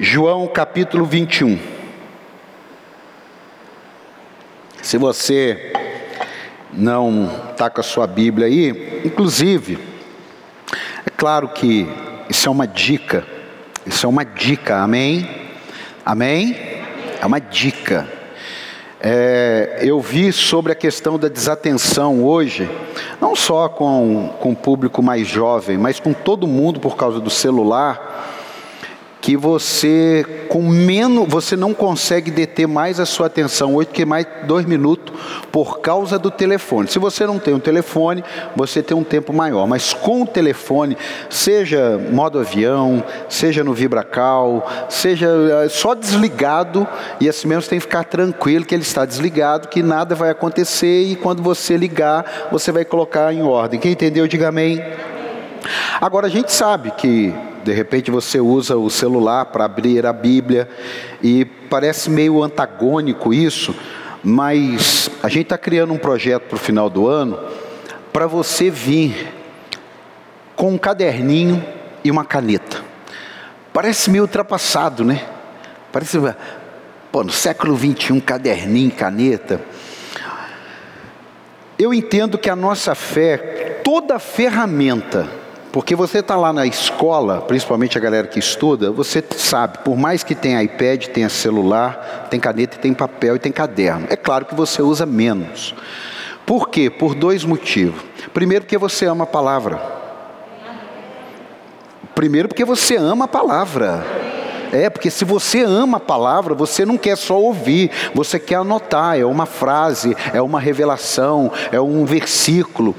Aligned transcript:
João 0.00 0.46
capítulo 0.46 1.04
21. 1.04 1.58
Se 4.80 4.96
você 4.96 5.72
não 6.72 7.28
está 7.50 7.68
com 7.68 7.80
a 7.80 7.82
sua 7.82 8.06
Bíblia 8.06 8.46
aí, 8.46 9.02
inclusive, 9.04 9.76
é 11.04 11.10
claro 11.10 11.48
que 11.48 11.88
isso 12.30 12.48
é 12.48 12.52
uma 12.52 12.64
dica, 12.64 13.26
isso 13.84 14.06
é 14.06 14.08
uma 14.08 14.24
dica, 14.24 14.76
amém? 14.76 15.28
Amém? 16.06 16.56
É 17.20 17.26
uma 17.26 17.40
dica. 17.40 18.08
É, 19.00 19.80
eu 19.82 20.00
vi 20.00 20.32
sobre 20.32 20.70
a 20.70 20.76
questão 20.76 21.18
da 21.18 21.26
desatenção 21.26 22.22
hoje, 22.22 22.70
não 23.20 23.34
só 23.34 23.68
com, 23.68 24.32
com 24.38 24.52
o 24.52 24.56
público 24.56 25.02
mais 25.02 25.26
jovem, 25.26 25.76
mas 25.76 25.98
com 25.98 26.12
todo 26.12 26.46
mundo 26.46 26.78
por 26.78 26.96
causa 26.96 27.18
do 27.18 27.30
celular 27.30 28.36
que 29.28 29.36
você 29.36 30.24
com 30.48 30.62
menos, 30.62 31.28
você 31.28 31.54
não 31.54 31.74
consegue 31.74 32.30
deter 32.30 32.66
mais 32.66 32.98
a 32.98 33.04
sua 33.04 33.26
atenção 33.26 33.74
oito 33.74 33.92
que 33.92 34.06
mais 34.06 34.26
dois 34.44 34.64
minutos 34.64 35.14
por 35.52 35.80
causa 35.80 36.18
do 36.18 36.30
telefone. 36.30 36.88
Se 36.88 36.98
você 36.98 37.26
não 37.26 37.38
tem 37.38 37.52
um 37.52 37.60
telefone, 37.60 38.24
você 38.56 38.82
tem 38.82 38.96
um 38.96 39.04
tempo 39.04 39.30
maior. 39.30 39.66
Mas 39.66 39.92
com 39.92 40.22
o 40.22 40.26
telefone, 40.26 40.96
seja 41.28 42.00
modo 42.10 42.38
avião, 42.38 43.04
seja 43.28 43.62
no 43.62 43.74
vibracal, 43.74 44.66
seja 44.88 45.28
eh, 45.62 45.68
só 45.68 45.92
desligado 45.92 46.88
e 47.20 47.28
assim 47.28 47.48
mesmo 47.48 47.60
você 47.60 47.68
tem 47.68 47.78
que 47.80 47.84
ficar 47.84 48.04
tranquilo 48.04 48.64
que 48.64 48.74
ele 48.74 48.80
está 48.80 49.04
desligado, 49.04 49.68
que 49.68 49.82
nada 49.82 50.14
vai 50.14 50.30
acontecer 50.30 51.02
e 51.02 51.14
quando 51.14 51.42
você 51.42 51.76
ligar, 51.76 52.48
você 52.50 52.72
vai 52.72 52.82
colocar 52.86 53.30
em 53.34 53.42
ordem. 53.42 53.78
Quem 53.78 53.92
entendeu, 53.92 54.26
diga 54.26 54.48
amém. 54.48 54.82
Agora 56.00 56.28
a 56.28 56.30
gente 56.30 56.50
sabe 56.50 56.92
que 56.92 57.34
de 57.64 57.72
repente 57.72 58.10
você 58.10 58.40
usa 58.40 58.76
o 58.76 58.90
celular 58.90 59.46
para 59.46 59.64
abrir 59.64 60.06
a 60.06 60.12
Bíblia 60.12 60.68
e 61.22 61.44
parece 61.44 62.10
meio 62.10 62.42
antagônico 62.42 63.32
isso, 63.32 63.74
mas 64.22 65.10
a 65.22 65.28
gente 65.28 65.44
está 65.44 65.58
criando 65.58 65.92
um 65.92 65.98
projeto 65.98 66.44
para 66.44 66.56
o 66.56 66.58
final 66.58 66.88
do 66.88 67.06
ano 67.06 67.38
para 68.12 68.26
você 68.26 68.70
vir 68.70 69.32
com 70.56 70.72
um 70.72 70.78
caderninho 70.78 71.64
e 72.02 72.10
uma 72.10 72.24
caneta. 72.24 72.82
Parece 73.72 74.10
meio 74.10 74.24
ultrapassado, 74.24 75.04
né? 75.04 75.24
Parece, 75.92 76.18
pô, 77.12 77.22
no 77.22 77.30
século 77.30 77.76
21, 77.76 78.20
caderninho, 78.20 78.90
caneta. 78.90 79.60
Eu 81.78 81.94
entendo 81.94 82.36
que 82.36 82.50
a 82.50 82.56
nossa 82.56 82.94
fé, 82.94 83.80
toda 83.84 84.18
ferramenta 84.18 85.37
porque 85.72 85.94
você 85.94 86.18
está 86.18 86.34
lá 86.36 86.52
na 86.52 86.66
escola, 86.66 87.42
principalmente 87.42 87.98
a 87.98 88.00
galera 88.00 88.26
que 88.26 88.38
estuda, 88.38 88.90
você 88.90 89.22
sabe, 89.36 89.78
por 89.78 89.96
mais 89.96 90.22
que 90.22 90.34
tenha 90.34 90.62
iPad, 90.62 91.06
tenha 91.06 91.28
celular, 91.28 92.26
tem 92.30 92.40
caneta, 92.40 92.78
tem 92.78 92.94
papel 92.94 93.36
e 93.36 93.38
tem 93.38 93.52
caderno. 93.52 94.06
É 94.08 94.16
claro 94.16 94.46
que 94.46 94.54
você 94.54 94.80
usa 94.80 95.04
menos. 95.04 95.74
Por 96.46 96.70
quê? 96.70 96.88
Por 96.88 97.14
dois 97.14 97.44
motivos. 97.44 98.00
Primeiro, 98.32 98.64
porque 98.64 98.78
você 98.78 99.04
ama 99.04 99.24
a 99.24 99.26
palavra. 99.26 99.80
Primeiro, 102.14 102.48
porque 102.48 102.64
você 102.64 102.96
ama 102.96 103.26
a 103.26 103.28
palavra. 103.28 104.04
É, 104.72 104.90
porque 104.90 105.10
se 105.10 105.24
você 105.24 105.62
ama 105.62 105.98
a 105.98 106.00
palavra, 106.00 106.54
você 106.54 106.84
não 106.84 106.98
quer 106.98 107.16
só 107.16 107.38
ouvir, 107.40 107.90
você 108.14 108.38
quer 108.38 108.56
anotar, 108.56 109.18
é 109.18 109.24
uma 109.24 109.46
frase, 109.46 110.16
é 110.32 110.42
uma 110.42 110.60
revelação, 110.60 111.50
é 111.72 111.80
um 111.80 112.04
versículo. 112.04 112.94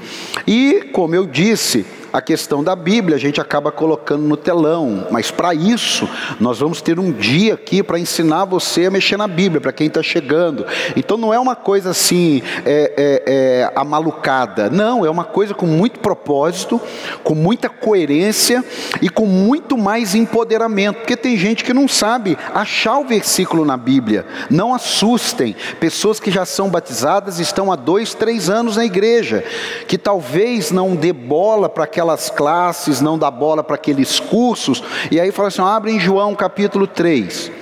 E, 0.46 0.90
como 0.92 1.14
eu 1.14 1.26
disse, 1.26 1.86
a 2.12 2.20
questão 2.20 2.62
da 2.62 2.74
Bíblia, 2.74 3.16
a 3.16 3.20
gente 3.20 3.40
acaba 3.40 3.70
colocando 3.70 4.22
no 4.22 4.36
telão, 4.36 5.06
mas 5.10 5.30
para 5.30 5.54
isso, 5.54 6.08
nós 6.38 6.58
vamos 6.58 6.80
ter 6.80 6.98
um 6.98 7.12
dia 7.12 7.54
aqui 7.54 7.82
para 7.82 7.98
ensinar 7.98 8.44
você 8.44 8.86
a 8.86 8.90
mexer 8.90 9.16
na 9.16 9.28
Bíblia, 9.28 9.60
para 9.60 9.72
quem 9.72 9.86
está 9.86 10.02
chegando. 10.02 10.66
Então 10.96 11.16
não 11.16 11.32
é 11.32 11.38
uma 11.38 11.54
coisa 11.54 11.90
assim, 11.90 12.42
é, 12.64 12.92
é, 12.96 13.22
é, 13.26 13.72
amalucada, 13.74 14.68
não, 14.68 15.04
é 15.04 15.10
uma 15.10 15.24
coisa 15.24 15.54
com 15.54 15.66
muito 15.66 16.00
propósito, 16.00 16.80
com 17.22 17.34
muita 17.34 17.68
coerência 17.68 18.64
e 19.00 19.08
com 19.08 19.26
muito 19.26 19.78
mais 19.78 20.14
empoderamento, 20.14 20.96
porque 20.98 21.16
tem 21.16 21.36
gente 21.36 21.64
que 21.64 21.72
não 21.72 21.86
sabe 21.86 22.36
achar 22.54 22.98
o 22.98 23.04
versículo 23.04 23.64
na 23.64 23.76
Bíblia, 23.76 24.26
não 24.50 24.74
assustem, 24.74 25.54
pessoas 25.78 26.18
que 26.18 26.30
já 26.30 26.44
são 26.44 26.68
batizadas 26.68 27.38
estão 27.38 27.70
há 27.70 27.76
dois, 27.76 28.14
três 28.14 28.50
anos 28.50 28.76
na 28.76 28.84
igreja, 28.84 29.44
que 29.86 29.96
talvez 29.96 30.70
não 30.70 30.96
dê 30.96 31.12
bola 31.12 31.68
para 31.68 31.84
aquela 31.84 31.99
aquelas 32.00 32.30
classes, 32.30 33.02
não 33.02 33.18
dá 33.18 33.30
bola 33.30 33.62
para 33.62 33.74
aqueles 33.74 34.18
cursos, 34.18 34.82
e 35.10 35.20
aí 35.20 35.30
fala 35.30 35.48
assim: 35.48 35.60
abre 35.60 35.92
em 35.92 36.00
João 36.00 36.34
capítulo 36.34 36.86
3. 36.86 37.52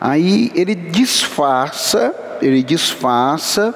Aí 0.00 0.50
ele 0.54 0.74
disfarça, 0.74 2.14
ele 2.40 2.62
disfarça 2.62 3.74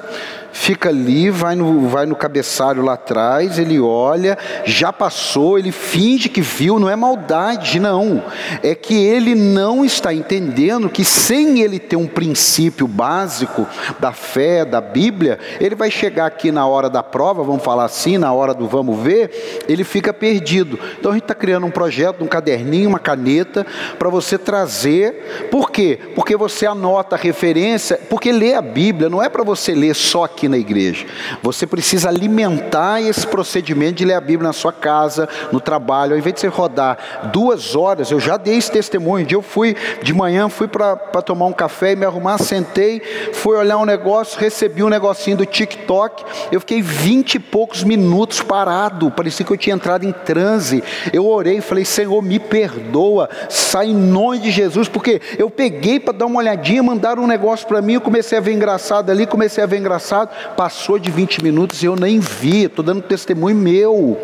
fica 0.57 0.89
ali, 0.89 1.29
vai 1.29 1.55
no, 1.55 1.87
vai 1.87 2.05
no 2.05 2.15
cabeçalho 2.15 2.81
lá 2.81 2.93
atrás, 2.93 3.59
ele 3.59 3.79
olha, 3.79 4.37
já 4.65 4.91
passou, 4.91 5.57
ele 5.57 5.71
finge 5.71 6.27
que 6.27 6.41
viu, 6.41 6.79
não 6.79 6.89
é 6.89 6.95
maldade, 6.95 7.79
não. 7.79 8.23
É 8.63 8.73
que 8.73 8.95
ele 8.95 9.35
não 9.35 9.85
está 9.85 10.13
entendendo 10.13 10.89
que 10.89 11.05
sem 11.05 11.61
ele 11.61 11.79
ter 11.79 11.95
um 11.95 12.07
princípio 12.07 12.87
básico 12.87 13.67
da 13.99 14.11
fé, 14.11 14.65
da 14.65 14.81
Bíblia, 14.81 15.39
ele 15.61 15.75
vai 15.75 15.91
chegar 15.91 16.25
aqui 16.25 16.51
na 16.51 16.65
hora 16.65 16.89
da 16.89 17.03
prova, 17.03 17.43
vamos 17.43 17.63
falar 17.63 17.85
assim, 17.85 18.17
na 18.17 18.33
hora 18.33 18.53
do 18.53 18.67
vamos 18.67 18.99
ver, 18.99 19.63
ele 19.69 19.83
fica 19.83 20.11
perdido. 20.11 20.79
Então 20.99 21.11
a 21.11 21.13
gente 21.13 21.23
está 21.23 21.35
criando 21.35 21.67
um 21.67 21.71
projeto, 21.71 22.23
um 22.23 22.27
caderninho, 22.27 22.89
uma 22.89 22.99
caneta, 22.99 23.65
para 23.97 24.09
você 24.09 24.37
trazer. 24.37 25.47
Por 25.51 25.69
quê? 25.69 25.99
Porque 26.15 26.35
você 26.35 26.65
anota 26.65 27.15
a 27.15 27.19
referência, 27.19 27.99
porque 28.09 28.31
ler 28.31 28.55
a 28.55 28.61
Bíblia 28.61 29.07
não 29.07 29.21
é 29.21 29.29
para 29.29 29.43
você 29.43 29.73
ler 29.73 29.95
só 29.95 30.23
aqui 30.23 30.46
na 30.47 30.57
igreja. 30.57 31.05
Você 31.41 31.65
precisa 31.65 32.09
alimentar 32.09 33.01
esse 33.01 33.25
procedimento 33.25 33.95
de 33.95 34.05
ler 34.05 34.13
a 34.13 34.21
Bíblia 34.21 34.47
na 34.47 34.53
sua 34.53 34.71
casa, 34.71 35.27
no 35.51 35.59
trabalho. 35.59 36.13
Ao 36.13 36.17
invés 36.17 36.35
de 36.35 36.41
você 36.41 36.47
rodar 36.47 36.97
duas 37.31 37.75
horas, 37.75 38.11
eu 38.11 38.19
já 38.19 38.37
dei 38.37 38.55
esse 38.55 38.71
testemunho. 38.71 39.23
Um 39.23 39.27
dia 39.27 39.37
eu 39.37 39.41
fui 39.41 39.75
de 40.01 40.13
manhã, 40.13 40.49
fui 40.49 40.67
para 40.67 40.95
tomar 41.21 41.45
um 41.45 41.53
café 41.53 41.93
e 41.93 41.95
me 41.95 42.05
arrumar, 42.05 42.37
sentei, 42.37 43.01
fui 43.33 43.57
olhar 43.57 43.77
um 43.77 43.85
negócio, 43.85 44.39
recebi 44.39 44.83
um 44.83 44.89
negocinho 44.89 45.37
do 45.37 45.45
TikTok. 45.45 46.23
Eu 46.51 46.59
fiquei 46.59 46.81
vinte 46.81 47.35
e 47.35 47.39
poucos 47.39 47.83
minutos 47.83 48.41
parado, 48.41 49.11
parecia 49.11 49.45
que 49.45 49.51
eu 49.51 49.57
tinha 49.57 49.75
entrado 49.75 50.05
em 50.05 50.11
transe. 50.11 50.83
Eu 51.11 51.27
orei 51.27 51.57
e 51.57 51.61
falei: 51.61 51.85
Senhor, 51.85 52.21
me 52.21 52.39
perdoa, 52.39 53.29
sai 53.49 53.87
em 53.87 53.95
nome 53.95 54.39
de 54.39 54.51
Jesus, 54.51 54.87
porque 54.87 55.21
eu 55.37 55.49
peguei 55.49 55.99
para 55.99 56.13
dar 56.13 56.25
uma 56.25 56.39
olhadinha, 56.39 56.81
mandaram 56.83 57.23
um 57.23 57.27
negócio 57.27 57.67
para 57.67 57.81
mim, 57.81 57.93
eu 57.93 58.01
comecei 58.01 58.37
a 58.37 58.41
ver 58.41 58.53
engraçado 58.53 59.09
ali, 59.09 59.25
comecei 59.25 59.63
a 59.63 59.67
ver 59.67 59.77
engraçado 59.77 60.29
passou 60.55 60.99
de 60.99 61.11
20 61.11 61.43
minutos 61.43 61.83
e 61.83 61.85
eu 61.85 61.95
nem 61.95 62.19
vi, 62.19 62.65
estou 62.65 62.83
dando 62.83 63.01
testemunho 63.01 63.55
meu. 63.55 64.17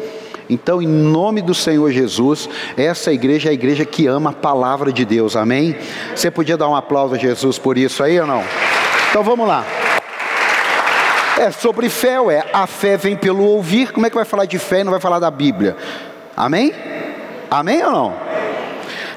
Então, 0.49 0.81
em 0.81 0.87
nome 0.87 1.41
do 1.41 1.53
Senhor 1.53 1.91
Jesus, 1.91 2.49
essa 2.75 3.13
igreja 3.13 3.49
é 3.49 3.51
a 3.51 3.53
igreja 3.53 3.85
que 3.85 4.07
ama 4.07 4.31
a 4.31 4.33
palavra 4.33 4.91
de 4.91 5.05
Deus, 5.05 5.35
amém? 5.35 5.75
Você 6.15 6.29
podia 6.29 6.57
dar 6.57 6.67
um 6.67 6.75
aplauso 6.75 7.15
a 7.15 7.17
Jesus 7.17 7.57
por 7.57 7.77
isso 7.77 8.03
aí 8.03 8.19
ou 8.19 8.27
não? 8.27 8.43
Então 9.09 9.23
vamos 9.23 9.47
lá. 9.47 9.65
É 11.37 11.49
sobre 11.49 11.89
fé, 11.89 12.17
é. 12.31 12.45
A 12.53 12.67
fé 12.67 12.97
vem 12.97 13.15
pelo 13.15 13.43
ouvir. 13.43 13.91
Como 13.91 14.05
é 14.05 14.09
que 14.09 14.15
vai 14.15 14.25
falar 14.25 14.45
de 14.45 14.59
fé 14.59 14.81
e 14.81 14.83
não 14.83 14.91
vai 14.91 14.99
falar 14.99 15.19
da 15.19 15.31
Bíblia? 15.31 15.75
Amém? 16.35 16.73
Amém 17.49 17.83
ou 17.83 17.91
não? 17.91 18.13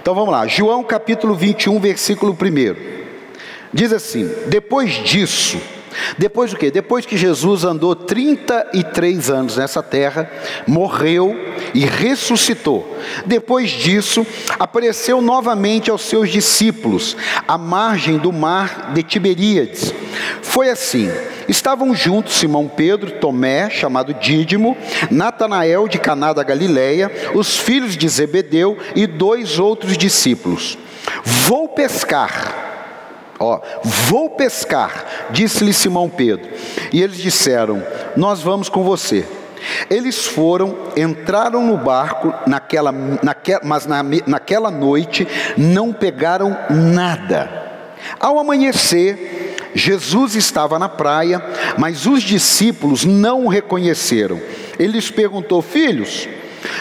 Então 0.01 0.15
vamos 0.15 0.31
lá. 0.31 0.47
João 0.47 0.83
capítulo 0.85 1.35
21, 1.35 1.79
versículo 1.81 2.33
1. 2.33 2.77
Diz 3.73 3.93
assim: 3.93 4.31
Depois 4.47 4.93
disso, 5.05 5.61
depois 6.19 6.51
do 6.51 6.57
que? 6.57 6.71
Depois 6.71 7.07
que 7.07 7.17
Jesus 7.17 7.65
andou 7.65 7.95
33 7.95 9.31
anos 9.31 9.57
nessa 9.57 9.83
terra, 9.83 10.31
morreu 10.67 11.37
e 11.75 11.85
ressuscitou. 11.85 12.97
Depois 13.25 13.71
disso, 13.71 14.27
apareceu 14.59 15.21
novamente 15.21 15.91
aos 15.91 16.03
seus 16.03 16.31
discípulos, 16.31 17.17
à 17.47 17.57
margem 17.59 18.19
do 18.19 18.33
mar 18.33 18.93
de 18.93 19.03
Tiberíades. 19.03 19.93
Foi 20.43 20.71
assim: 20.71 21.11
estavam 21.49 21.95
juntos 21.95 22.39
Simão 22.39 22.69
Pedro, 22.69 23.13
Tomé, 23.13 23.71
chamado 23.71 24.15
Dídimo, 24.15 24.77
Natanael 25.11 25.89
de 25.89 25.99
Caná 25.99 26.33
da 26.33 26.43
Galileia, 26.43 27.11
os 27.35 27.57
filhos 27.57 27.97
de 27.97 28.09
Zebedeu 28.09 28.77
e 28.95 29.07
dois 29.07 29.59
outros 29.59 29.97
discípulos. 29.97 30.79
Vou 31.25 31.69
pescar 31.69 32.66
Ó, 33.39 33.61
vou 33.83 34.31
pescar, 34.31 35.29
disse-lhe 35.31 35.73
Simão 35.73 36.09
Pedro. 36.09 36.49
E 36.93 37.03
eles 37.03 37.19
disseram: 37.19 37.83
Nós 38.17 38.41
vamos 38.41 38.69
com 38.69 38.83
você. 38.83 39.27
Eles 39.91 40.27
foram, 40.27 40.77
entraram 40.97 41.67
no 41.67 41.77
barco, 41.77 42.33
naquela, 42.47 42.93
mas 43.63 43.87
na, 43.87 44.03
naquela 44.27 44.71
noite 44.71 45.27
não 45.57 45.93
pegaram 45.93 46.57
nada. 46.71 47.65
Ao 48.21 48.39
amanhecer, 48.39 49.57
Jesus 49.75 50.35
estava 50.35 50.79
na 50.79 50.89
praia, 50.89 51.43
mas 51.77 52.07
os 52.07 52.23
discípulos 52.23 53.05
não 53.05 53.45
o 53.45 53.49
reconheceram. 53.49 54.41
Ele 54.79 54.93
lhes 54.95 55.11
perguntou: 55.11 55.61
Filhos, 55.61 56.29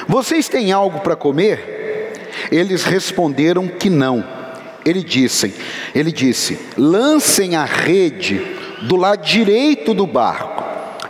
vocês 0.08 0.48
têm 0.48 0.72
algo 0.72 1.00
para 1.00 1.16
comer? 1.16 2.24
Eles 2.52 2.84
responderam 2.84 3.68
que 3.68 3.90
não. 3.90 4.45
Ele 4.86 5.04
disse, 5.04 5.54
ele 5.94 6.12
disse: 6.12 6.60
"Lancem 6.78 7.56
a 7.56 7.66
rede 7.66 8.40
do 8.84 8.96
lado 8.96 9.26
direito 9.26 9.94
do 9.94 10.06
barco 10.06 10.64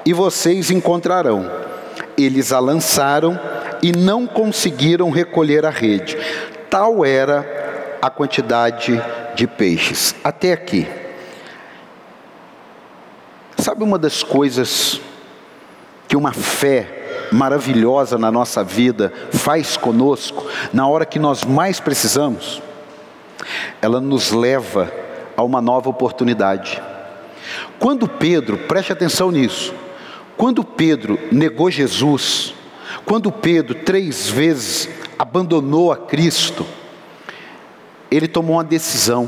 e 0.06 0.14
vocês 0.14 0.72
encontrarão". 0.72 1.52
Eles 2.18 2.54
a 2.54 2.60
lançaram 2.60 3.38
e 3.84 3.92
não 3.92 4.26
conseguiram 4.26 5.10
recolher 5.10 5.66
a 5.66 5.70
rede. 5.70 6.18
Tal 6.70 7.06
era 7.06 7.98
a 8.02 8.10
quantidade 8.10 9.02
de 9.36 9.46
peixes. 9.46 10.16
Até 10.24 10.54
aqui. 10.54 10.88
Sabe 13.58 13.84
uma 13.84 14.00
das 14.00 14.24
coisas 14.24 15.02
que 16.08 16.16
uma 16.16 16.32
fé 16.32 17.28
maravilhosa 17.32 18.18
na 18.18 18.32
nossa 18.32 18.64
vida 18.64 19.12
faz 19.32 19.76
conosco 19.76 20.46
na 20.72 20.88
hora 20.88 21.06
que 21.06 21.20
nós 21.20 21.44
mais 21.44 21.80
precisamos? 21.80 22.62
Ela 23.82 24.00
nos 24.00 24.32
leva 24.32 24.92
a 25.36 25.44
uma 25.44 25.62
nova 25.62 25.90
oportunidade. 25.90 26.82
Quando 27.80 28.08
Pedro, 28.08 28.58
preste 28.58 28.92
atenção 28.92 29.32
nisso, 29.32 29.74
quando 30.38 30.64
Pedro 30.64 31.20
negou 31.32 31.70
Jesus, 31.70 32.54
quando 33.06 33.32
Pedro 33.32 33.76
três 33.76 34.30
vezes 34.30 34.90
abandonou 35.18 35.92
a 35.92 35.98
Cristo, 35.98 36.66
ele 38.10 38.28
tomou 38.28 38.58
uma 38.58 38.64
decisão: 38.64 39.28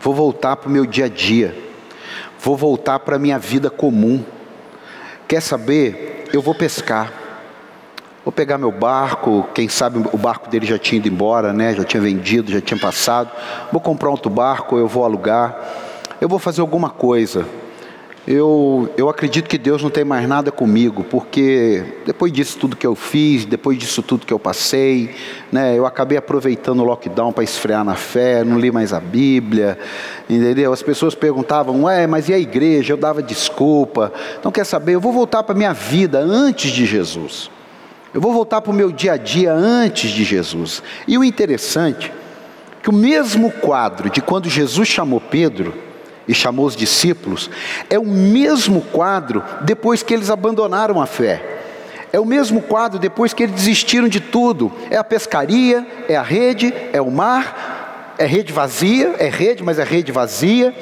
vou 0.00 0.14
voltar 0.14 0.56
para 0.56 0.68
o 0.68 0.72
meu 0.72 0.86
dia 0.86 1.06
a 1.06 1.08
dia 1.08 1.66
vou 2.46 2.56
voltar 2.56 3.00
para 3.00 3.16
a 3.16 3.18
minha 3.18 3.40
vida 3.40 3.68
comum. 3.68 4.24
Quer 5.26 5.40
saber? 5.40 6.28
Eu 6.32 6.40
vou 6.40 6.54
pescar. 6.54 7.12
Vou 8.26 8.32
pegar 8.32 8.58
meu 8.58 8.72
barco, 8.72 9.46
quem 9.54 9.68
sabe 9.68 10.04
o 10.12 10.18
barco 10.18 10.50
dele 10.50 10.66
já 10.66 10.76
tinha 10.76 10.98
ido 10.98 11.08
embora, 11.08 11.54
né? 11.54 11.74
Já 11.74 11.84
tinha 11.84 12.02
vendido, 12.02 12.52
já 12.52 12.60
tinha 12.60 12.78
passado. 12.78 13.30
Vou 13.72 13.80
comprar 13.80 14.10
outro 14.10 14.28
barco, 14.28 14.76
eu 14.76 14.86
vou 14.86 15.02
alugar. 15.04 15.56
Eu 16.20 16.28
vou 16.28 16.38
fazer 16.38 16.60
alguma 16.60 16.90
coisa 16.90 17.46
eu, 18.26 18.92
eu 18.96 19.08
acredito 19.08 19.48
que 19.48 19.56
Deus 19.56 19.80
não 19.80 19.88
tem 19.88 20.04
mais 20.04 20.28
nada 20.28 20.50
comigo, 20.50 21.04
porque 21.04 21.84
depois 22.04 22.32
disso 22.32 22.58
tudo 22.58 22.74
que 22.74 22.86
eu 22.86 22.96
fiz, 22.96 23.44
depois 23.44 23.78
disso 23.78 24.02
tudo 24.02 24.26
que 24.26 24.32
eu 24.32 24.38
passei, 24.38 25.14
né, 25.52 25.78
eu 25.78 25.86
acabei 25.86 26.18
aproveitando 26.18 26.80
o 26.80 26.84
lockdown 26.84 27.32
para 27.32 27.44
esfriar 27.44 27.84
na 27.84 27.94
fé, 27.94 28.42
não 28.42 28.58
li 28.58 28.72
mais 28.72 28.92
a 28.92 28.98
Bíblia, 28.98 29.78
entendeu? 30.28 30.72
As 30.72 30.82
pessoas 30.82 31.14
perguntavam, 31.14 31.84
ué, 31.84 32.08
mas 32.08 32.28
e 32.28 32.34
a 32.34 32.38
igreja? 32.38 32.92
Eu 32.92 32.96
dava 32.96 33.22
desculpa. 33.22 34.12
Então, 34.40 34.50
quer 34.50 34.64
saber? 34.64 34.96
Eu 34.96 35.00
vou 35.00 35.12
voltar 35.12 35.44
para 35.44 35.54
a 35.54 35.58
minha 35.58 35.72
vida 35.72 36.18
antes 36.18 36.72
de 36.72 36.84
Jesus. 36.84 37.48
Eu 38.16 38.22
vou 38.22 38.32
voltar 38.32 38.62
para 38.62 38.72
o 38.72 38.74
meu 38.74 38.90
dia 38.90 39.12
a 39.12 39.16
dia 39.18 39.52
antes 39.52 40.10
de 40.10 40.24
Jesus. 40.24 40.82
E 41.06 41.18
o 41.18 41.22
interessante, 41.22 42.10
que 42.82 42.88
o 42.88 42.92
mesmo 42.92 43.52
quadro 43.52 44.08
de 44.08 44.22
quando 44.22 44.48
Jesus 44.48 44.88
chamou 44.88 45.20
Pedro, 45.20 45.74
e 46.26 46.32
chamou 46.32 46.64
os 46.64 46.74
discípulos, 46.74 47.50
é 47.90 47.98
o 47.98 48.06
mesmo 48.06 48.80
quadro 48.80 49.44
depois 49.60 50.02
que 50.02 50.14
eles 50.14 50.30
abandonaram 50.30 50.98
a 50.98 51.04
fé. 51.04 51.42
É 52.10 52.18
o 52.18 52.24
mesmo 52.24 52.62
quadro 52.62 52.98
depois 52.98 53.34
que 53.34 53.42
eles 53.42 53.54
desistiram 53.54 54.08
de 54.08 54.18
tudo. 54.18 54.72
É 54.90 54.96
a 54.96 55.04
pescaria, 55.04 55.86
é 56.08 56.16
a 56.16 56.22
rede, 56.22 56.72
é 56.94 57.02
o 57.02 57.10
mar, 57.10 58.14
é 58.16 58.24
rede 58.24 58.50
vazia, 58.50 59.14
é 59.18 59.28
rede, 59.28 59.62
mas 59.62 59.78
é 59.78 59.84
rede 59.84 60.10
vazia. 60.10 60.74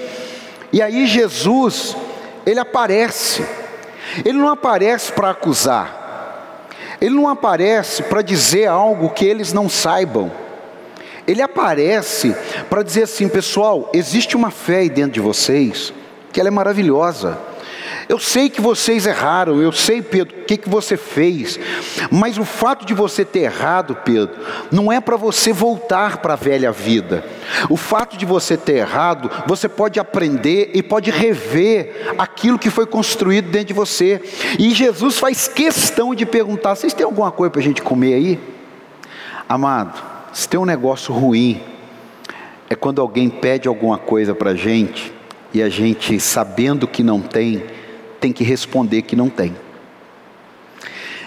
E 0.73 0.81
aí 0.81 1.05
Jesus, 1.05 1.97
ele 2.47 2.61
aparece. 2.61 3.45
Ele 4.25 4.39
não 4.39 4.51
aparece 4.51 5.11
para 5.11 5.31
acusar. 5.31 6.04
Ele 7.05 7.17
não 7.17 7.29
aparece 7.29 8.03
para 8.03 8.23
dizer 8.23 8.65
algo 8.67 9.11
que 9.11 9.27
eles 9.27 9.53
não 9.53 9.69
saibam. 9.69 10.33
Ele 11.29 11.43
aparece 11.43 12.35
para 12.71 12.83
dizer 12.83 13.03
assim, 13.03 13.29
pessoal, 13.29 13.91
existe 13.93 14.35
uma 14.35 14.51
fé 14.51 14.79
aí 14.79 14.89
dentro 14.89 15.13
de 15.13 15.21
vocês, 15.21 15.93
que 16.33 16.41
ela 16.41 16.49
é 16.49 16.51
maravilhosa. 16.51 17.37
Eu 18.09 18.19
sei 18.19 18.49
que 18.49 18.61
vocês 18.61 19.07
erraram, 19.07 19.61
eu 19.61 19.73
sei, 19.73 20.03
Pedro, 20.03 20.37
o 20.41 20.45
que, 20.45 20.57
que 20.57 20.69
você 20.69 20.97
fez, 20.97 21.59
mas 22.11 22.39
o 22.39 22.45
fato 22.45 22.85
de 22.85 22.93
você 22.93 23.25
ter 23.25 23.41
errado, 23.41 23.97
Pedro, 24.05 24.35
não 24.71 24.93
é 24.93 25.01
para 25.01 25.17
você 25.17 25.53
voltar 25.53 26.19
para 26.19 26.35
a 26.35 26.37
velha 26.37 26.71
vida. 26.71 27.25
O 27.71 27.77
fato 27.77 28.17
de 28.17 28.27
você 28.27 28.57
ter 28.57 28.77
errado, 28.77 29.31
você 29.47 29.69
pode 29.69 29.99
aprender 29.99 30.71
e 30.75 30.83
pode 30.83 31.11
rever 31.11 32.15
aquilo 32.19 32.59
que 32.59 32.71
foi 32.71 32.87
construído 32.87 33.51
dentro 33.51 33.69
de 33.69 33.75
você. 33.75 34.21
E 34.59 34.71
Jesus 34.71 35.19
faz 35.19 35.49
questão 35.49 36.15
de 36.15 36.27
perguntar: 36.27 36.75
vocês 36.75 36.93
têm 36.93 37.05
alguma 37.05 37.31
coisa 37.31 37.51
para 37.51 37.61
a 37.61 37.65
gente 37.65 37.83
comer 37.83 38.15
aí? 38.15 38.41
Amado, 39.49 40.03
se 40.33 40.49
tem 40.49 40.59
um 40.59 40.65
negócio 40.65 41.15
ruim, 41.15 41.63
é 42.69 42.75
quando 42.75 43.01
alguém 43.01 43.29
pede 43.29 43.69
alguma 43.69 43.99
coisa 43.99 44.35
para 44.35 44.51
a 44.51 44.55
gente 44.55 45.13
e 45.53 45.63
a 45.63 45.69
gente, 45.69 46.19
sabendo 46.19 46.89
que 46.89 47.03
não 47.03 47.21
tem, 47.21 47.63
tem 48.25 48.33
que 48.33 48.43
responder 48.43 49.03
que 49.03 49.15
não 49.15 49.29
tem. 49.29 49.55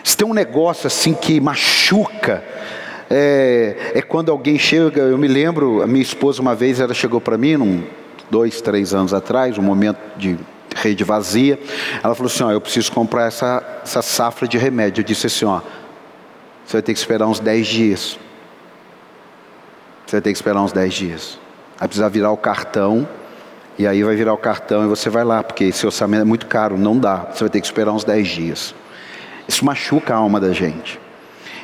Se 0.03 0.17
tem 0.17 0.27
um 0.27 0.33
negócio 0.33 0.87
assim 0.87 1.13
que 1.13 1.39
machuca, 1.39 2.43
é, 3.07 3.91
é, 3.93 4.01
quando 4.01 4.31
alguém 4.31 4.57
chega. 4.57 5.01
Eu 5.01 5.15
me 5.15 5.27
lembro, 5.27 5.83
a 5.83 5.85
minha 5.85 6.01
esposa 6.01 6.41
uma 6.41 6.55
vez 6.55 6.79
ela 6.79 6.95
chegou 6.95 7.21
para 7.21 7.37
mim, 7.37 7.55
num, 7.55 7.83
dois, 8.31 8.61
três 8.61 8.95
anos 8.95 9.13
atrás, 9.13 9.59
um 9.59 9.61
momento 9.61 9.99
de 10.17 10.39
rede 10.75 11.03
vazia. 11.03 11.59
Ela 12.03 12.15
falou 12.15 12.31
assim: 12.31 12.43
ó, 12.43 12.51
eu 12.51 12.59
preciso 12.59 12.91
comprar 12.91 13.27
essa, 13.27 13.81
essa 13.83 14.01
safra 14.01 14.47
de 14.47 14.57
remédio. 14.57 15.01
Eu 15.01 15.05
disse 15.05 15.27
assim: 15.27 15.45
ó, 15.45 15.61
você 16.65 16.77
vai 16.77 16.81
ter 16.81 16.93
que 16.93 16.99
esperar 16.99 17.27
uns 17.27 17.39
dez 17.39 17.67
dias. 17.67 18.17
Você 20.07 20.15
vai 20.15 20.21
ter 20.21 20.31
que 20.31 20.37
esperar 20.37 20.61
uns 20.61 20.71
10 20.71 20.93
dias. 20.93 21.39
Vai 21.77 21.89
precisar 21.89 22.07
virar 22.07 22.31
o 22.31 22.37
cartão. 22.37 23.07
E 23.77 23.85
aí 23.85 24.03
vai 24.03 24.15
virar 24.15 24.33
o 24.33 24.37
cartão 24.37 24.83
e 24.83 24.87
você 24.87 25.09
vai 25.09 25.23
lá, 25.23 25.43
porque 25.43 25.65
esse 25.65 25.85
orçamento 25.85 26.21
é 26.21 26.25
muito 26.25 26.47
caro, 26.47 26.77
não 26.77 26.97
dá. 26.97 27.27
Você 27.31 27.43
vai 27.43 27.49
ter 27.49 27.61
que 27.61 27.67
esperar 27.67 27.91
uns 27.91 28.03
10 28.03 28.27
dias. 28.27 28.75
Isso 29.47 29.63
machuca 29.63 30.13
a 30.13 30.17
alma 30.17 30.39
da 30.39 30.51
gente. 30.51 30.99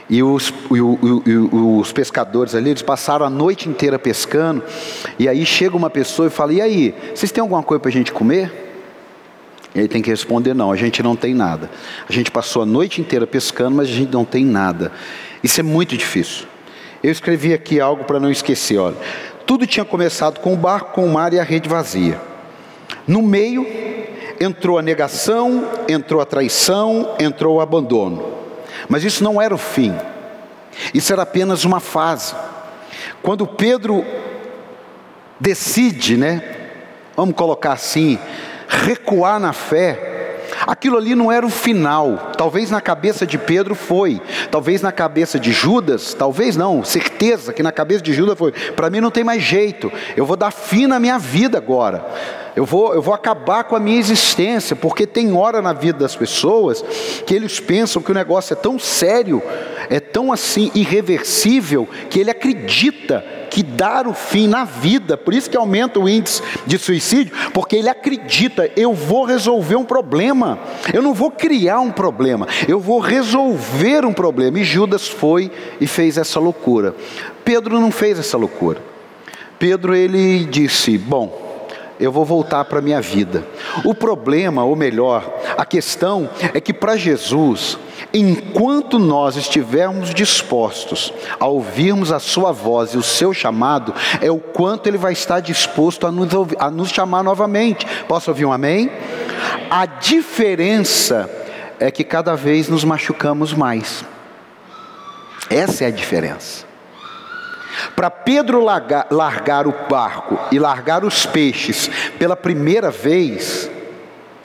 E 0.09 0.21
os, 0.21 0.53
e 0.69 1.29
e 1.29 1.37
os 1.37 1.91
pescadores 1.91 2.53
ali, 2.53 2.69
eles 2.69 2.81
passaram 2.81 3.25
a 3.25 3.29
noite 3.29 3.67
inteira 3.67 3.97
pescando. 3.97 4.61
E 5.17 5.27
aí 5.27 5.45
chega 5.45 5.75
uma 5.75 5.89
pessoa 5.89 6.27
e 6.27 6.29
fala: 6.29 6.53
E 6.53 6.61
aí, 6.61 6.93
vocês 7.15 7.31
têm 7.31 7.41
alguma 7.41 7.63
coisa 7.63 7.79
para 7.79 7.89
a 7.89 7.93
gente 7.93 8.11
comer? 8.11 8.51
E 9.73 9.79
ele 9.79 9.87
tem 9.87 10.01
que 10.01 10.09
responder: 10.09 10.53
Não, 10.53 10.71
a 10.71 10.75
gente 10.75 11.01
não 11.01 11.15
tem 11.15 11.33
nada. 11.33 11.69
A 12.07 12.11
gente 12.11 12.29
passou 12.29 12.61
a 12.61 12.65
noite 12.65 13.01
inteira 13.01 13.25
pescando, 13.25 13.77
mas 13.77 13.89
a 13.89 13.91
gente 13.91 14.11
não 14.11 14.25
tem 14.25 14.45
nada. 14.45 14.91
Isso 15.43 15.59
é 15.59 15.63
muito 15.63 15.97
difícil. 15.97 16.45
Eu 17.01 17.11
escrevi 17.11 17.53
aqui 17.53 17.81
algo 17.81 18.03
para 18.05 18.19
não 18.19 18.31
esquecer, 18.31 18.77
olha. 18.77 18.95
Tudo 19.45 19.67
tinha 19.67 19.85
começado 19.85 20.39
com 20.39 20.53
o 20.53 20.57
barco, 20.57 20.93
com 20.93 21.05
o 21.05 21.09
mar 21.11 21.33
e 21.33 21.39
a 21.39 21.43
rede 21.43 21.67
vazia. 21.67 22.19
No 23.07 23.21
meio 23.21 23.65
entrou 24.39 24.77
a 24.77 24.81
negação, 24.81 25.67
entrou 25.87 26.21
a 26.21 26.25
traição, 26.25 27.15
entrou 27.19 27.57
o 27.57 27.61
abandono. 27.61 28.33
Mas 28.87 29.03
isso 29.03 29.23
não 29.23 29.41
era 29.41 29.53
o 29.53 29.57
fim. 29.57 29.93
Isso 30.93 31.11
era 31.13 31.21
apenas 31.23 31.65
uma 31.65 31.79
fase. 31.79 32.33
Quando 33.21 33.47
Pedro 33.47 34.05
decide, 35.39 36.17
né? 36.17 36.43
Vamos 37.15 37.35
colocar 37.35 37.73
assim, 37.73 38.17
recuar 38.67 39.39
na 39.39 39.53
fé, 39.53 40.12
Aquilo 40.65 40.97
ali 40.97 41.15
não 41.15 41.31
era 41.31 41.45
o 41.45 41.49
final. 41.49 42.31
Talvez 42.37 42.71
na 42.71 42.81
cabeça 42.81 43.25
de 43.25 43.37
Pedro 43.37 43.75
foi. 43.75 44.21
Talvez 44.51 44.81
na 44.81 44.91
cabeça 44.91 45.39
de 45.39 45.51
Judas, 45.51 46.13
talvez 46.13 46.55
não, 46.55 46.83
certeza 46.83 47.53
que 47.53 47.63
na 47.63 47.71
cabeça 47.71 48.01
de 48.01 48.13
Judas 48.13 48.37
foi. 48.37 48.51
Para 48.51 48.89
mim 48.89 48.99
não 48.99 49.11
tem 49.11 49.23
mais 49.23 49.41
jeito. 49.41 49.91
Eu 50.15 50.25
vou 50.25 50.37
dar 50.37 50.51
fim 50.51 50.87
na 50.87 50.99
minha 50.99 51.17
vida 51.17 51.57
agora. 51.57 52.05
Eu 52.55 52.65
vou, 52.65 52.93
eu 52.93 53.01
vou 53.01 53.13
acabar 53.13 53.63
com 53.63 53.75
a 53.75 53.79
minha 53.79 53.99
existência, 53.99 54.75
porque 54.75 55.07
tem 55.07 55.35
hora 55.35 55.61
na 55.61 55.73
vida 55.73 55.99
das 55.99 56.15
pessoas 56.15 56.83
que 57.25 57.33
eles 57.33 57.59
pensam 57.59 58.01
que 58.01 58.11
o 58.11 58.13
negócio 58.13 58.53
é 58.53 58.55
tão 58.55 58.77
sério, 58.77 59.41
é 59.89 59.99
tão 59.99 60.31
assim 60.31 60.71
irreversível, 60.75 61.87
que 62.09 62.19
ele 62.19 62.29
acredita 62.29 63.25
que 63.49 63.61
dar 63.61 64.07
o 64.07 64.13
fim 64.13 64.47
na 64.47 64.65
vida, 64.65 65.15
por 65.15 65.31
isso 65.31 65.47
que 65.47 65.55
aumenta 65.55 65.99
o 65.99 66.09
índice 66.09 66.41
de 66.65 66.77
suicídio, 66.79 67.33
porque 67.53 67.75
ele 67.75 67.89
acredita, 67.89 68.69
eu 68.75 68.93
vou 68.93 69.25
resolver 69.25 69.75
um 69.75 69.83
problema, 69.83 70.59
eu 70.91 71.03
não 71.03 71.13
vou 71.13 71.29
criar 71.29 71.79
um 71.79 71.91
problema, 71.91 72.47
eu 72.67 72.79
vou 72.79 72.99
resolver 72.99 74.05
um 74.05 74.13
problema. 74.13 74.59
E 74.59 74.63
Judas 74.63 75.07
foi 75.07 75.51
e 75.79 75.85
fez 75.85 76.17
essa 76.17 76.39
loucura. 76.39 76.95
Pedro 77.45 77.79
não 77.79 77.91
fez 77.91 78.17
essa 78.17 78.37
loucura. 78.37 78.81
Pedro 79.59 79.95
ele 79.95 80.45
disse: 80.45 80.97
Bom, 80.97 81.52
eu 81.99 82.11
vou 82.11 82.25
voltar 82.25 82.65
para 82.65 82.79
a 82.79 82.81
minha 82.81 83.01
vida. 83.01 83.45
O 83.83 83.93
problema, 83.93 84.63
ou 84.63 84.75
melhor, 84.75 85.33
a 85.57 85.65
questão 85.65 86.29
é 86.53 86.59
que 86.59 86.73
para 86.73 86.97
Jesus, 86.97 87.77
enquanto 88.13 88.99
nós 88.99 89.35
estivermos 89.35 90.13
dispostos 90.13 91.13
a 91.39 91.47
ouvirmos 91.47 92.11
a 92.11 92.19
Sua 92.19 92.51
voz 92.51 92.93
e 92.93 92.97
o 92.97 93.03
seu 93.03 93.33
chamado, 93.33 93.93
é 94.21 94.31
o 94.31 94.39
quanto 94.39 94.87
Ele 94.87 94.97
vai 94.97 95.13
estar 95.13 95.39
disposto 95.39 96.07
a 96.07 96.11
nos, 96.11 96.29
a 96.59 96.69
nos 96.69 96.89
chamar 96.89 97.23
novamente. 97.23 97.85
Posso 98.07 98.31
ouvir 98.31 98.45
um 98.45 98.53
amém? 98.53 98.91
A 99.69 99.85
diferença 99.85 101.29
é 101.79 101.91
que 101.91 102.03
cada 102.03 102.35
vez 102.35 102.69
nos 102.69 102.83
machucamos 102.83 103.53
mais. 103.53 104.03
Essa 105.49 105.85
é 105.85 105.87
a 105.87 105.91
diferença. 105.91 106.72
Para 107.95 108.09
Pedro 108.09 108.63
largar, 108.63 109.07
largar 109.09 109.67
o 109.67 109.73
barco 109.89 110.39
e 110.51 110.59
largar 110.59 111.03
os 111.03 111.25
peixes 111.25 111.89
pela 112.17 112.35
primeira 112.35 112.91
vez, 112.91 113.69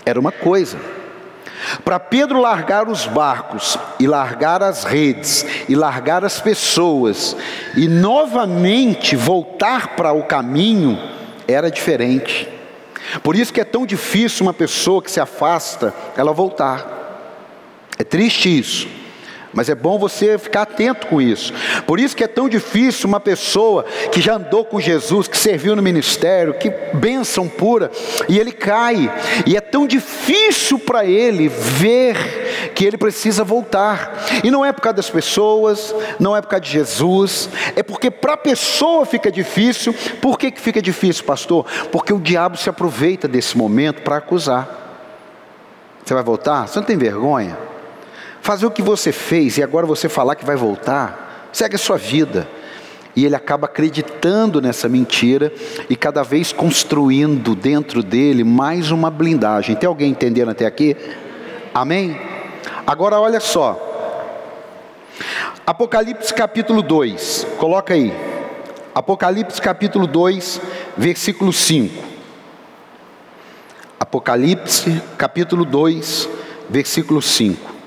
era 0.05 0.19
uma 0.19 0.33
coisa. 0.33 0.79
Para 1.85 1.99
Pedro 1.99 2.41
largar 2.41 2.89
os 2.89 3.07
barcos 3.07 3.77
e 3.99 4.07
largar 4.07 4.63
as 4.63 4.85
redes 4.85 5.45
e 5.69 5.75
largar 5.75 6.25
as 6.25 6.41
pessoas 6.41 7.37
e 7.77 7.89
novamente 7.89 9.17
voltar 9.17 9.97
para 9.97 10.13
o 10.13 10.23
caminho, 10.23 10.99
era 11.47 11.71
diferente. 11.71 12.49
Por 13.23 13.35
isso 13.35 13.53
que 13.53 13.61
é 13.61 13.65
tão 13.65 13.85
difícil 13.87 14.47
uma 14.47 14.55
pessoa 14.55 15.03
que 15.03 15.11
se 15.11 15.21
afasta, 15.21 15.93
ela 16.17 16.33
voltar. 16.33 16.99
É 17.99 18.05
triste 18.05 18.59
isso. 18.59 18.87
Mas 19.53 19.69
é 19.69 19.75
bom 19.75 19.99
você 19.99 20.37
ficar 20.37 20.63
atento 20.63 21.07
com 21.07 21.23
isso. 21.23 21.53
Por 21.87 21.99
isso 21.99 22.15
que 22.15 22.23
é 22.23 22.29
tão 22.29 22.49
difícil 22.49 23.09
uma 23.09 23.19
pessoa 23.19 23.85
que 24.13 24.21
já 24.21 24.35
andou 24.35 24.65
com 24.65 24.79
Jesus, 24.79 25.27
que 25.27 25.39
serviu 25.39 25.75
no 25.75 25.83
ministério, 25.83 26.55
que 26.55 26.71
bênção 26.93 27.49
pura, 27.49 27.91
e 28.29 28.39
ele 28.39 28.53
cai. 28.53 29.11
E 29.47 29.57
é 29.57 29.61
tão 29.61 29.87
difícil 29.87 30.79
para 30.79 31.05
ele 31.05 31.49
ver 31.49 32.73
que 32.75 32.85
ele 32.85 32.99
precisa 32.99 33.43
voltar. 33.43 34.15
E 34.45 34.51
não 34.51 34.65
é 34.65 34.73
por 34.73 34.83
causa 34.83 34.97
das 34.97 35.11
pessoas, 35.11 35.95
não 36.21 36.37
é 36.37 36.43
por 36.43 36.49
causa 36.49 36.65
de 36.65 36.71
Jesus, 36.71 37.49
é 37.75 37.83
porque 37.83 38.11
para 38.11 38.35
a 38.35 38.39
pessoa 38.39 39.07
fica 39.07 39.33
difícil. 39.33 39.95
Por 40.21 40.39
que, 40.39 40.51
que 40.51 40.61
fica 40.61 40.83
difícil, 40.83 41.25
pastor? 41.25 41.65
Porque 41.91 42.13
o 42.13 42.21
diabo 42.21 42.57
se 42.57 42.69
aproveita 42.69 43.27
desse 43.27 43.57
momento 43.57 44.03
para 44.03 44.19
acusar. 44.19 44.87
Você 46.05 46.13
vai 46.13 46.23
voltar? 46.23 46.69
Você 46.69 46.79
não 46.79 46.87
tem 46.87 46.97
vergonha? 46.97 47.68
Fazer 48.41 48.67
o 48.67 48.71
que 48.71 48.83
você 48.83 49.13
fez 49.13 49.59
e 49.59 49.63
agora 49.63 49.87
você 49.87 50.09
falar 50.09 50.35
que 50.35 50.45
vai 50.45 50.57
voltar, 50.57 51.49
segue 51.53 51.77
a 51.77 51.79
sua 51.79 51.97
vida. 51.97 52.49
E 53.17 53.25
ele 53.25 53.35
acaba 53.35 53.67
acreditando 53.67 54.61
nessa 54.61 54.89
mentira 54.89 55.53
e 55.91 55.97
cada 55.97 56.23
vez 56.23 56.53
construindo 56.53 57.55
dentro 57.55 58.03
dele 58.03 58.45
mais 58.45 58.91
uma 58.93 59.11
blindagem. 59.11 59.75
Tem 59.75 59.89
alguém 59.89 60.11
entendendo 60.11 60.51
até 60.51 60.67
aqui? 60.67 60.97
Amém? 61.75 62.17
Agora 62.87 63.19
olha 63.21 63.41
só. 63.41 63.85
Apocalipse 65.67 66.33
capítulo 66.33 66.81
2, 66.81 67.47
coloca 67.59 67.93
aí. 67.93 68.13
Apocalipse 68.95 69.61
capítulo 69.61 70.07
2, 70.07 70.61
versículo 70.97 71.53
5. 71.53 72.05
Apocalipse 74.01 75.03
capítulo 75.19 75.65
2, 75.65 76.29
versículo 76.71 77.21
5. 77.21 77.78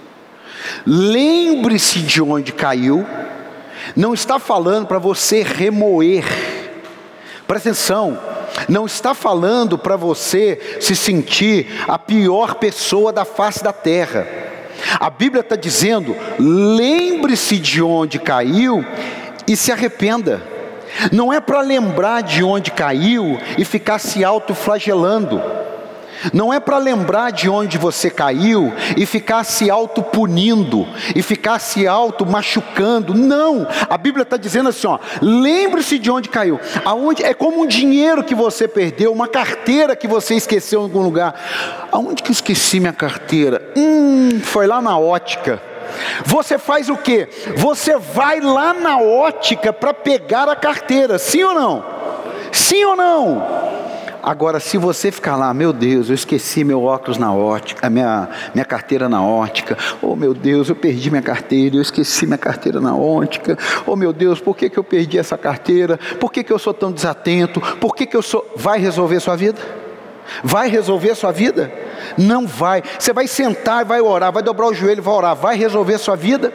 Lembre-se 0.85 1.99
de 1.99 2.21
onde 2.21 2.51
caiu. 2.51 3.05
Não 3.95 4.13
está 4.13 4.39
falando 4.39 4.87
para 4.87 4.99
você 4.99 5.43
remoer. 5.43 6.25
Presta 7.47 7.69
atenção. 7.69 8.19
Não 8.67 8.85
está 8.85 9.13
falando 9.13 9.77
para 9.77 9.95
você 9.95 10.77
se 10.79 10.95
sentir 10.95 11.67
a 11.87 11.97
pior 11.97 12.55
pessoa 12.55 13.11
da 13.11 13.25
face 13.25 13.63
da 13.63 13.73
terra. 13.73 14.27
A 14.99 15.09
Bíblia 15.09 15.41
está 15.41 15.55
dizendo: 15.55 16.15
lembre-se 16.39 17.57
de 17.57 17.81
onde 17.81 18.19
caiu 18.19 18.85
e 19.47 19.55
se 19.55 19.71
arrependa. 19.71 20.41
Não 21.11 21.31
é 21.31 21.39
para 21.39 21.61
lembrar 21.61 22.21
de 22.21 22.43
onde 22.43 22.71
caiu 22.71 23.39
e 23.57 23.63
ficar 23.63 23.99
se 23.99 24.23
autoflagelando. 24.23 25.41
Não 26.33 26.53
é 26.53 26.59
para 26.59 26.77
lembrar 26.77 27.31
de 27.31 27.49
onde 27.49 27.77
você 27.77 28.09
caiu 28.09 28.73
e 28.95 29.05
ficar 29.05 29.43
se 29.43 29.69
auto-punindo 29.69 30.87
e 31.15 31.21
ficar 31.21 31.59
se 31.59 31.87
auto-machucando. 31.87 33.13
Não, 33.13 33.67
a 33.89 33.97
Bíblia 33.97 34.23
está 34.23 34.37
dizendo 34.37 34.69
assim: 34.69 34.87
ó, 34.87 34.99
lembre-se 35.21 35.97
de 35.97 36.11
onde 36.11 36.29
caiu. 36.29 36.59
Aonde 36.85 37.23
é 37.23 37.33
como 37.33 37.61
um 37.61 37.67
dinheiro 37.67 38.23
que 38.23 38.35
você 38.35 38.67
perdeu, 38.67 39.11
uma 39.11 39.27
carteira 39.27 39.95
que 39.95 40.07
você 40.07 40.35
esqueceu 40.35 40.81
em 40.81 40.83
algum 40.83 41.01
lugar. 41.01 41.87
Aonde 41.91 42.23
que 42.23 42.29
eu 42.29 42.33
esqueci 42.33 42.79
minha 42.79 42.93
carteira? 42.93 43.71
Hum, 43.75 44.39
foi 44.43 44.67
lá 44.67 44.81
na 44.81 44.97
ótica. 44.97 45.61
Você 46.25 46.57
faz 46.57 46.89
o 46.89 46.95
que? 46.95 47.27
Você 47.57 47.97
vai 47.97 48.39
lá 48.39 48.73
na 48.73 48.99
ótica 48.99 49.73
para 49.73 49.93
pegar 49.93 50.47
a 50.47 50.55
carteira, 50.55 51.17
sim 51.17 51.43
ou 51.43 51.53
não? 51.53 51.83
Sim 52.51 52.83
ou 52.85 52.95
não? 52.95 53.90
Agora, 54.23 54.59
se 54.59 54.77
você 54.77 55.11
ficar 55.11 55.35
lá, 55.35 55.53
meu 55.53 55.73
Deus, 55.73 56.09
eu 56.09 56.15
esqueci 56.15 56.63
meu 56.63 56.83
óculos 56.83 57.17
na 57.17 57.33
ótica, 57.33 57.89
minha, 57.89 58.29
minha 58.53 58.65
carteira 58.65 59.09
na 59.09 59.23
ótica, 59.23 59.77
oh 60.01 60.15
meu 60.15 60.33
Deus, 60.33 60.69
eu 60.69 60.75
perdi 60.75 61.09
minha 61.09 61.21
carteira, 61.21 61.75
eu 61.75 61.81
esqueci 61.81 62.25
minha 62.25 62.37
carteira 62.37 62.79
na 62.79 62.95
ótica, 62.95 63.57
oh 63.85 63.95
meu 63.95 64.13
Deus, 64.13 64.39
por 64.39 64.55
que, 64.55 64.69
que 64.69 64.77
eu 64.77 64.83
perdi 64.83 65.17
essa 65.17 65.37
carteira? 65.37 65.99
Por 66.19 66.31
que, 66.31 66.43
que 66.43 66.53
eu 66.53 66.59
sou 66.59 66.73
tão 66.73 66.91
desatento? 66.91 67.59
Por 67.77 67.95
que, 67.95 68.05
que 68.05 68.15
eu 68.15 68.21
sou. 68.21 68.45
Vai 68.55 68.79
resolver 68.79 69.19
sua 69.19 69.35
vida? 69.35 69.59
Vai 70.43 70.69
resolver 70.69 71.15
sua 71.15 71.31
vida? 71.31 71.71
Não 72.17 72.47
vai. 72.47 72.83
Você 72.97 73.11
vai 73.11 73.27
sentar 73.27 73.81
e 73.81 73.87
vai 73.87 74.01
orar, 74.01 74.31
vai 74.31 74.43
dobrar 74.43 74.67
o 74.67 74.73
joelho 74.73 74.99
e 74.99 75.01
vai 75.01 75.13
orar. 75.13 75.35
Vai 75.35 75.57
resolver 75.57 75.97
sua 75.97 76.15
vida? 76.15 76.53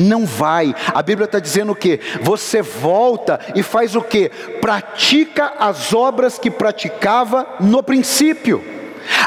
Não 0.00 0.24
vai. 0.24 0.74
A 0.94 1.02
Bíblia 1.02 1.26
está 1.26 1.38
dizendo 1.38 1.72
o 1.72 1.76
que? 1.76 2.00
Você 2.22 2.62
volta 2.62 3.38
e 3.54 3.62
faz 3.62 3.94
o 3.94 4.00
que? 4.00 4.30
Pratica 4.60 5.52
as 5.58 5.92
obras 5.92 6.38
que 6.38 6.50
praticava 6.50 7.46
no 7.60 7.82
princípio. 7.82 8.64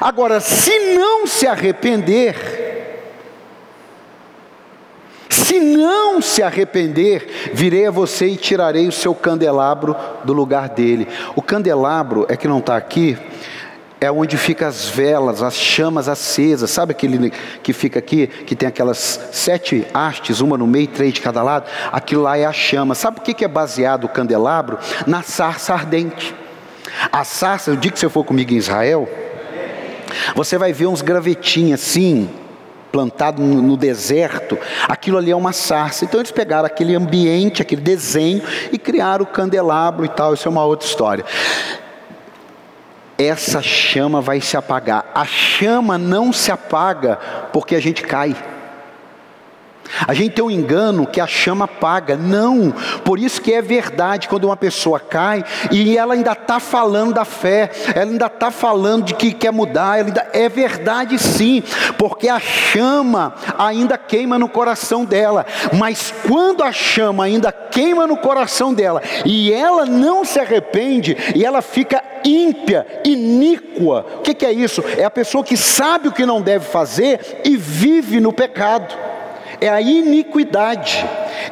Agora, 0.01 0.39
se 0.39 0.95
não 0.95 1.27
se 1.27 1.45
arrepender, 1.45 2.53
se 5.29 5.59
não 5.59 6.19
se 6.19 6.41
arrepender, 6.41 7.51
virei 7.53 7.85
a 7.85 7.91
você 7.91 8.25
e 8.27 8.37
tirarei 8.37 8.87
o 8.87 8.91
seu 8.91 9.13
candelabro 9.13 9.95
do 10.23 10.33
lugar 10.33 10.69
dele. 10.69 11.07
O 11.35 11.41
candelabro 11.41 12.25
é 12.27 12.35
que 12.35 12.47
não 12.47 12.57
está 12.57 12.75
aqui, 12.75 13.15
é 14.03 14.11
onde 14.11 14.35
ficam 14.35 14.67
as 14.67 14.89
velas, 14.89 15.41
as 15.41 15.55
chamas 15.55 16.09
acesas. 16.09 16.69
Sabe 16.69 16.91
aquele 16.91 17.31
que 17.61 17.71
fica 17.71 17.99
aqui, 17.99 18.27
que 18.27 18.53
tem 18.53 18.67
aquelas 18.67 19.29
sete 19.31 19.87
hastes, 19.93 20.41
uma 20.41 20.57
no 20.57 20.67
meio, 20.67 20.87
três 20.87 21.13
de 21.13 21.21
cada 21.21 21.41
lado? 21.41 21.69
Aquilo 21.89 22.23
lá 22.23 22.37
é 22.37 22.43
a 22.43 22.51
chama. 22.51 22.95
Sabe 22.95 23.21
por 23.21 23.23
que 23.23 23.45
é 23.45 23.47
baseado 23.47 24.03
o 24.03 24.09
candelabro? 24.09 24.77
Na 25.07 25.23
sarça 25.23 25.73
ardente. 25.73 26.35
A 27.13 27.23
sarça, 27.23 27.71
o 27.71 27.77
dia 27.77 27.91
que 27.91 27.97
você 27.97 28.09
for 28.09 28.25
comigo 28.25 28.53
em 28.53 28.57
Israel, 28.57 29.07
você 30.35 30.57
vai 30.57 30.73
ver 30.73 30.87
uns 30.87 31.01
gravetinhos 31.01 31.81
assim, 31.81 32.29
plantado 32.91 33.41
no, 33.41 33.77
deserto, 33.77 34.59
aquilo 34.85 35.17
ali 35.17 35.31
é 35.31 35.35
uma 35.35 35.53
sarça. 35.53 36.03
Então 36.03 36.19
eles 36.19 36.31
pegaram 36.31 36.65
aquele 36.65 36.93
ambiente, 36.93 37.61
aquele 37.61 37.81
desenho 37.81 38.43
e 38.69 38.77
criaram 38.77 39.23
o 39.23 39.27
candelabro 39.27 40.03
e 40.03 40.09
tal. 40.09 40.33
Isso 40.33 40.45
é 40.45 40.51
uma 40.51 40.65
outra 40.65 40.85
história 40.85 41.23
essa 43.17 43.61
chama 43.61 44.21
vai 44.21 44.41
se 44.41 44.57
apagar. 44.57 45.05
A 45.13 45.25
chama 45.25 45.97
não 45.97 46.33
se 46.33 46.51
apaga 46.51 47.17
porque 47.51 47.75
a 47.75 47.81
gente 47.81 48.01
cai. 48.01 48.35
A 50.07 50.13
gente 50.13 50.35
tem 50.35 50.43
um 50.43 50.51
engano 50.51 51.05
que 51.05 51.19
a 51.19 51.27
chama 51.27 51.65
apaga. 51.65 52.15
Não, 52.15 52.71
por 53.03 53.19
isso 53.19 53.41
que 53.41 53.53
é 53.53 53.61
verdade 53.61 54.27
quando 54.27 54.45
uma 54.45 54.57
pessoa 54.57 54.99
cai 54.99 55.43
e 55.71 55.97
ela 55.97 56.13
ainda 56.13 56.31
está 56.31 56.59
falando 56.59 57.13
da 57.13 57.25
fé, 57.25 57.69
ela 57.93 58.11
ainda 58.11 58.25
está 58.25 58.49
falando 58.49 59.05
de 59.05 59.13
que 59.13 59.31
quer 59.31 59.51
mudar, 59.51 59.93
ainda, 59.93 60.27
é 60.33 60.49
verdade 60.49 61.17
sim, 61.17 61.63
porque 61.97 62.27
a 62.27 62.39
chama 62.39 63.35
ainda 63.57 63.97
queima 63.97 64.39
no 64.39 64.49
coração 64.49 65.05
dela. 65.05 65.45
Mas 65.77 66.13
quando 66.27 66.63
a 66.63 66.71
chama 66.71 67.25
ainda 67.25 67.51
queima 67.51 68.07
no 68.07 68.17
coração 68.17 68.73
dela 68.73 69.01
e 69.25 69.51
ela 69.51 69.85
não 69.85 70.23
se 70.23 70.39
arrepende 70.39 71.15
e 71.35 71.45
ela 71.45 71.61
fica 71.61 72.03
ímpia, 72.23 72.85
iníqua. 73.03 74.05
O 74.17 74.21
que, 74.21 74.33
que 74.33 74.45
é 74.45 74.51
isso? 74.51 74.83
É 74.97 75.03
a 75.03 75.11
pessoa 75.11 75.43
que 75.43 75.57
sabe 75.57 76.07
o 76.07 76.11
que 76.11 76.25
não 76.25 76.41
deve 76.41 76.65
fazer 76.65 77.41
e 77.43 77.57
vive 77.57 78.19
no 78.19 78.31
pecado. 78.31 78.95
É 79.63 79.69
a 79.69 79.79
iniquidade. 79.79 81.05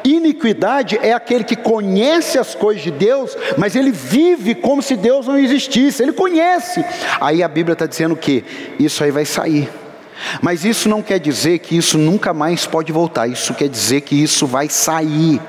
Iniquidade 0.04 0.98
é 1.00 1.14
aquele 1.14 1.44
que 1.44 1.56
conhece 1.56 2.38
as 2.38 2.54
coisas 2.54 2.82
de 2.82 2.90
Deus, 2.90 3.34
mas 3.56 3.74
ele 3.74 3.90
vive 3.90 4.54
como 4.54 4.82
se 4.82 4.96
Deus 4.96 5.26
não 5.26 5.38
existisse. 5.38 6.02
Ele 6.02 6.12
conhece. 6.12 6.84
Aí 7.18 7.42
a 7.42 7.48
Bíblia 7.48 7.72
está 7.72 7.86
dizendo 7.86 8.14
que 8.14 8.44
isso 8.78 9.02
aí 9.02 9.10
vai 9.10 9.24
sair. 9.24 9.66
Mas 10.42 10.62
isso 10.62 10.90
não 10.90 11.00
quer 11.00 11.18
dizer 11.18 11.60
que 11.60 11.74
isso 11.74 11.96
nunca 11.96 12.34
mais 12.34 12.66
pode 12.66 12.92
voltar. 12.92 13.28
Isso 13.28 13.54
quer 13.54 13.70
dizer 13.70 14.02
que 14.02 14.22
isso 14.22 14.46
vai 14.46 14.68
sair. 14.68 15.40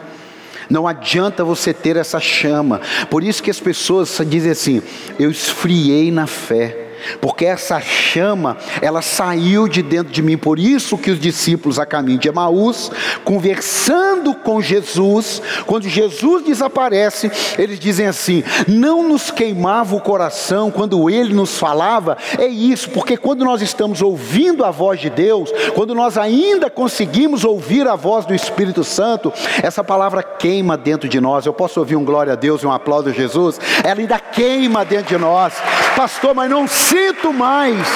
Não 0.69 0.87
adianta 0.87 1.43
você 1.43 1.73
ter 1.73 1.97
essa 1.97 2.21
chama. 2.21 2.79
Por 3.09 3.25
isso 3.25 3.43
que 3.43 3.51
as 3.51 3.59
pessoas 3.59 4.21
dizem 4.25 4.51
assim: 4.51 4.81
eu 5.19 5.29
esfriei 5.29 6.13
na 6.13 6.27
fé. 6.27 6.82
Porque 7.21 7.45
essa 7.45 7.79
chama, 7.79 8.57
ela 8.81 9.01
saiu 9.01 9.67
de 9.67 9.81
dentro 9.81 10.11
de 10.11 10.21
mim. 10.21 10.37
Por 10.37 10.59
isso 10.59 10.97
que 10.97 11.11
os 11.11 11.19
discípulos 11.19 11.79
a 11.79 11.85
caminho 11.85 12.19
de 12.19 12.27
Emaús, 12.27 12.91
conversando 13.23 14.33
com 14.33 14.61
Jesus, 14.61 15.41
quando 15.65 15.87
Jesus 15.87 16.43
desaparece, 16.43 17.31
eles 17.57 17.79
dizem 17.79 18.07
assim: 18.07 18.43
"Não 18.67 19.07
nos 19.07 19.31
queimava 19.31 19.95
o 19.95 20.01
coração 20.01 20.71
quando 20.71 21.09
ele 21.09 21.33
nos 21.33 21.57
falava". 21.57 22.17
É 22.37 22.47
isso, 22.47 22.89
porque 22.89 23.17
quando 23.17 23.45
nós 23.45 23.61
estamos 23.61 24.01
ouvindo 24.01 24.65
a 24.65 24.71
voz 24.71 24.99
de 24.99 25.09
Deus, 25.09 25.51
quando 25.73 25.95
nós 25.95 26.17
ainda 26.17 26.69
conseguimos 26.69 27.43
ouvir 27.43 27.87
a 27.87 27.95
voz 27.95 28.25
do 28.25 28.33
Espírito 28.33 28.83
Santo, 28.83 29.31
essa 29.61 29.83
palavra 29.83 30.23
queima 30.23 30.77
dentro 30.77 31.07
de 31.07 31.19
nós. 31.19 31.45
Eu 31.45 31.53
posso 31.53 31.79
ouvir 31.79 31.95
um 31.95 32.03
glória 32.03 32.33
a 32.33 32.35
Deus 32.35 32.61
e 32.61 32.67
um 32.67 32.71
aplauso 32.71 33.09
a 33.09 33.11
Jesus? 33.11 33.59
Ela 33.83 33.99
ainda 33.99 34.19
queima 34.19 34.83
dentro 34.85 35.07
de 35.07 35.17
nós. 35.17 35.53
Pastor, 35.95 36.33
mas 36.33 36.49
não 36.49 36.67
sinto 36.93 37.33
mais. 37.33 37.87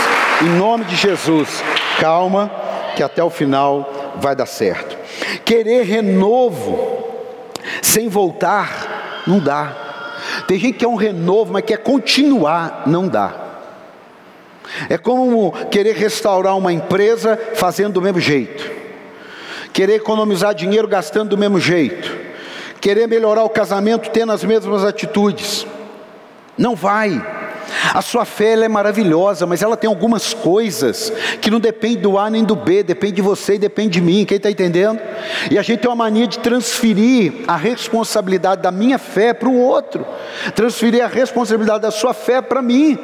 Em 0.42 0.58
nome 0.58 0.86
de 0.86 0.96
Jesus, 0.96 1.64
calma, 2.00 2.50
que 2.96 3.04
até 3.04 3.24
o 3.24 3.30
final 3.30 4.16
vai 4.20 4.36
dar 4.36 4.48
certo. 4.48 4.98
Querer 5.46 5.84
renovo 5.84 7.06
sem 7.82 8.10
voltar, 8.10 9.24
não 9.28 9.40
dá. 9.40 9.76
Tem 10.48 10.60
gente 10.60 10.74
que 10.74 10.80
quer 10.80 10.88
um 10.88 10.96
renovo, 10.96 11.54
mas 11.54 11.64
quer 11.64 11.78
continuar, 11.78 12.84
não 12.88 13.08
dá. 13.08 13.34
É 14.90 14.98
como 14.98 15.52
querer 15.70 15.96
restaurar 15.96 16.58
uma 16.58 16.74
empresa 16.74 17.40
fazendo 17.54 17.94
do 17.94 18.02
mesmo 18.02 18.20
jeito, 18.20 18.70
querer 19.72 19.96
economizar 19.96 20.54
dinheiro 20.54 20.88
gastando 20.88 21.30
do 21.30 21.38
mesmo 21.38 21.60
jeito, 21.60 22.14
querer 22.82 23.08
melhorar 23.08 23.44
o 23.44 23.50
casamento 23.50 24.10
tendo 24.10 24.32
as 24.32 24.44
mesmas 24.44 24.84
atitudes. 24.84 25.66
Não 26.58 26.76
vai. 26.76 27.37
A 27.94 28.02
sua 28.02 28.26
fé 28.26 28.54
é 28.54 28.68
maravilhosa, 28.68 29.46
mas 29.46 29.62
ela 29.62 29.76
tem 29.76 29.88
algumas 29.88 30.34
coisas 30.34 31.12
que 31.42 31.50
não 31.50 31.60
depende 31.60 31.98
do 31.98 32.18
A 32.18 32.30
nem 32.30 32.44
do 32.44 32.56
B, 32.56 32.84
depende 32.84 33.14
de 33.14 33.22
você 33.22 33.56
e 33.56 33.60
depende 33.60 33.90
de 33.92 34.02
mim. 34.02 34.26
Quem 34.26 34.38
está 34.38 34.50
entendendo? 34.50 35.00
E 35.52 35.58
a 35.58 35.62
gente 35.62 35.80
tem 35.80 35.90
uma 35.90 35.96
mania 35.96 36.28
de 36.28 36.40
transferir 36.40 37.34
a 37.48 37.56
responsabilidade 37.56 38.62
da 38.62 38.72
minha 38.72 38.98
fé 38.98 39.34
para 39.34 39.50
o 39.50 39.58
outro, 39.60 40.06
transferir 40.56 41.04
a 41.04 41.08
responsabilidade 41.08 41.82
da 41.82 41.92
sua 41.92 42.14
fé 42.14 42.42
para 42.42 42.62
mim. 42.62 42.98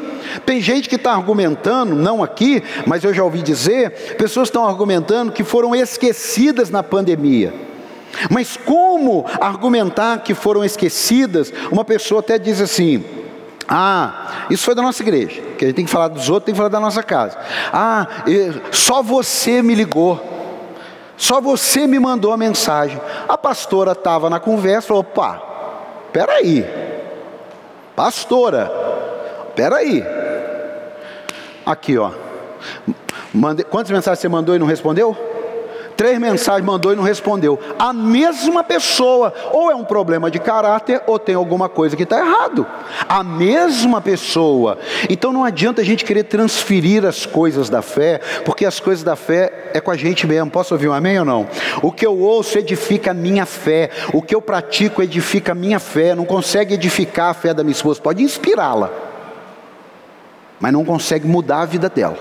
Tem 0.45 0.61
gente 0.61 0.87
que 0.87 0.95
está 0.95 1.13
argumentando, 1.13 1.95
não 1.95 2.23
aqui, 2.23 2.63
mas 2.85 3.03
eu 3.03 3.13
já 3.13 3.23
ouvi 3.23 3.41
dizer, 3.41 4.15
pessoas 4.17 4.47
estão 4.47 4.67
argumentando 4.67 5.31
que 5.31 5.43
foram 5.43 5.75
esquecidas 5.75 6.69
na 6.69 6.81
pandemia. 6.81 7.53
Mas 8.29 8.57
como 8.57 9.25
argumentar 9.41 10.19
que 10.19 10.33
foram 10.33 10.63
esquecidas? 10.63 11.51
Uma 11.71 11.83
pessoa 11.83 12.19
até 12.19 12.37
diz 12.37 12.61
assim: 12.61 13.03
ah, 13.67 14.45
isso 14.49 14.63
foi 14.63 14.75
da 14.75 14.81
nossa 14.81 15.01
igreja, 15.01 15.41
que 15.57 15.65
a 15.65 15.67
gente 15.67 15.75
tem 15.75 15.85
que 15.85 15.91
falar 15.91 16.07
dos 16.07 16.29
outros, 16.29 16.45
tem 16.45 16.53
que 16.53 16.57
falar 16.57 16.69
da 16.69 16.79
nossa 16.79 17.01
casa. 17.01 17.37
Ah, 17.71 18.07
só 18.71 19.01
você 19.01 19.61
me 19.61 19.75
ligou, 19.75 20.21
só 21.17 21.39
você 21.39 21.87
me 21.87 21.99
mandou 21.99 22.33
a 22.33 22.37
mensagem. 22.37 22.99
A 23.27 23.37
pastora 23.37 23.93
estava 23.93 24.29
na 24.29 24.39
conversa, 24.39 24.89
falou: 24.89 25.01
opa, 25.01 25.41
peraí, 26.11 26.65
pastora, 27.95 28.71
peraí. 29.55 30.03
Aqui, 31.65 31.97
ó. 31.97 32.11
Mande, 33.33 33.63
quantas 33.63 33.91
mensagens 33.91 34.19
você 34.19 34.29
mandou 34.29 34.55
e 34.55 34.59
não 34.59 34.67
respondeu? 34.67 35.17
Três 35.95 36.19
mensagens 36.19 36.65
mandou 36.65 36.93
e 36.93 36.95
não 36.95 37.03
respondeu. 37.03 37.59
A 37.77 37.93
mesma 37.93 38.63
pessoa, 38.63 39.33
ou 39.51 39.71
é 39.71 39.75
um 39.75 39.83
problema 39.83 40.29
de 40.29 40.39
caráter, 40.39 41.01
ou 41.07 41.19
tem 41.19 41.35
alguma 41.35 41.69
coisa 41.69 41.95
que 41.95 42.03
está 42.03 42.19
errado. 42.19 42.65
A 43.07 43.23
mesma 43.23 44.01
pessoa. 44.01 44.77
Então 45.09 45.31
não 45.31 45.43
adianta 45.43 45.81
a 45.81 45.85
gente 45.85 46.05
querer 46.05 46.23
transferir 46.23 47.05
as 47.05 47.25
coisas 47.25 47.69
da 47.69 47.81
fé, 47.81 48.19
porque 48.45 48.65
as 48.65 48.79
coisas 48.79 49.03
da 49.03 49.15
fé 49.15 49.71
é 49.73 49.79
com 49.79 49.91
a 49.91 49.97
gente 49.97 50.25
mesmo. 50.25 50.49
Posso 50.49 50.73
ouvir 50.73 50.87
um 50.87 50.93
amém 50.93 51.19
ou 51.19 51.25
não? 51.25 51.47
O 51.81 51.91
que 51.91 52.05
eu 52.05 52.17
ouço 52.19 52.57
edifica 52.57 53.11
a 53.11 53.13
minha 53.13 53.45
fé. 53.45 53.89
O 54.13 54.21
que 54.21 54.33
eu 54.33 54.41
pratico 54.41 55.01
edifica 55.01 55.51
a 55.51 55.55
minha 55.55 55.79
fé. 55.79 56.15
Não 56.15 56.25
consegue 56.25 56.73
edificar 56.73 57.29
a 57.29 57.33
fé 57.33 57.53
da 57.53 57.63
minha 57.63 57.73
esposa, 57.73 58.01
pode 58.01 58.23
inspirá-la, 58.23 58.91
mas 60.59 60.71
não 60.71 60.83
consegue 60.85 61.27
mudar 61.27 61.61
a 61.61 61.65
vida 61.65 61.89
dela. 61.89 62.17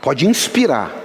Pode 0.00 0.26
inspirar 0.26 1.01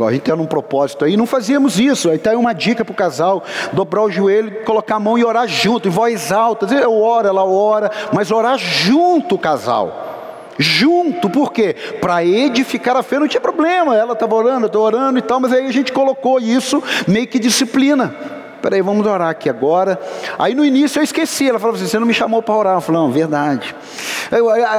a 0.00 0.10
gente 0.10 0.22
tem 0.22 0.34
um 0.34 0.46
propósito 0.46 1.04
aí, 1.04 1.16
não 1.16 1.26
fazíamos 1.26 1.78
isso. 1.78 2.10
Aí 2.10 2.18
tem 2.18 2.34
uma 2.34 2.54
dica 2.54 2.84
para 2.84 2.92
o 2.92 2.96
casal: 2.96 3.44
dobrar 3.72 4.02
o 4.02 4.10
joelho, 4.10 4.64
colocar 4.64 4.96
a 4.96 5.00
mão 5.00 5.18
e 5.18 5.24
orar 5.24 5.46
junto, 5.46 5.88
em 5.88 5.90
voz 5.90 6.32
alta. 6.32 6.66
Eu 6.74 6.98
oro, 6.98 7.28
ela 7.28 7.44
ora, 7.44 7.90
mas 8.12 8.30
orar 8.30 8.56
junto 8.58 9.34
o 9.34 9.38
casal. 9.38 10.10
Junto, 10.58 11.30
por 11.30 11.52
quê? 11.52 11.74
Para 12.00 12.24
edificar 12.24 12.96
a 12.96 13.02
fé 13.02 13.18
não 13.18 13.28
tinha 13.28 13.40
problema. 13.40 13.96
Ela 13.96 14.12
estava 14.12 14.34
orando, 14.34 14.64
eu 14.64 14.66
estou 14.66 14.82
orando 14.82 15.18
e 15.18 15.22
tal, 15.22 15.40
mas 15.40 15.52
aí 15.52 15.66
a 15.66 15.72
gente 15.72 15.92
colocou 15.92 16.38
isso 16.38 16.82
meio 17.06 17.26
que 17.26 17.38
disciplina. 17.38 18.14
Peraí, 18.62 18.80
vamos 18.80 19.04
orar 19.06 19.28
aqui 19.28 19.50
agora. 19.50 20.00
Aí 20.38 20.54
no 20.54 20.64
início 20.64 21.00
eu 21.00 21.02
esqueci. 21.02 21.48
Ela 21.48 21.58
falou 21.58 21.74
assim: 21.74 21.86
Você 21.86 21.98
não 21.98 22.06
me 22.06 22.14
chamou 22.14 22.40
para 22.40 22.54
orar? 22.54 22.76
Eu 22.76 22.80
falei: 22.80 23.00
Não, 23.00 23.10
verdade. 23.10 23.74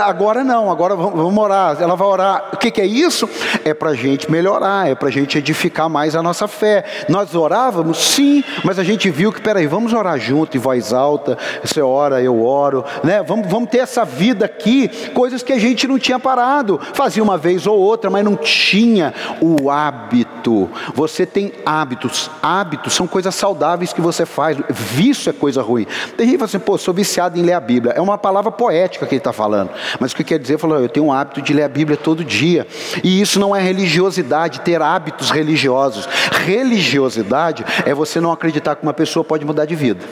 Agora 0.06 0.44
não, 0.44 0.72
agora 0.72 0.96
vamos 0.96 1.38
orar. 1.38 1.82
Ela 1.82 1.96
vai 1.96 2.08
orar. 2.08 2.50
O 2.54 2.58
que, 2.58 2.72
que 2.72 2.82
é 2.82 2.86
isso? 2.86 3.30
É 3.64 3.74
para 3.74 3.92
a 3.92 3.96
gente 3.96 4.32
melhorar, 4.32 4.90
é 4.90 4.96
para 4.96 5.08
a 5.08 5.12
gente 5.12 5.38
edificar 5.38 5.90
mais 5.90 6.16
a 6.16 6.24
nossa 6.24 6.48
fé. 6.48 6.84
Nós 7.10 7.36
orávamos, 7.36 8.14
sim, 8.14 8.44
mas 8.64 8.80
a 8.80 8.84
gente 8.84 9.10
viu 9.10 9.32
que, 9.32 9.42
peraí, 9.42 9.68
vamos 9.68 9.94
orar 9.94 10.20
junto, 10.20 10.56
em 10.58 10.60
voz 10.60 10.94
alta. 10.94 11.38
Você 11.64 11.82
ora, 11.82 12.22
eu 12.22 12.44
oro. 12.44 12.84
Né? 13.04 13.24
Vamos, 13.24 13.48
vamos 13.48 13.70
ter 13.70 13.80
essa 13.80 14.06
vida 14.06 14.46
aqui, 14.46 14.88
coisas 15.14 15.44
que 15.44 15.54
a 15.54 15.60
gente 15.60 15.88
não 15.88 15.98
tinha 15.98 16.20
parado. 16.20 16.80
Fazia 16.94 17.24
uma 17.24 17.38
vez 17.38 17.68
ou 17.68 17.78
outra, 17.78 18.10
mas 18.10 18.24
não 18.24 18.36
tinha 18.36 19.14
o 19.42 19.70
hábito. 19.70 20.70
Você 20.94 21.26
tem 21.26 21.52
hábitos. 21.66 22.30
Hábitos 22.42 22.94
são 22.94 23.08
coisas 23.08 23.34
saudáveis 23.34 23.74
saudáveis 23.74 23.94
que 23.94 24.02
você 24.02 24.26
faz. 24.26 24.58
Vício 24.70 25.30
é 25.30 25.34
coisa 25.34 25.62
ruim. 25.62 25.86
Tem 26.18 26.26
gente 26.26 26.34
que 26.34 26.38
fala 26.40 26.46
assim, 26.46 26.60
pô, 26.60 26.78
sou 26.78 26.94
viciado 26.94 27.38
em 27.38 27.42
ler 27.42 27.54
a 27.54 27.60
Bíblia. 27.60 27.94
É 27.94 28.02
uma 28.02 28.18
palavra 28.18 28.52
poética 28.52 29.06
que 29.06 29.16
ele 29.16 29.20
está 29.20 29.33
falando. 29.34 29.70
Mas 30.00 30.12
o 30.12 30.16
que 30.16 30.24
quer 30.24 30.40
dizer? 30.40 30.58
Falou, 30.58 30.80
eu 30.80 30.90
tenho 30.90 31.08
um 31.08 31.14
hábito 31.14 31.42
de 31.42 31.54
ler 31.54 31.64
a 31.64 31.70
Bíblia 31.70 31.98
todo 31.98 32.24
dia. 32.24 32.66
E 33.04 33.20
isso 33.22 33.40
não 33.40 33.56
é 33.56 33.62
religiosidade, 33.62 34.62
ter 34.62 34.82
hábitos 34.82 35.32
religiosos. 35.32 36.08
Religiosidade 36.46 37.66
é 37.86 37.94
você 37.94 38.22
não 38.22 38.32
acreditar 38.32 38.76
que 38.76 38.84
uma 38.84 38.94
pessoa 38.94 39.24
pode 39.24 39.46
mudar 39.46 39.66
de 39.66 39.76
vida 39.76 40.04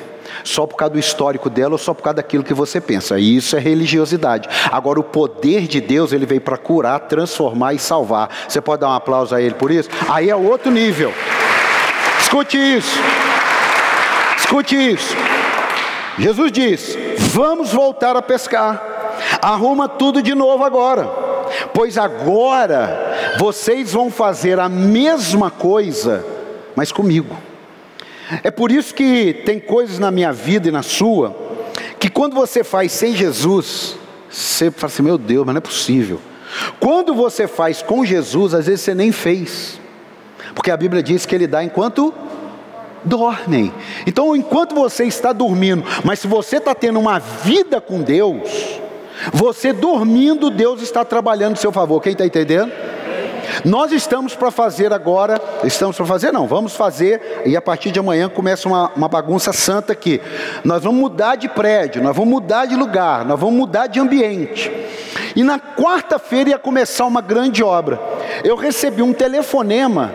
só 0.43 0.65
por 0.65 0.75
causa 0.75 0.93
do 0.93 0.99
histórico 0.99 1.49
dela 1.49 1.73
ou 1.73 1.77
só 1.77 1.93
por 1.93 2.03
causa 2.03 2.15
daquilo 2.15 2.43
que 2.43 2.53
você 2.53 2.79
pensa. 2.79 3.19
E 3.19 3.35
isso 3.35 3.55
é 3.55 3.59
religiosidade. 3.59 4.49
Agora, 4.71 4.99
o 4.99 5.03
poder 5.03 5.67
de 5.67 5.81
Deus, 5.81 6.11
ele 6.13 6.25
veio 6.25 6.41
para 6.41 6.57
curar, 6.57 6.99
transformar 7.01 7.73
e 7.73 7.79
salvar. 7.79 8.29
Você 8.47 8.61
pode 8.61 8.81
dar 8.81 8.89
um 8.89 8.93
aplauso 8.93 9.35
a 9.35 9.41
ele 9.41 9.55
por 9.55 9.71
isso? 9.71 9.89
Aí 10.09 10.29
é 10.29 10.35
outro 10.35 10.71
nível. 10.71 11.13
Escute 12.19 12.57
isso. 12.57 12.99
Escute 14.37 14.75
isso. 14.75 15.15
Jesus 16.17 16.51
diz: 16.51 16.97
Vamos 17.33 17.71
voltar 17.71 18.15
a 18.15 18.21
pescar. 18.21 18.90
Arruma 19.41 19.87
tudo 19.87 20.21
de 20.21 20.33
novo 20.35 20.63
agora. 20.63 21.05
Pois 21.73 21.97
agora 21.97 23.35
vocês 23.39 23.93
vão 23.93 24.09
fazer 24.09 24.59
a 24.59 24.69
mesma 24.69 25.51
coisa, 25.51 26.25
mas 26.75 26.91
comigo. 26.91 27.35
É 28.43 28.51
por 28.51 28.71
isso 28.71 28.93
que 28.93 29.41
tem 29.45 29.59
coisas 29.59 29.99
na 29.99 30.09
minha 30.09 30.31
vida 30.31 30.69
e 30.69 30.71
na 30.71 30.83
sua, 30.83 31.35
que 31.99 32.09
quando 32.09 32.33
você 32.33 32.63
faz 32.63 32.91
sem 32.91 33.13
Jesus, 33.13 33.97
você 34.29 34.71
fala 34.71 34.91
assim: 34.91 35.03
meu 35.03 35.17
Deus, 35.17 35.45
mas 35.45 35.53
não 35.53 35.59
é 35.59 35.61
possível. 35.61 36.19
Quando 36.79 37.13
você 37.13 37.47
faz 37.47 37.81
com 37.81 38.05
Jesus, 38.05 38.53
às 38.53 38.65
vezes 38.65 38.81
você 38.81 38.95
nem 38.95 39.11
fez, 39.11 39.79
porque 40.55 40.71
a 40.71 40.77
Bíblia 40.77 41.03
diz 41.03 41.25
que 41.25 41.35
Ele 41.35 41.47
dá 41.47 41.63
enquanto 41.63 42.13
dormem. 43.03 43.73
Então, 44.05 44.35
enquanto 44.35 44.75
você 44.75 45.05
está 45.05 45.33
dormindo, 45.33 45.83
mas 46.03 46.19
se 46.19 46.27
você 46.27 46.57
está 46.57 46.75
tendo 46.75 46.99
uma 46.99 47.19
vida 47.19 47.81
com 47.81 48.01
Deus, 48.01 48.80
você 49.33 49.73
dormindo, 49.73 50.49
Deus 50.49 50.81
está 50.81 51.03
trabalhando 51.05 51.53
em 51.53 51.59
seu 51.59 51.71
favor. 51.71 52.01
Quem 52.01 52.13
está 52.13 52.25
entendendo? 52.25 52.71
Nós 53.65 53.91
estamos 53.91 54.35
para 54.35 54.49
fazer 54.49 54.93
agora, 54.93 55.39
estamos 55.63 55.95
para 55.97 56.05
fazer, 56.05 56.31
não, 56.31 56.47
vamos 56.47 56.73
fazer, 56.73 57.43
e 57.45 57.55
a 57.55 57.61
partir 57.61 57.91
de 57.91 57.99
amanhã 57.99 58.29
começa 58.29 58.67
uma, 58.67 58.91
uma 58.95 59.07
bagunça 59.07 59.51
santa 59.51 59.93
aqui. 59.93 60.21
Nós 60.63 60.83
vamos 60.83 60.99
mudar 60.99 61.35
de 61.35 61.49
prédio, 61.49 62.01
nós 62.01 62.15
vamos 62.15 62.31
mudar 62.31 62.65
de 62.65 62.75
lugar, 62.75 63.25
nós 63.25 63.39
vamos 63.39 63.55
mudar 63.55 63.87
de 63.87 63.99
ambiente. 63.99 64.71
E 65.35 65.43
na 65.43 65.59
quarta-feira 65.59 66.51
ia 66.51 66.59
começar 66.59 67.05
uma 67.05 67.21
grande 67.21 67.63
obra. 67.63 67.99
Eu 68.43 68.55
recebi 68.55 69.01
um 69.01 69.13
telefonema 69.13 70.13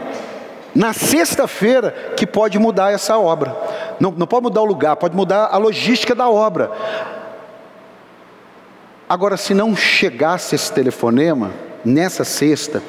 na 0.75 0.93
sexta-feira 0.93 1.95
que 2.17 2.27
pode 2.27 2.59
mudar 2.59 2.93
essa 2.93 3.19
obra. 3.19 3.57
Não, 3.99 4.11
não 4.11 4.27
pode 4.27 4.43
mudar 4.43 4.61
o 4.61 4.67
lugar, 4.67 4.97
pode 4.97 5.17
mudar 5.17 5.49
a 5.51 5.57
logística 5.57 6.15
da 6.15 6.29
obra. 6.29 6.71
Agora, 9.09 9.37
se 9.37 9.55
não 9.55 9.77
chegasse 9.77 10.57
esse 10.57 10.73
telefonema 10.73 11.53
nessa 11.85 12.25
sexta 12.25 12.83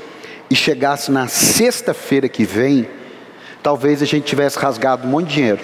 e 0.50 0.56
chegasse 0.56 1.12
na 1.12 1.28
sexta-feira 1.28 2.28
que 2.28 2.44
vem, 2.44 2.90
talvez 3.62 4.02
a 4.02 4.06
gente 4.06 4.26
tivesse 4.26 4.58
rasgado 4.58 5.08
um 5.08 5.12
monte 5.12 5.28
de 5.28 5.34
dinheiro. 5.36 5.60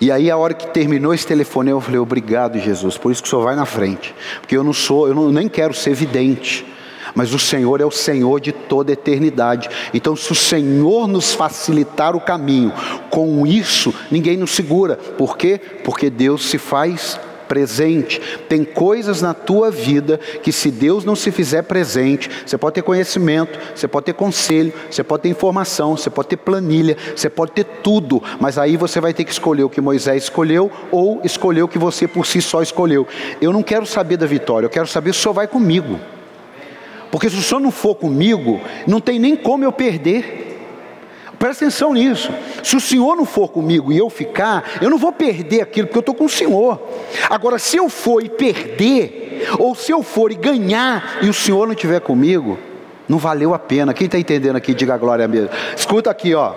E 0.00 0.10
aí 0.12 0.30
a 0.30 0.36
hora 0.36 0.54
que 0.54 0.68
terminou 0.68 1.12
esse 1.12 1.26
telefone, 1.26 1.70
eu 1.70 1.80
falei, 1.80 1.98
obrigado 1.98 2.58
Jesus, 2.58 2.96
por 2.96 3.10
isso 3.10 3.22
que 3.22 3.26
o 3.26 3.30
Senhor 3.30 3.42
vai 3.42 3.56
na 3.56 3.66
frente. 3.66 4.14
Porque 4.40 4.56
eu 4.56 4.62
não 4.62 4.72
sou, 4.72 5.08
eu 5.08 5.14
não, 5.14 5.32
nem 5.32 5.48
quero 5.48 5.74
ser 5.74 5.94
vidente. 5.94 6.64
Mas 7.16 7.34
o 7.34 7.38
Senhor 7.40 7.80
é 7.80 7.84
o 7.84 7.90
Senhor 7.90 8.40
de 8.40 8.52
toda 8.52 8.92
a 8.92 8.94
eternidade. 8.94 9.68
Então, 9.92 10.14
se 10.14 10.30
o 10.30 10.34
Senhor 10.34 11.08
nos 11.08 11.34
facilitar 11.34 12.14
o 12.14 12.20
caminho, 12.20 12.72
com 13.10 13.44
isso, 13.46 13.92
ninguém 14.10 14.36
nos 14.36 14.52
segura. 14.52 14.96
Por 14.96 15.36
quê? 15.36 15.60
Porque 15.84 16.08
Deus 16.08 16.48
se 16.48 16.56
faz 16.56 17.18
presente. 17.52 18.18
Tem 18.48 18.64
coisas 18.64 19.20
na 19.20 19.34
tua 19.34 19.70
vida 19.70 20.18
que, 20.42 20.50
se 20.50 20.70
Deus 20.70 21.04
não 21.04 21.14
se 21.14 21.30
fizer 21.30 21.60
presente, 21.60 22.30
você 22.46 22.56
pode 22.56 22.76
ter 22.76 22.82
conhecimento, 22.82 23.58
você 23.74 23.86
pode 23.86 24.06
ter 24.06 24.14
conselho, 24.14 24.72
você 24.90 25.04
pode 25.04 25.24
ter 25.24 25.28
informação, 25.28 25.94
você 25.94 26.08
pode 26.08 26.28
ter 26.28 26.38
planilha, 26.38 26.96
você 27.14 27.28
pode 27.28 27.52
ter 27.52 27.64
tudo, 27.82 28.22
mas 28.40 28.56
aí 28.56 28.78
você 28.78 29.02
vai 29.02 29.12
ter 29.12 29.24
que 29.24 29.32
escolher 29.32 29.64
o 29.64 29.68
que 29.68 29.82
Moisés 29.82 30.22
escolheu 30.22 30.72
ou 30.90 31.20
escolher 31.24 31.62
o 31.62 31.68
que 31.68 31.78
você 31.78 32.08
por 32.08 32.24
si 32.24 32.40
só 32.40 32.62
escolheu. 32.62 33.06
Eu 33.38 33.52
não 33.52 33.62
quero 33.62 33.84
saber 33.84 34.16
da 34.16 34.24
vitória, 34.24 34.64
eu 34.64 34.70
quero 34.70 34.86
saber 34.86 35.12
se 35.12 35.20
o 35.20 35.22
Senhor 35.24 35.34
vai 35.34 35.46
comigo. 35.46 36.00
Porque 37.10 37.28
se 37.28 37.36
o 37.36 37.42
Senhor 37.42 37.60
não 37.60 37.70
for 37.70 37.94
comigo, 37.94 38.62
não 38.86 38.98
tem 38.98 39.18
nem 39.18 39.36
como 39.36 39.62
eu 39.62 39.72
perder. 39.72 40.51
Presta 41.42 41.64
atenção 41.64 41.92
nisso. 41.92 42.32
Se 42.62 42.76
o 42.76 42.80
Senhor 42.80 43.16
não 43.16 43.24
for 43.24 43.48
comigo 43.48 43.92
e 43.92 43.98
eu 43.98 44.08
ficar, 44.08 44.62
eu 44.80 44.88
não 44.88 44.96
vou 44.96 45.12
perder 45.12 45.62
aquilo, 45.62 45.88
porque 45.88 45.98
eu 45.98 46.02
estou 46.02 46.14
com 46.14 46.26
o 46.26 46.28
Senhor. 46.28 46.80
Agora, 47.28 47.58
se 47.58 47.76
eu 47.76 47.88
for 47.88 48.22
e 48.22 48.28
perder, 48.28 49.48
ou 49.58 49.74
se 49.74 49.90
eu 49.90 50.04
for 50.04 50.30
e 50.30 50.36
ganhar 50.36 51.18
e 51.20 51.28
o 51.28 51.34
Senhor 51.34 51.66
não 51.66 51.74
estiver 51.74 51.98
comigo, 52.00 52.60
não 53.08 53.18
valeu 53.18 53.54
a 53.54 53.58
pena. 53.58 53.92
Quem 53.92 54.04
está 54.04 54.20
entendendo 54.20 54.54
aqui, 54.54 54.72
diga 54.72 54.94
a 54.94 54.96
glória 54.96 55.26
mesmo. 55.26 55.50
Escuta 55.76 56.12
aqui, 56.12 56.32
ó. 56.32 56.54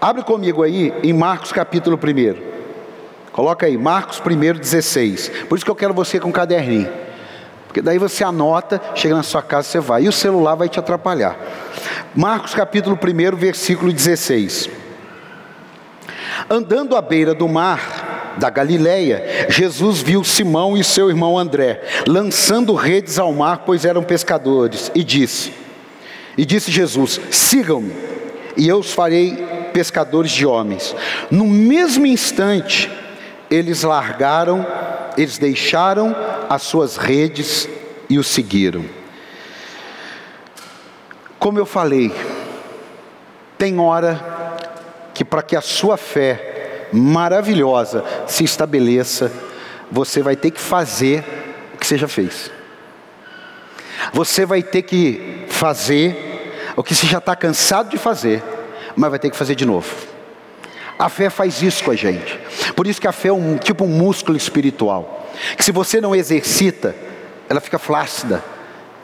Abre 0.00 0.22
comigo 0.22 0.62
aí 0.62 0.90
em 1.02 1.12
Marcos 1.12 1.52
capítulo 1.52 2.00
1. 2.02 2.36
Coloca 3.30 3.66
aí, 3.66 3.76
Marcos 3.76 4.22
1, 4.24 4.58
16. 4.58 5.32
Por 5.50 5.56
isso 5.56 5.66
que 5.66 5.70
eu 5.70 5.76
quero 5.76 5.92
você 5.92 6.18
com 6.18 6.30
um 6.30 6.32
caderninho. 6.32 6.88
Porque 7.70 7.80
daí 7.80 7.98
você 7.98 8.24
anota, 8.24 8.80
chega 8.96 9.14
na 9.14 9.22
sua 9.22 9.42
casa, 9.42 9.68
você 9.68 9.78
vai. 9.78 10.02
E 10.02 10.08
o 10.08 10.12
celular 10.12 10.56
vai 10.56 10.68
te 10.68 10.80
atrapalhar. 10.80 11.38
Marcos 12.12 12.52
capítulo 12.52 12.98
1, 13.00 13.36
versículo 13.36 13.92
16. 13.92 14.68
Andando 16.50 16.96
à 16.96 17.00
beira 17.00 17.32
do 17.32 17.46
mar 17.46 18.34
da 18.38 18.50
Galileia, 18.50 19.46
Jesus 19.48 20.02
viu 20.02 20.24
Simão 20.24 20.76
e 20.76 20.82
seu 20.82 21.10
irmão 21.10 21.38
André 21.38 21.80
lançando 22.08 22.74
redes 22.74 23.20
ao 23.20 23.32
mar, 23.32 23.62
pois 23.64 23.84
eram 23.84 24.02
pescadores, 24.02 24.90
e 24.92 25.04
disse: 25.04 25.52
E 26.36 26.44
disse 26.44 26.72
Jesus: 26.72 27.20
Sigam-me, 27.30 27.94
e 28.56 28.66
eu 28.66 28.78
os 28.78 28.92
farei 28.92 29.46
pescadores 29.72 30.32
de 30.32 30.44
homens. 30.44 30.92
No 31.30 31.46
mesmo 31.46 32.04
instante, 32.04 32.90
eles 33.50 33.82
largaram, 33.82 34.64
eles 35.18 35.36
deixaram 35.36 36.14
as 36.48 36.62
suas 36.62 36.96
redes 36.96 37.68
e 38.08 38.18
o 38.18 38.24
seguiram. 38.24 38.84
Como 41.38 41.58
eu 41.58 41.66
falei, 41.66 42.14
tem 43.58 43.78
hora 43.80 44.20
que 45.12 45.24
para 45.24 45.42
que 45.42 45.56
a 45.56 45.60
sua 45.60 45.96
fé 45.96 46.88
maravilhosa 46.92 48.04
se 48.26 48.44
estabeleça, 48.44 49.32
você 49.90 50.22
vai 50.22 50.36
ter 50.36 50.50
que 50.50 50.60
fazer 50.60 51.24
o 51.74 51.78
que 51.78 51.86
você 51.86 51.98
já 51.98 52.08
fez. 52.08 52.50
Você 54.12 54.46
vai 54.46 54.62
ter 54.62 54.82
que 54.82 55.46
fazer 55.48 56.72
o 56.76 56.82
que 56.82 56.94
você 56.94 57.06
já 57.06 57.18
está 57.18 57.34
cansado 57.34 57.90
de 57.90 57.98
fazer, 57.98 58.42
mas 58.96 59.10
vai 59.10 59.18
ter 59.18 59.30
que 59.30 59.36
fazer 59.36 59.54
de 59.54 59.64
novo. 59.64 59.94
A 60.98 61.08
fé 61.08 61.30
faz 61.30 61.62
isso 61.62 61.84
com 61.84 61.90
a 61.90 61.96
gente. 61.96 62.38
Por 62.80 62.86
isso 62.86 62.98
que 62.98 63.06
a 63.06 63.12
fé 63.12 63.28
é 63.28 63.32
um 63.34 63.58
tipo 63.58 63.84
um 63.84 63.88
músculo 63.88 64.38
espiritual. 64.38 65.28
Que 65.54 65.62
se 65.62 65.70
você 65.70 66.00
não 66.00 66.16
exercita, 66.16 66.96
ela 67.46 67.60
fica 67.60 67.78
flácida. 67.78 68.42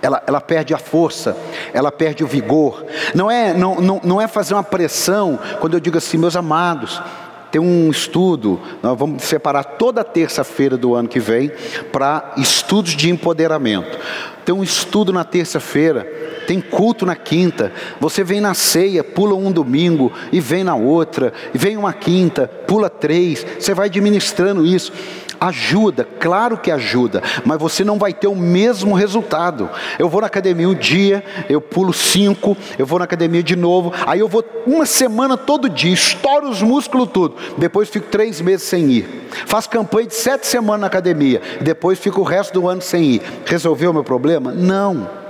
Ela, 0.01 0.23
ela, 0.27 0.41
perde 0.41 0.73
a 0.73 0.79
força, 0.79 1.37
ela 1.75 1.93
perde 1.93 2.25
o 2.25 2.27
vigor. 2.27 2.87
Não 3.15 3.31
é, 3.31 3.53
não, 3.53 3.75
não, 3.75 4.01
não 4.03 4.19
é 4.19 4.27
fazer 4.27 4.55
uma 4.55 4.63
pressão, 4.63 5.39
quando 5.61 5.75
eu 5.75 5.81
digo 5.81 5.99
assim, 5.99 6.17
meus 6.17 6.37
amados, 6.37 7.03
tem 7.51 7.61
um 7.61 7.91
estudo, 7.91 8.59
nós 8.83 8.99
vamos 8.99 9.23
separar 9.25 9.63
toda 9.63 10.03
terça-feira 10.03 10.79
do 10.79 10.95
ano 10.95 11.07
que 11.07 11.21
vem 11.21 11.53
para 11.93 12.33
estudos 12.39 12.97
de 12.97 13.11
empoderamento. 13.11 13.99
Tem 14.43 14.55
um 14.55 14.63
estudo 14.63 15.13
na 15.13 15.23
terça-feira 15.23 16.11
tem 16.47 16.61
culto 16.61 17.05
na 17.05 17.17
quinta, 17.17 17.73
você 18.01 18.23
vem 18.23 18.41
na 18.41 18.55
ceia, 18.55 19.03
pula 19.03 19.35
um 19.35 19.51
domingo, 19.51 20.13
e 20.31 20.41
vem 20.41 20.63
na 20.63 20.75
outra, 20.75 21.33
e 21.53 21.59
vem 21.59 21.77
uma 21.77 21.93
quinta, 21.93 22.47
pula 22.67 22.89
três, 22.89 23.45
você 23.59 23.75
vai 23.75 23.87
administrando 23.87 24.65
isso. 24.65 24.93
Ajuda, 25.39 26.09
claro 26.19 26.57
que 26.57 26.71
ajuda, 26.71 27.23
mas 27.45 27.59
você 27.59 27.85
não 27.85 27.99
vai 27.99 28.15
ter 28.15 28.27
o 28.27 28.35
mesmo 28.35 28.95
resultado. 28.95 29.69
Eu 29.99 30.09
vou 30.09 30.23
na 30.23 30.29
academia 30.29 30.67
um 30.67 30.75
dia, 30.75 31.23
eu 31.47 31.61
pulo 31.61 31.93
cinco, 31.93 32.57
eu 32.79 32.87
vou 32.87 32.99
na 32.99 33.05
academia 33.05 33.43
de 33.43 33.55
novo, 33.55 33.93
aí 34.07 34.21
eu 34.21 34.29
vou 34.29 34.43
uma 34.67 34.87
semana 34.87 35.37
todo 35.37 35.69
dia, 35.69 35.93
estouro 35.93 36.49
os 36.49 36.63
músculos 36.63 37.11
tudo, 37.13 37.37
depois 37.59 37.91
fico 37.91 38.07
três 38.07 38.41
meses 38.41 38.67
sem 38.67 38.91
ir. 38.91 39.29
Faço 39.45 39.69
campanha 39.69 40.07
de 40.07 40.15
sete 40.15 40.47
semanas 40.47 40.81
na 40.81 40.87
academia, 40.87 41.43
depois 41.61 41.99
fico 41.99 42.23
o 42.23 42.25
resto 42.25 42.59
do 42.59 42.67
ano 42.67 42.81
sem 42.81 43.05
ir. 43.05 43.23
Resolveu 43.45 43.91
o 43.91 43.95
meu 43.95 44.05
problema? 44.05 44.53
Não. 44.53 45.26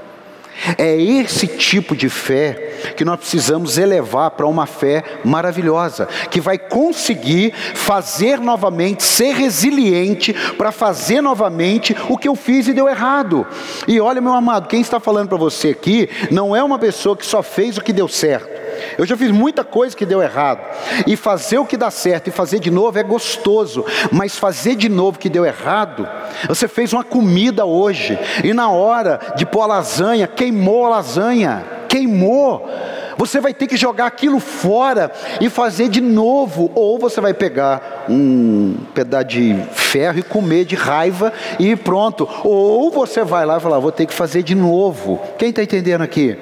É 0.78 0.96
esse 0.96 1.46
tipo 1.46 1.94
de 1.94 2.08
fé 2.08 2.94
que 2.96 3.04
nós 3.04 3.18
precisamos 3.18 3.78
elevar 3.78 4.30
para 4.32 4.46
uma 4.46 4.66
fé 4.66 5.02
maravilhosa, 5.24 6.06
que 6.30 6.40
vai 6.40 6.58
conseguir 6.58 7.52
fazer 7.74 8.38
novamente, 8.40 9.02
ser 9.02 9.34
resiliente 9.34 10.32
para 10.56 10.72
fazer 10.72 11.20
novamente 11.20 11.96
o 12.08 12.16
que 12.16 12.28
eu 12.28 12.34
fiz 12.34 12.68
e 12.68 12.72
deu 12.72 12.88
errado. 12.88 13.46
E 13.86 14.00
olha, 14.00 14.20
meu 14.20 14.34
amado, 14.34 14.68
quem 14.68 14.80
está 14.80 14.98
falando 15.00 15.28
para 15.28 15.38
você 15.38 15.68
aqui 15.68 16.08
não 16.30 16.54
é 16.54 16.62
uma 16.62 16.78
pessoa 16.78 17.16
que 17.16 17.26
só 17.26 17.42
fez 17.42 17.76
o 17.76 17.82
que 17.82 17.92
deu 17.92 18.08
certo. 18.08 18.65
Eu 18.98 19.06
já 19.06 19.16
fiz 19.16 19.30
muita 19.30 19.64
coisa 19.64 19.96
que 19.96 20.06
deu 20.06 20.22
errado. 20.22 20.60
E 21.06 21.16
fazer 21.16 21.58
o 21.58 21.66
que 21.66 21.76
dá 21.76 21.90
certo 21.90 22.28
e 22.28 22.30
fazer 22.30 22.58
de 22.58 22.70
novo 22.70 22.98
é 22.98 23.02
gostoso. 23.02 23.84
Mas 24.10 24.36
fazer 24.36 24.76
de 24.76 24.88
novo 24.88 25.18
que 25.18 25.28
deu 25.28 25.44
errado, 25.44 26.08
você 26.48 26.68
fez 26.68 26.92
uma 26.92 27.04
comida 27.04 27.64
hoje. 27.64 28.18
E 28.42 28.52
na 28.52 28.70
hora 28.70 29.20
de 29.36 29.46
pôr 29.46 29.62
a 29.62 29.66
lasanha, 29.66 30.26
queimou 30.26 30.86
a 30.86 30.90
lasanha. 30.90 31.64
Queimou. 31.88 32.68
Você 33.16 33.40
vai 33.40 33.54
ter 33.54 33.66
que 33.66 33.76
jogar 33.76 34.06
aquilo 34.06 34.38
fora 34.38 35.10
e 35.40 35.48
fazer 35.48 35.88
de 35.88 36.00
novo. 36.00 36.70
Ou 36.74 36.98
você 36.98 37.20
vai 37.20 37.32
pegar 37.32 38.04
um 38.08 38.76
pedaço 38.94 39.26
de 39.26 39.56
ferro 39.72 40.18
e 40.18 40.22
comer 40.22 40.64
de 40.64 40.74
raiva 40.74 41.32
e 41.58 41.74
pronto. 41.74 42.28
Ou 42.44 42.90
você 42.90 43.24
vai 43.24 43.46
lá 43.46 43.56
e 43.56 43.60
falar, 43.60 43.78
vou 43.78 43.92
ter 43.92 44.06
que 44.06 44.14
fazer 44.14 44.42
de 44.42 44.54
novo. 44.54 45.20
Quem 45.38 45.50
está 45.50 45.62
entendendo 45.62 46.02
aqui? 46.02 46.36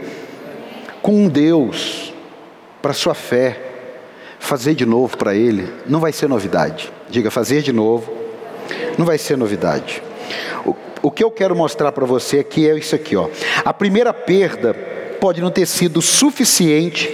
Com 1.00 1.28
Deus 1.28 2.13
para 2.84 2.90
a 2.90 2.94
sua 2.94 3.14
fé, 3.14 3.58
fazer 4.38 4.74
de 4.74 4.84
novo 4.84 5.16
para 5.16 5.34
Ele, 5.34 5.72
não 5.86 6.00
vai 6.00 6.12
ser 6.12 6.28
novidade. 6.28 6.92
Diga, 7.08 7.30
fazer 7.30 7.62
de 7.62 7.72
novo, 7.72 8.12
não 8.98 9.06
vai 9.06 9.16
ser 9.16 9.38
novidade. 9.38 10.02
O, 10.66 10.76
o 11.00 11.10
que 11.10 11.24
eu 11.24 11.30
quero 11.30 11.56
mostrar 11.56 11.92
para 11.92 12.04
você 12.04 12.40
aqui 12.40 12.68
é 12.68 12.76
isso 12.76 12.94
aqui, 12.94 13.16
ó. 13.16 13.30
A 13.64 13.72
primeira 13.72 14.12
perda 14.12 14.74
pode 15.18 15.40
não 15.40 15.50
ter 15.50 15.64
sido 15.64 16.02
suficiente 16.02 17.08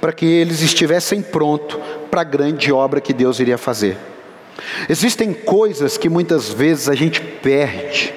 para 0.00 0.12
que 0.12 0.24
eles 0.24 0.62
estivessem 0.62 1.20
prontos 1.20 1.76
para 2.08 2.20
a 2.20 2.24
grande 2.24 2.72
obra 2.72 3.00
que 3.00 3.12
Deus 3.12 3.40
iria 3.40 3.58
fazer. 3.58 3.96
Existem 4.88 5.32
coisas 5.32 5.98
que 5.98 6.08
muitas 6.08 6.50
vezes 6.50 6.88
a 6.88 6.94
gente 6.94 7.20
perde 7.20 8.14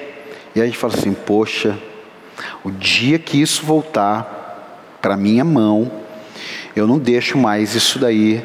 e 0.54 0.62
a 0.62 0.64
gente 0.64 0.78
fala 0.78 0.94
assim: 0.94 1.12
poxa, 1.12 1.76
o 2.62 2.70
dia 2.70 3.18
que 3.18 3.42
isso 3.42 3.66
voltar 3.66 4.96
para 5.02 5.16
minha 5.16 5.44
mão, 5.44 5.99
eu 6.80 6.86
não 6.86 6.98
deixo 6.98 7.36
mais 7.36 7.74
isso 7.74 7.98
daí 7.98 8.44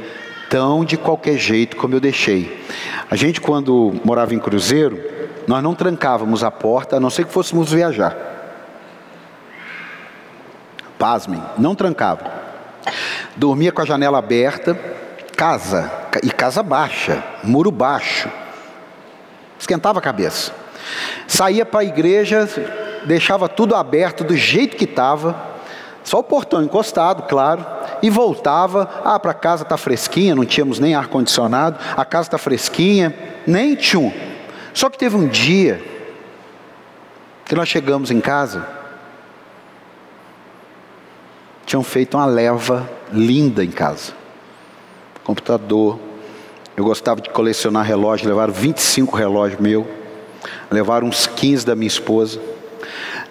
tão 0.49 0.85
de 0.85 0.97
qualquer 0.97 1.37
jeito 1.37 1.77
como 1.77 1.95
eu 1.95 1.99
deixei. 1.99 2.65
A 3.09 3.15
gente, 3.15 3.41
quando 3.41 3.93
morava 4.03 4.33
em 4.33 4.39
Cruzeiro, 4.39 5.01
nós 5.47 5.63
não 5.63 5.73
trancávamos 5.73 6.43
a 6.43 6.51
porta, 6.51 6.97
a 6.97 6.99
não 6.99 7.09
ser 7.09 7.25
que 7.25 7.31
fôssemos 7.31 7.71
viajar. 7.71 8.15
Pasmem, 10.97 11.41
não 11.57 11.75
trancava. 11.75 12.31
Dormia 13.35 13.71
com 13.71 13.81
a 13.81 13.85
janela 13.85 14.17
aberta, 14.17 14.77
casa, 15.35 15.91
e 16.23 16.29
casa 16.29 16.63
baixa, 16.63 17.23
muro 17.43 17.71
baixo. 17.71 18.29
Esquentava 19.59 19.99
a 19.99 20.01
cabeça. 20.01 20.51
Saía 21.27 21.65
para 21.65 21.81
a 21.81 21.85
igreja, 21.85 22.47
deixava 23.05 23.49
tudo 23.49 23.75
aberto 23.75 24.23
do 24.23 24.35
jeito 24.35 24.77
que 24.77 24.85
estava, 24.85 25.54
só 26.05 26.19
o 26.19 26.23
portão 26.23 26.63
encostado, 26.63 27.23
claro 27.23 27.65
e 28.01 28.09
voltava. 28.09 28.87
Ah, 29.03 29.19
para 29.19 29.33
casa 29.33 29.63
está 29.63 29.75
fresquinha, 29.75 30.35
não 30.35 30.45
tínhamos 30.45 30.79
nem 30.79 30.93
ar 30.93 31.07
condicionado. 31.07 31.79
A 31.97 32.05
casa 32.05 32.27
está 32.27 32.37
fresquinha, 32.37 33.13
nem 33.47 33.75
tchum. 33.75 34.11
Só 34.73 34.89
que 34.89 34.97
teve 34.97 35.15
um 35.17 35.27
dia 35.27 35.83
que 37.45 37.55
nós 37.55 37.67
chegamos 37.67 38.11
em 38.11 38.21
casa, 38.21 38.67
tinham 41.65 41.83
feito 41.83 42.15
uma 42.15 42.25
leva 42.25 42.87
linda 43.11 43.63
em 43.63 43.71
casa, 43.71 44.13
computador, 45.23 45.99
Eu 46.77 46.83
gostava 46.83 47.21
de 47.21 47.29
colecionar 47.29 47.85
relógios, 47.85 48.27
levaram 48.27 48.51
25 48.51 49.15
relógios 49.15 49.61
meu, 49.61 49.87
levaram 50.69 51.07
uns 51.07 51.25
15 51.25 51.65
da 51.65 51.73
minha 51.73 51.87
esposa, 51.87 52.41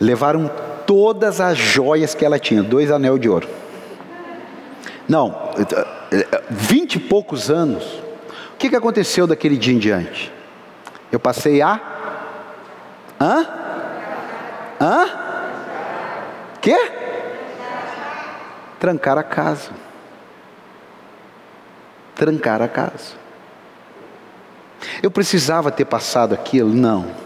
levaram 0.00 0.50
todas 0.87 1.40
as 1.40 1.57
joias 1.57 2.14
que 2.14 2.25
ela 2.25 2.38
tinha, 2.38 2.62
dois 2.62 2.90
anel 2.90 3.18
de 3.18 3.29
ouro. 3.29 3.49
Não, 5.09 5.51
vinte 6.51 6.97
e 6.97 6.99
poucos 7.01 7.51
anos. 7.51 7.85
O 8.55 8.57
que, 8.57 8.70
que 8.70 8.77
aconteceu 8.77 9.27
daquele 9.27 9.57
dia 9.57 9.75
em 9.75 9.79
diante? 9.79 10.33
Eu 11.12 11.20
passei 11.20 11.61
a. 11.61 11.81
Hã? 13.20 13.47
Hã? 14.81 15.07
Quê? 16.61 16.90
Trancar 18.81 19.18
a 19.18 19.23
casa. 19.23 19.70
Trancar 22.14 22.62
a 22.62 22.68
casa. 22.68 23.14
Eu 25.03 25.11
precisava 25.11 25.70
ter 25.70 25.85
passado 25.85 26.35
aquilo? 26.35 26.70
Não. 26.70 27.23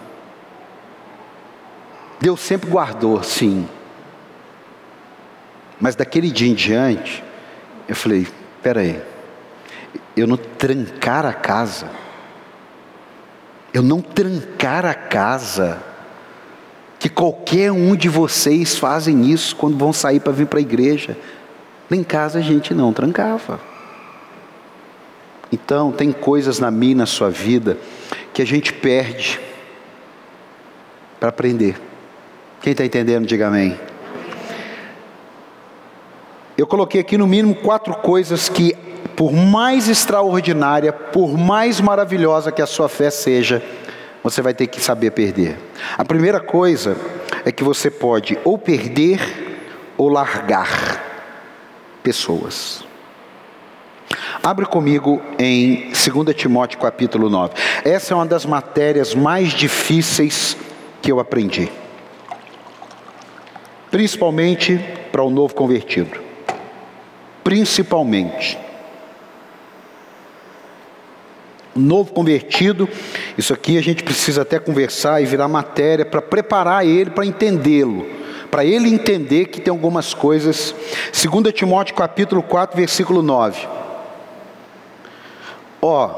Deus 2.21 2.41
sempre 2.41 2.69
guardou, 2.69 3.23
sim. 3.23 3.69
Mas 5.81 5.95
daquele 5.95 6.31
dia 6.31 6.49
em 6.49 6.55
diante, 6.55 7.23
eu 7.89 7.95
falei: 7.95 8.27
espera 8.57 8.81
aí, 8.81 9.01
eu 10.17 10.27
não 10.27 10.37
trancar 10.37 11.25
a 11.25 11.33
casa, 11.33 11.89
eu 13.73 13.83
não 13.83 14.01
trancar 14.01 14.85
a 14.85 14.95
casa, 14.95 15.81
que 16.99 17.09
qualquer 17.09 17.71
um 17.71 17.95
de 17.95 18.09
vocês 18.09 18.77
fazem 18.77 19.31
isso 19.31 19.55
quando 19.55 19.79
vão 19.79 19.93
sair 19.93 20.21
para 20.21 20.33
vir 20.33 20.47
para 20.47 20.59
a 20.59 20.63
igreja. 20.63 21.17
Nem 21.89 22.03
casa 22.03 22.41
a 22.41 22.43
gente 22.43 22.75
não 22.75 22.93
trancava. 22.93 23.61
Então, 25.51 25.91
tem 25.91 26.13
coisas 26.13 26.59
na 26.59 26.71
minha 26.71 26.93
e 26.93 26.97
na 26.97 27.07
sua 27.07 27.31
vida 27.31 27.79
que 28.35 28.43
a 28.43 28.45
gente 28.45 28.73
perde 28.73 29.41
para 31.19 31.31
aprender. 31.31 31.88
Quem 32.61 32.73
está 32.73 32.85
entendendo, 32.85 33.27
diga 33.27 33.47
amém. 33.47 33.79
Eu 36.57 36.67
coloquei 36.67 37.01
aqui 37.01 37.17
no 37.17 37.27
mínimo 37.27 37.55
quatro 37.55 37.95
coisas 37.95 38.49
que, 38.49 38.75
por 39.15 39.33
mais 39.33 39.89
extraordinária, 39.89 40.93
por 40.93 41.39
mais 41.39 41.81
maravilhosa 41.81 42.51
que 42.51 42.61
a 42.61 42.67
sua 42.67 42.89
fé 42.89 43.11
seja, 43.11 43.63
você 44.25 44.43
vai 44.43 44.53
ter 44.53 44.67
que 44.67 44.81
saber 44.81 45.13
perder. 45.13 45.57
A 45.97 46.05
primeira 46.05 46.41
coisa 46.41 46.97
é 47.45 47.53
que 47.53 47.63
você 47.63 47.91
pode 47.91 48.37
ou 48.45 48.59
perder 48.59 49.21
ou 49.97 50.09
largar 50.09 51.05
pessoas. 52.03 52.85
Abre 54.43 54.67
comigo 54.67 55.23
em 55.39 55.91
2 55.91 56.35
Timóteo 56.35 56.81
capítulo 56.81 57.31
9. 57.31 57.55
Essa 57.85 58.15
é 58.15 58.17
uma 58.17 58.27
das 58.27 58.45
matérias 58.45 59.15
mais 59.15 59.53
difíceis 59.53 60.57
que 61.01 61.13
eu 61.13 61.21
aprendi. 61.21 61.71
Principalmente 63.91 64.79
para 65.11 65.23
o 65.23 65.31
novo 65.31 65.55
convertido. 65.55 66.21
Principalmente. 67.43 68.59
Novo 71.75 72.13
convertido, 72.13 72.89
isso 73.37 73.53
aqui 73.53 73.79
a 73.79 73.83
gente 73.83 74.03
precisa 74.03 74.43
até 74.43 74.59
conversar 74.59 75.23
e 75.23 75.27
virar 75.27 75.47
matéria 75.47 76.05
para 76.05 76.21
preparar 76.21 76.85
ele 76.85 77.11
para 77.11 77.25
entendê-lo 77.25 78.19
para 78.51 78.65
ele 78.65 78.89
entender 78.89 79.47
que 79.47 79.61
tem 79.61 79.71
algumas 79.71 80.15
coisas. 80.15 80.75
2 81.13 81.53
Timóteo 81.53 81.95
capítulo 81.95 82.43
4, 82.43 82.77
versículo 82.77 83.23
9. 83.23 83.67
Ó, 85.81 86.11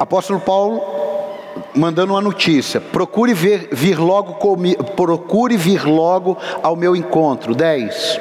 apóstolo 0.00 0.40
Paulo 0.40 0.82
mandando 1.74 2.12
uma 2.12 2.20
notícia: 2.20 2.80
procure 2.80 3.34
vir, 3.34 3.68
vir 3.72 3.98
logo 3.98 4.34
comigo, 4.34 4.84
procure 4.92 5.56
vir 5.56 5.84
logo 5.84 6.38
ao 6.62 6.76
meu 6.76 6.94
encontro. 6.94 7.54
10. 7.54 8.20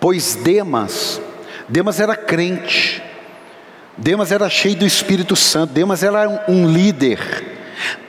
Pois 0.00 0.36
Demas, 0.36 1.20
Demas 1.68 1.98
era 1.98 2.14
crente, 2.14 3.02
Demas 3.96 4.30
era 4.30 4.48
cheio 4.48 4.76
do 4.76 4.86
Espírito 4.86 5.34
Santo, 5.34 5.72
Demas 5.72 6.02
era 6.02 6.44
um 6.48 6.70
líder, 6.70 7.18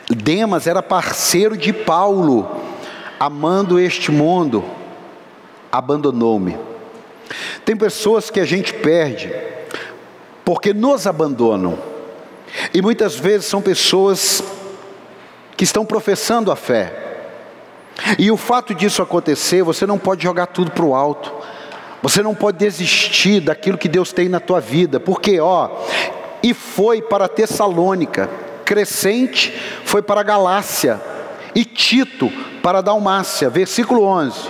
Demas 0.08 0.68
era 0.68 0.84
parceiro 0.84 1.58
de 1.58 1.74
Paulo, 1.74 2.48
amando 3.20 3.80
este 3.80 4.12
mundo, 4.12 4.63
abandonou-me. 5.72 6.58
Tem 7.65 7.76
pessoas 7.76 8.30
que 8.30 8.39
a 8.39 8.46
gente 8.46 8.74
perde 8.74 9.32
porque 10.46 10.74
nos 10.74 11.06
abandonam. 11.06 11.78
E 12.74 12.82
muitas 12.82 13.16
vezes 13.16 13.48
são 13.48 13.62
pessoas 13.62 14.44
que 15.56 15.64
estão 15.64 15.86
professando 15.86 16.52
a 16.52 16.56
fé. 16.56 16.94
E 18.18 18.32
o 18.32 18.38
fato 18.38 18.74
disso 18.74 19.02
acontecer, 19.02 19.64
você 19.64 19.86
não 19.86 19.98
pode 19.98 20.24
jogar 20.24 20.48
tudo 20.48 20.72
para 20.72 20.86
o 20.86 20.96
alto. 20.96 21.34
Você 22.02 22.22
não 22.24 22.34
pode 22.34 22.58
desistir 22.58 23.42
daquilo 23.42 23.78
que 23.78 23.90
Deus 23.90 24.14
tem 24.14 24.30
na 24.30 24.40
tua 24.40 24.62
vida, 24.62 25.00
porque 25.00 25.40
ó, 25.40 25.70
e 26.42 26.54
foi 26.54 27.02
para 27.02 27.28
Tessalônica, 27.28 28.30
Crescente 28.64 29.54
foi 29.84 30.02
para 30.02 30.24
Galácia 30.24 31.02
e 31.54 31.66
Tito 31.66 32.32
para 32.64 32.82
Dalmácia, 32.82 33.50
versículo 33.50 34.04
11. 34.04 34.50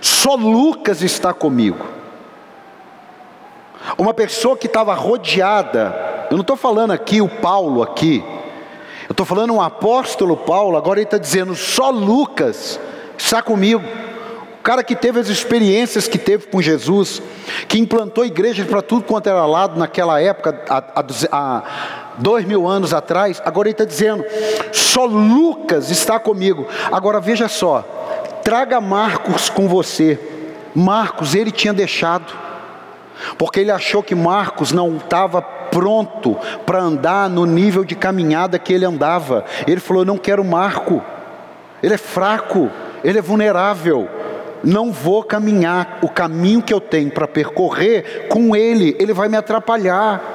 Só 0.00 0.34
Lucas 0.34 1.02
está 1.02 1.34
comigo. 1.34 1.93
Uma 3.98 4.14
pessoa 4.14 4.56
que 4.56 4.66
estava 4.66 4.94
rodeada, 4.94 6.26
eu 6.30 6.36
não 6.36 6.42
estou 6.42 6.56
falando 6.56 6.92
aqui 6.92 7.20
o 7.20 7.28
Paulo 7.28 7.82
aqui, 7.82 8.24
eu 9.06 9.12
estou 9.12 9.26
falando 9.26 9.52
um 9.52 9.60
apóstolo 9.60 10.36
Paulo, 10.36 10.76
agora 10.76 10.98
ele 10.98 11.06
está 11.06 11.18
dizendo, 11.18 11.54
só 11.54 11.90
Lucas 11.90 12.80
está 13.18 13.42
comigo. 13.42 13.84
O 14.58 14.62
cara 14.64 14.82
que 14.82 14.96
teve 14.96 15.20
as 15.20 15.28
experiências 15.28 16.08
que 16.08 16.16
teve 16.16 16.46
com 16.46 16.62
Jesus, 16.62 17.20
que 17.68 17.78
implantou 17.78 18.24
igrejas 18.24 18.66
para 18.66 18.80
tudo 18.80 19.04
quanto 19.04 19.28
era 19.28 19.44
lado 19.44 19.78
naquela 19.78 20.22
época, 20.22 20.64
há, 20.70 21.04
há, 21.30 21.62
dois 22.16 22.46
mil 22.46 22.66
anos 22.66 22.94
atrás, 22.94 23.42
agora 23.44 23.68
ele 23.68 23.74
está 23.74 23.84
dizendo, 23.84 24.24
só 24.72 25.04
Lucas 25.04 25.90
está 25.90 26.18
comigo. 26.18 26.66
Agora 26.90 27.20
veja 27.20 27.46
só, 27.46 27.84
traga 28.42 28.80
Marcos 28.80 29.50
com 29.50 29.68
você. 29.68 30.18
Marcos 30.74 31.34
ele 31.34 31.50
tinha 31.50 31.74
deixado 31.74 32.43
porque 33.36 33.60
ele 33.60 33.70
achou 33.70 34.02
que 34.02 34.14
Marcos 34.14 34.72
não 34.72 34.96
estava 34.96 35.42
pronto 35.42 36.36
para 36.64 36.80
andar 36.80 37.28
no 37.28 37.44
nível 37.44 37.84
de 37.84 37.94
caminhada 37.94 38.58
que 38.58 38.72
ele 38.72 38.84
andava. 38.84 39.44
Ele 39.66 39.80
falou: 39.80 40.04
Não 40.04 40.18
quero 40.18 40.44
Marco, 40.44 41.02
ele 41.82 41.94
é 41.94 41.98
fraco, 41.98 42.70
ele 43.02 43.18
é 43.18 43.22
vulnerável. 43.22 44.08
Não 44.62 44.90
vou 44.90 45.22
caminhar 45.22 45.98
o 46.00 46.08
caminho 46.08 46.62
que 46.62 46.72
eu 46.72 46.80
tenho 46.80 47.10
para 47.10 47.28
percorrer 47.28 48.28
com 48.28 48.56
ele, 48.56 48.96
ele 48.98 49.12
vai 49.12 49.28
me 49.28 49.36
atrapalhar. 49.36 50.33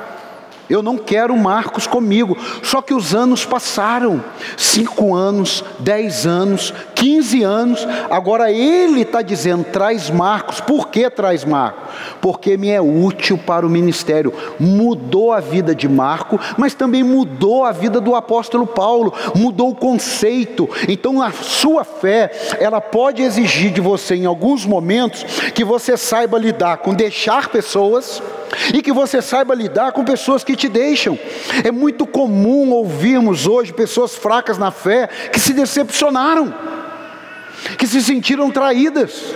Eu 0.69 0.83
não 0.83 0.97
quero 0.97 1.35
Marcos 1.35 1.87
comigo. 1.87 2.37
Só 2.61 2.81
que 2.81 2.93
os 2.93 3.15
anos 3.15 3.43
passaram 3.43 4.23
cinco 4.55 5.15
anos, 5.15 5.63
dez 5.79 6.27
anos, 6.27 6.73
quinze 6.93 7.41
anos. 7.41 7.87
Agora 8.09 8.51
ele 8.51 9.01
está 9.01 9.21
dizendo: 9.21 9.63
traz 9.63 10.09
Marcos. 10.09 10.61
Por 10.61 10.89
que 10.89 11.09
traz 11.09 11.43
Marcos? 11.43 11.89
Porque 12.21 12.55
me 12.55 12.69
é 12.69 12.79
útil 12.79 13.37
para 13.37 13.65
o 13.65 13.69
ministério. 13.69 14.33
Mudou 14.59 15.33
a 15.33 15.39
vida 15.39 15.73
de 15.73 15.89
Marco, 15.89 16.39
mas 16.57 16.73
também 16.73 17.03
mudou 17.03 17.65
a 17.65 17.71
vida 17.71 17.99
do 17.99 18.13
apóstolo 18.13 18.67
Paulo. 18.67 19.13
Mudou 19.35 19.69
o 19.69 19.75
conceito. 19.75 20.69
Então 20.87 21.21
a 21.21 21.31
sua 21.31 21.83
fé, 21.83 22.31
ela 22.59 22.79
pode 22.79 23.23
exigir 23.23 23.71
de 23.71 23.81
você 23.81 24.15
em 24.15 24.25
alguns 24.25 24.65
momentos 24.65 25.23
que 25.53 25.63
você 25.63 25.97
saiba 25.97 26.37
lidar 26.37 26.77
com 26.77 26.93
deixar 26.93 27.49
pessoas 27.49 28.21
e 28.73 28.81
que 28.81 28.91
você 28.91 29.21
saiba 29.21 29.53
lidar 29.53 29.91
com 29.91 30.03
pessoas 30.03 30.43
que 30.43 30.55
te 30.55 30.67
deixam. 30.67 31.17
É 31.63 31.71
muito 31.71 32.05
comum 32.05 32.69
ouvirmos 32.71 33.47
hoje 33.47 33.73
pessoas 33.73 34.15
fracas 34.15 34.57
na 34.57 34.71
fé 34.71 35.07
que 35.31 35.39
se 35.39 35.53
decepcionaram, 35.53 36.53
que 37.77 37.87
se 37.87 38.01
sentiram 38.01 38.49
traídas, 38.51 39.35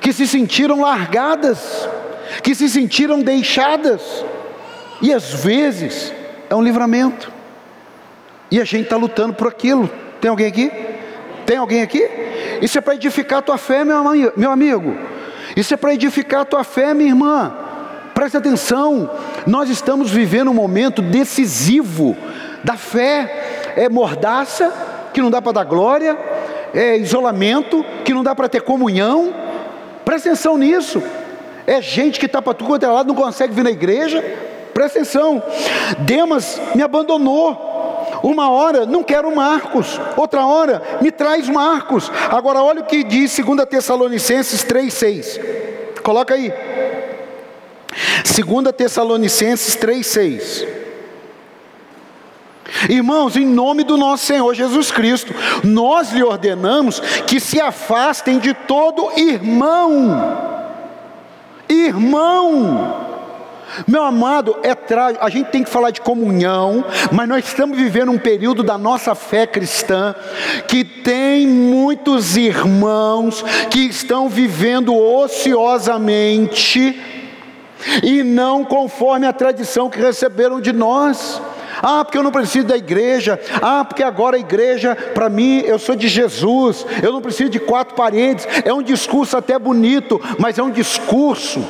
que 0.00 0.12
se 0.12 0.26
sentiram 0.26 0.80
largadas, 0.80 1.88
que 2.42 2.54
se 2.54 2.68
sentiram 2.68 3.20
deixadas, 3.20 4.24
e 5.00 5.12
às 5.12 5.32
vezes 5.32 6.12
é 6.48 6.54
um 6.54 6.62
livramento, 6.62 7.32
e 8.50 8.60
a 8.60 8.64
gente 8.64 8.84
está 8.84 8.96
lutando 8.96 9.34
por 9.34 9.48
aquilo. 9.48 9.90
Tem 10.20 10.30
alguém 10.30 10.46
aqui? 10.46 10.70
Tem 11.44 11.56
alguém 11.56 11.82
aqui? 11.82 12.08
Isso 12.60 12.78
é 12.78 12.80
para 12.80 12.94
edificar 12.94 13.40
a 13.40 13.42
tua 13.42 13.58
fé, 13.58 13.84
meu 13.84 14.50
amigo. 14.50 14.96
Isso 15.56 15.74
é 15.74 15.76
para 15.76 15.92
edificar 15.92 16.42
a 16.42 16.44
tua 16.44 16.62
fé, 16.62 16.94
minha 16.94 17.10
irmã. 17.10 17.52
Preste 18.22 18.36
atenção, 18.36 19.10
nós 19.48 19.68
estamos 19.68 20.08
vivendo 20.08 20.48
um 20.48 20.54
momento 20.54 21.02
decisivo 21.02 22.16
da 22.62 22.76
fé. 22.76 23.72
É 23.74 23.88
mordaça, 23.88 24.72
que 25.12 25.20
não 25.20 25.28
dá 25.28 25.42
para 25.42 25.50
dar 25.50 25.64
glória, 25.64 26.16
é 26.72 26.96
isolamento, 26.98 27.84
que 28.04 28.14
não 28.14 28.22
dá 28.22 28.32
para 28.32 28.48
ter 28.48 28.62
comunhão. 28.62 29.34
Preste 30.04 30.28
atenção 30.28 30.56
nisso. 30.56 31.02
É 31.66 31.82
gente 31.82 32.20
que 32.20 32.26
está 32.26 32.40
para 32.40 32.54
tudo 32.54 32.68
quanto 32.68 32.86
é 32.86 32.88
lado, 32.88 33.08
não 33.08 33.16
consegue 33.16 33.52
vir 33.52 33.64
na 33.64 33.72
igreja. 33.72 34.22
Presta 34.72 35.00
atenção. 35.00 35.42
Demas 35.98 36.60
me 36.76 36.82
abandonou. 36.84 38.20
Uma 38.22 38.50
hora 38.50 38.86
não 38.86 39.02
quero 39.02 39.34
Marcos, 39.34 40.00
outra 40.16 40.46
hora 40.46 40.80
me 41.00 41.10
traz 41.10 41.48
Marcos. 41.48 42.08
Agora 42.30 42.62
olha 42.62 42.82
o 42.82 42.86
que 42.86 43.02
diz 43.02 43.36
2 43.36 43.66
Tessalonicenses 43.68 44.62
3:6. 44.62 45.40
Coloca 46.04 46.34
aí. 46.34 46.71
2 48.24 48.72
Tessalonicenses 48.76 49.76
3:6. 49.76 50.66
Irmãos, 52.88 53.36
em 53.36 53.46
nome 53.46 53.84
do 53.84 53.96
nosso 53.96 54.26
Senhor 54.26 54.52
Jesus 54.54 54.90
Cristo, 54.90 55.34
nós 55.62 56.12
lhe 56.12 56.22
ordenamos 56.22 57.00
que 57.26 57.38
se 57.38 57.60
afastem 57.60 58.38
de 58.38 58.54
todo 58.54 59.12
irmão. 59.16 60.50
Irmão. 61.68 63.02
Meu 63.86 64.02
amado, 64.02 64.56
é 64.62 64.74
trágico. 64.74 65.24
A 65.24 65.30
gente 65.30 65.50
tem 65.50 65.64
que 65.64 65.70
falar 65.70 65.90
de 65.90 66.00
comunhão, 66.00 66.84
mas 67.10 67.28
nós 67.28 67.46
estamos 67.46 67.78
vivendo 67.78 68.10
um 68.10 68.18
período 68.18 68.62
da 68.62 68.76
nossa 68.76 69.14
fé 69.14 69.46
cristã 69.46 70.14
que 70.68 70.84
tem 70.84 71.46
muitos 71.46 72.36
irmãos 72.36 73.42
que 73.70 73.80
estão 73.80 74.28
vivendo 74.28 74.94
ociosamente 74.94 77.00
e 78.02 78.22
não 78.22 78.64
conforme 78.64 79.26
a 79.26 79.32
tradição 79.32 79.90
que 79.90 80.00
receberam 80.00 80.60
de 80.60 80.72
nós. 80.72 81.40
Ah, 81.82 82.04
porque 82.04 82.18
eu 82.18 82.22
não 82.22 82.30
preciso 82.30 82.66
da 82.66 82.76
igreja. 82.76 83.40
Ah, 83.60 83.84
porque 83.84 84.02
agora 84.02 84.36
a 84.36 84.40
igreja, 84.40 84.94
para 85.14 85.28
mim, 85.28 85.62
eu 85.64 85.78
sou 85.78 85.96
de 85.96 86.08
Jesus. 86.08 86.84
Eu 87.02 87.12
não 87.12 87.20
preciso 87.20 87.50
de 87.50 87.58
quatro 87.58 87.94
paredes. 87.94 88.46
É 88.64 88.72
um 88.72 88.82
discurso 88.82 89.36
até 89.36 89.58
bonito, 89.58 90.20
mas 90.38 90.58
é 90.58 90.62
um 90.62 90.70
discurso 90.70 91.64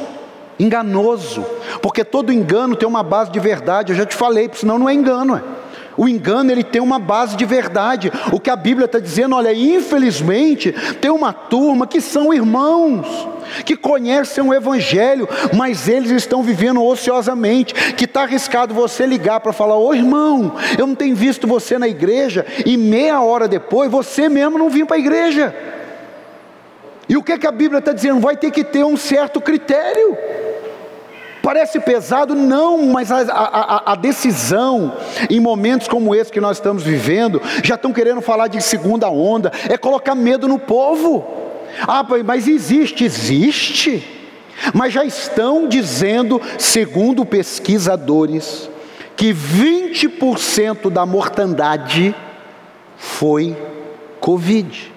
enganoso. 0.59 1.45
Porque 1.81 2.05
todo 2.05 2.33
engano 2.33 2.77
tem 2.77 2.89
uma 2.89 3.03
base 3.03 3.31
de 3.31 3.41
verdade. 3.41 3.93
Eu 3.93 3.97
já 3.97 4.07
te 4.07 4.17
falei, 4.17 4.51
senão 4.53 4.79
não 4.79 4.89
é 4.89 4.95
engano. 4.95 5.37
É. 5.37 5.62
O 5.97 6.09
engano 6.09 6.51
ele 6.51 6.65
tem 6.65 6.81
uma 6.81 6.99
base 6.99 7.37
de 7.37 7.45
verdade. 7.45 8.11
O 8.33 8.41
que 8.41 8.51
a 8.51 8.57
Bíblia 8.57 8.87
está 8.87 8.99
dizendo, 8.99 9.37
olha, 9.37 9.53
infelizmente 9.53 10.73
tem 11.01 11.11
uma 11.11 11.33
turma 11.33 11.87
que 11.87 12.01
são 12.01 12.33
irmãos, 12.33 13.07
que 13.65 13.77
conhecem 13.77 14.43
o 14.43 14.55
Evangelho, 14.55 15.29
mas 15.55 15.89
eles 15.89 16.11
estão 16.11 16.43
vivendo 16.43 16.83
ociosamente. 16.83 17.75
Que 17.95 18.05
está 18.05 18.23
arriscado 18.23 18.75
você 18.75 19.07
ligar 19.07 19.41
para 19.41 19.53
falar: 19.53 19.77
Ô 19.77 19.93
irmão, 19.95 20.55
eu 20.79 20.87
não 20.87 20.95
tenho 20.95 21.15
visto 21.15 21.47
você 21.47 21.79
na 21.79 21.89
igreja, 21.89 22.47
e 22.65 22.77
meia 22.77 23.21
hora 23.21 23.47
depois 23.47 23.91
você 23.91 24.29
mesmo 24.29 24.59
não 24.59 24.71
vir 24.71 24.87
para 24.87 24.97
a 24.97 25.01
igreja. 25.01 25.55
E 27.09 27.17
o 27.17 27.23
que, 27.23 27.37
que 27.37 27.47
a 27.47 27.53
Bíblia 27.53 27.81
está 27.81 27.93
dizendo? 27.93 28.21
Vai 28.21 28.37
ter 28.37 28.51
que 28.51 28.65
ter 28.65 28.85
um 28.85 28.97
certo 28.97 29.41
critério. 29.41 30.17
Parece 31.43 31.81
pesado? 31.81 32.37
Não, 32.37 32.87
mas 32.87 33.11
a, 33.11 33.19
a, 33.19 33.93
a, 33.93 33.95
decisão, 33.97 34.97
em 35.29 35.41
momentos 35.41 35.89
como 35.89 36.15
esse 36.15 36.31
que 36.31 36.41
nós 36.41 36.59
estamos 36.59 36.85
vivendo, 36.85 37.43
já 37.65 37.75
estão 37.75 37.93
querendo 37.93 38.21
falar 38.21 38.47
de 38.47 38.63
segunda 38.63 39.11
onda, 39.11 39.51
é 39.69 39.77
colocar 39.77 40.15
medo 40.15 40.47
no 40.47 40.59
povo. 40.59 41.27
Ah, 41.81 42.07
mas 42.25 42.47
existe, 42.47 43.05
existe. 43.05 44.09
Mas 44.73 44.93
já 44.93 45.05
estão 45.05 45.67
dizendo, 45.67 46.41
segundo 46.59 47.27
pesquisadores, 47.27 48.71
que 49.17 49.35
20% 49.35 50.89
da 50.91 51.05
mortandade 51.05 52.15
foi 52.97 53.57
Covid. 54.21 54.93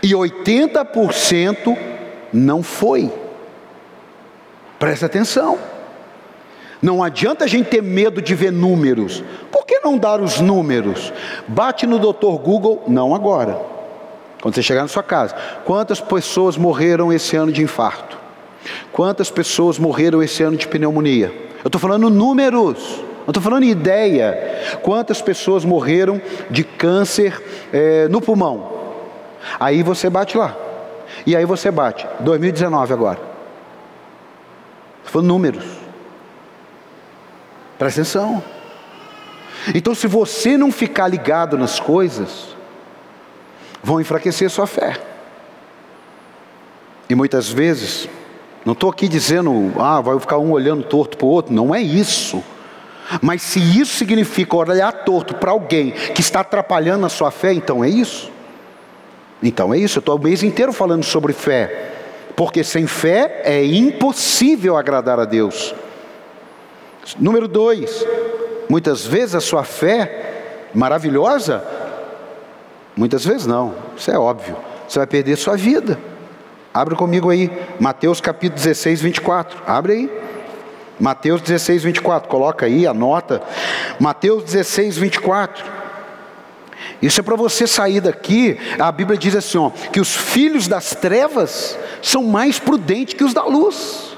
E 0.00 0.10
80% 0.12 1.76
não 2.32 2.62
foi. 2.62 3.10
Presta 4.78 5.06
atenção. 5.06 5.58
Não 6.80 7.02
adianta 7.02 7.44
a 7.44 7.48
gente 7.48 7.68
ter 7.68 7.82
medo 7.82 8.22
de 8.22 8.34
ver 8.34 8.52
números. 8.52 9.24
Por 9.50 9.66
que 9.66 9.80
não 9.80 9.98
dar 9.98 10.20
os 10.20 10.40
números? 10.40 11.12
Bate 11.48 11.86
no 11.86 11.98
doutor 11.98 12.38
Google, 12.38 12.84
não 12.86 13.14
agora. 13.14 13.60
Quando 14.40 14.54
você 14.54 14.62
chegar 14.62 14.82
na 14.82 14.88
sua 14.88 15.02
casa. 15.02 15.34
Quantas 15.64 16.00
pessoas 16.00 16.56
morreram 16.56 17.12
esse 17.12 17.36
ano 17.36 17.50
de 17.50 17.62
infarto? 17.62 18.16
Quantas 18.92 19.30
pessoas 19.30 19.78
morreram 19.78 20.22
esse 20.22 20.42
ano 20.42 20.56
de 20.56 20.68
pneumonia? 20.68 21.32
Eu 21.64 21.68
estou 21.68 21.80
falando 21.80 22.08
números, 22.08 23.02
não 23.20 23.30
estou 23.30 23.42
falando 23.42 23.64
ideia. 23.64 24.78
Quantas 24.82 25.20
pessoas 25.20 25.64
morreram 25.64 26.20
de 26.48 26.62
câncer 26.62 27.42
é, 27.72 28.06
no 28.08 28.20
pulmão? 28.20 28.78
Aí 29.58 29.82
você 29.82 30.08
bate 30.08 30.38
lá. 30.38 30.56
E 31.26 31.34
aí 31.34 31.44
você 31.44 31.70
bate. 31.70 32.06
2019 32.20 32.92
agora. 32.92 33.27
Foram 35.08 35.26
números. 35.26 35.64
Presta 37.78 38.02
atenção. 38.02 38.42
Então, 39.74 39.94
se 39.94 40.06
você 40.06 40.56
não 40.56 40.70
ficar 40.70 41.08
ligado 41.08 41.56
nas 41.56 41.80
coisas, 41.80 42.56
vão 43.82 44.00
enfraquecer 44.00 44.50
sua 44.50 44.66
fé. 44.66 45.00
E 47.08 47.14
muitas 47.14 47.48
vezes, 47.48 48.08
não 48.64 48.74
estou 48.74 48.90
aqui 48.90 49.08
dizendo, 49.08 49.72
ah, 49.78 50.00
vai 50.00 50.18
ficar 50.20 50.38
um 50.38 50.52
olhando 50.52 50.84
torto 50.84 51.16
para 51.16 51.26
o 51.26 51.30
outro, 51.30 51.54
não 51.54 51.74
é 51.74 51.80
isso. 51.80 52.42
Mas 53.22 53.40
se 53.40 53.58
isso 53.58 53.96
significa 53.96 54.56
olhar 54.56 54.92
torto 54.92 55.34
para 55.34 55.50
alguém 55.50 55.92
que 55.92 56.20
está 56.20 56.40
atrapalhando 56.40 57.06
a 57.06 57.08
sua 57.08 57.30
fé, 57.30 57.54
então 57.54 57.82
é 57.82 57.88
isso. 57.88 58.30
Então 59.42 59.72
é 59.72 59.78
isso, 59.78 59.98
eu 59.98 60.00
estou 60.00 60.16
o 60.16 60.22
mês 60.22 60.42
inteiro 60.42 60.72
falando 60.72 61.04
sobre 61.04 61.32
fé 61.32 61.97
porque 62.38 62.62
sem 62.62 62.86
fé 62.86 63.40
é 63.42 63.64
impossível 63.64 64.76
agradar 64.76 65.18
a 65.18 65.24
Deus. 65.24 65.74
Número 67.18 67.48
dois, 67.48 68.06
muitas 68.70 69.04
vezes 69.04 69.34
a 69.34 69.40
sua 69.40 69.64
fé 69.64 70.68
maravilhosa, 70.72 71.64
muitas 72.96 73.24
vezes 73.24 73.44
não, 73.44 73.74
isso 73.96 74.08
é 74.08 74.16
óbvio, 74.16 74.56
você 74.86 75.00
vai 75.00 75.06
perder 75.08 75.34
sua 75.34 75.56
vida. 75.56 75.98
Abre 76.72 76.94
comigo 76.94 77.28
aí, 77.28 77.50
Mateus 77.80 78.20
capítulo 78.20 78.62
16, 78.62 79.02
24. 79.02 79.60
Abre 79.66 79.92
aí. 79.94 80.22
Mateus 81.00 81.40
16, 81.40 81.82
24. 81.82 82.28
Coloca 82.28 82.66
aí, 82.66 82.86
anota. 82.86 83.42
Mateus 83.98 84.44
16, 84.44 84.96
24. 84.96 85.64
Isso 87.00 87.20
é 87.20 87.22
para 87.22 87.36
você 87.36 87.66
sair 87.66 88.00
daqui. 88.00 88.58
A 88.78 88.90
Bíblia 88.90 89.18
diz 89.18 89.36
assim: 89.36 89.58
ó, 89.58 89.70
que 89.70 90.00
os 90.00 90.14
filhos 90.14 90.66
das 90.66 90.94
trevas 90.94 91.78
são 92.02 92.24
mais 92.24 92.58
prudentes 92.58 93.14
que 93.14 93.24
os 93.24 93.32
da 93.32 93.44
luz. 93.44 94.16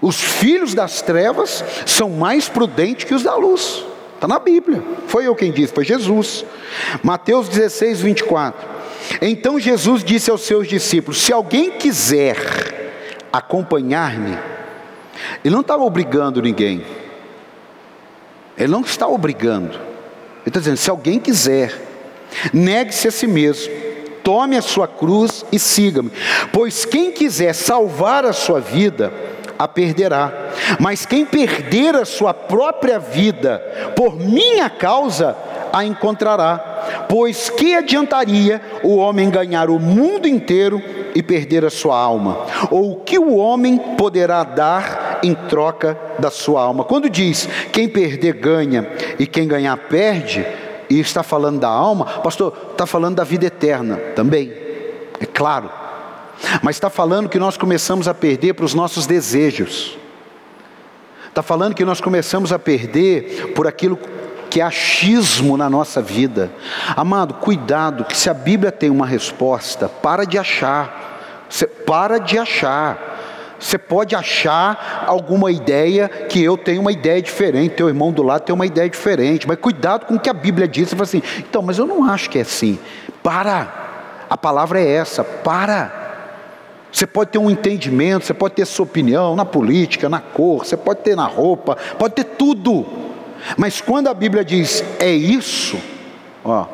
Os 0.00 0.20
filhos 0.20 0.74
das 0.74 1.00
trevas 1.00 1.64
são 1.86 2.10
mais 2.10 2.48
prudentes 2.48 3.04
que 3.04 3.14
os 3.14 3.22
da 3.22 3.36
luz. 3.36 3.84
Está 4.14 4.26
na 4.26 4.38
Bíblia. 4.38 4.82
Foi 5.06 5.26
eu 5.26 5.34
quem 5.34 5.50
disse, 5.50 5.72
foi 5.72 5.84
Jesus. 5.84 6.44
Mateus 7.02 7.48
16, 7.48 8.00
24. 8.00 8.68
Então 9.20 9.58
Jesus 9.58 10.04
disse 10.04 10.30
aos 10.30 10.42
seus 10.42 10.68
discípulos: 10.68 11.20
Se 11.22 11.32
alguém 11.32 11.72
quiser 11.72 13.26
acompanhar-me, 13.32 14.38
ele 15.44 15.54
não 15.54 15.60
está 15.60 15.76
obrigando 15.76 16.40
ninguém. 16.40 16.84
Ele 18.56 18.70
não 18.70 18.82
está 18.82 19.08
obrigando. 19.08 19.91
Ele 20.42 20.48
está 20.48 20.60
dizendo: 20.60 20.76
se 20.76 20.90
alguém 20.90 21.18
quiser, 21.18 21.72
negue-se 22.52 23.08
a 23.08 23.10
si 23.10 23.26
mesmo, 23.26 23.72
tome 24.22 24.56
a 24.56 24.62
sua 24.62 24.86
cruz 24.86 25.44
e 25.52 25.58
siga-me. 25.58 26.10
Pois 26.52 26.84
quem 26.84 27.10
quiser 27.12 27.54
salvar 27.54 28.24
a 28.24 28.32
sua 28.32 28.60
vida, 28.60 29.12
a 29.58 29.68
perderá. 29.68 30.32
Mas 30.80 31.06
quem 31.06 31.24
perder 31.24 31.94
a 31.94 32.04
sua 32.04 32.34
própria 32.34 32.98
vida 32.98 33.58
por 33.96 34.16
minha 34.16 34.68
causa, 34.68 35.36
a 35.72 35.84
encontrará. 35.84 37.06
Pois 37.08 37.48
que 37.48 37.74
adiantaria 37.74 38.60
o 38.82 38.96
homem 38.96 39.30
ganhar 39.30 39.70
o 39.70 39.78
mundo 39.78 40.28
inteiro 40.28 40.82
e 41.14 41.22
perder 41.22 41.64
a 41.64 41.70
sua 41.70 41.96
alma? 41.96 42.46
Ou 42.70 42.92
o 42.92 42.96
que 42.96 43.18
o 43.18 43.36
homem 43.36 43.78
poderá 43.96 44.44
dar 44.44 45.11
em 45.22 45.34
troca 45.34 45.98
da 46.18 46.30
sua 46.30 46.62
alma? 46.62 46.84
Quando 46.84 47.08
diz 47.08 47.48
quem 47.72 47.88
perder 47.88 48.34
ganha 48.34 48.90
e 49.18 49.26
quem 49.26 49.46
ganhar 49.46 49.76
perde, 49.76 50.46
e 50.90 51.00
está 51.00 51.22
falando 51.22 51.60
da 51.60 51.68
alma, 51.68 52.04
pastor, 52.04 52.54
está 52.72 52.86
falando 52.86 53.16
da 53.16 53.24
vida 53.24 53.46
eterna 53.46 53.96
também, 54.14 54.52
é 55.18 55.26
claro. 55.26 55.70
Mas 56.60 56.76
está 56.76 56.90
falando 56.90 57.28
que 57.28 57.38
nós 57.38 57.56
começamos 57.56 58.08
a 58.08 58.14
perder 58.14 58.54
para 58.54 58.64
os 58.64 58.74
nossos 58.74 59.06
desejos. 59.06 59.96
Está 61.28 61.42
falando 61.42 61.74
que 61.74 61.84
nós 61.84 62.00
começamos 62.00 62.52
a 62.52 62.58
perder 62.58 63.52
por 63.54 63.66
aquilo 63.66 63.98
que 64.50 64.60
é 64.60 64.64
achismo 64.64 65.56
na 65.56 65.70
nossa 65.70 66.02
vida. 66.02 66.52
Amado, 66.94 67.34
cuidado, 67.34 68.04
que 68.04 68.14
se 68.14 68.28
a 68.28 68.34
Bíblia 68.34 68.70
tem 68.70 68.90
uma 68.90 69.06
resposta, 69.06 69.88
para 69.88 70.26
de 70.26 70.36
achar. 70.36 71.46
Você 71.48 71.66
para 71.66 72.18
de 72.18 72.36
achar. 72.38 72.98
Você 73.62 73.78
pode 73.78 74.16
achar 74.16 75.04
alguma 75.06 75.52
ideia 75.52 76.08
que 76.08 76.42
eu 76.42 76.58
tenho 76.58 76.80
uma 76.80 76.90
ideia 76.90 77.22
diferente, 77.22 77.76
teu 77.76 77.86
irmão 77.86 78.10
do 78.10 78.20
lado 78.20 78.42
tem 78.42 78.52
uma 78.52 78.66
ideia 78.66 78.90
diferente, 78.90 79.46
mas 79.46 79.56
cuidado 79.56 80.04
com 80.04 80.16
o 80.16 80.20
que 80.20 80.28
a 80.28 80.34
Bíblia 80.34 80.66
diz. 80.66 80.88
Você 80.88 80.96
fala 80.96 81.04
assim, 81.04 81.22
então, 81.38 81.62
mas 81.62 81.78
eu 81.78 81.86
não 81.86 82.02
acho 82.02 82.28
que 82.28 82.38
é 82.38 82.42
assim. 82.42 82.76
Para, 83.22 84.26
a 84.28 84.36
palavra 84.36 84.80
é 84.80 84.86
essa, 84.88 85.22
para. 85.22 85.92
Você 86.90 87.06
pode 87.06 87.30
ter 87.30 87.38
um 87.38 87.48
entendimento, 87.48 88.26
você 88.26 88.34
pode 88.34 88.54
ter 88.54 88.66
sua 88.66 88.82
opinião 88.82 89.36
na 89.36 89.44
política, 89.44 90.08
na 90.08 90.18
cor, 90.18 90.66
você 90.66 90.76
pode 90.76 91.00
ter 91.00 91.14
na 91.14 91.26
roupa, 91.26 91.78
pode 91.96 92.14
ter 92.14 92.24
tudo. 92.24 92.84
Mas 93.56 93.80
quando 93.80 94.08
a 94.08 94.14
Bíblia 94.14 94.44
diz 94.44 94.84
é 94.98 95.10
isso, 95.10 95.80
ó, 96.44 96.66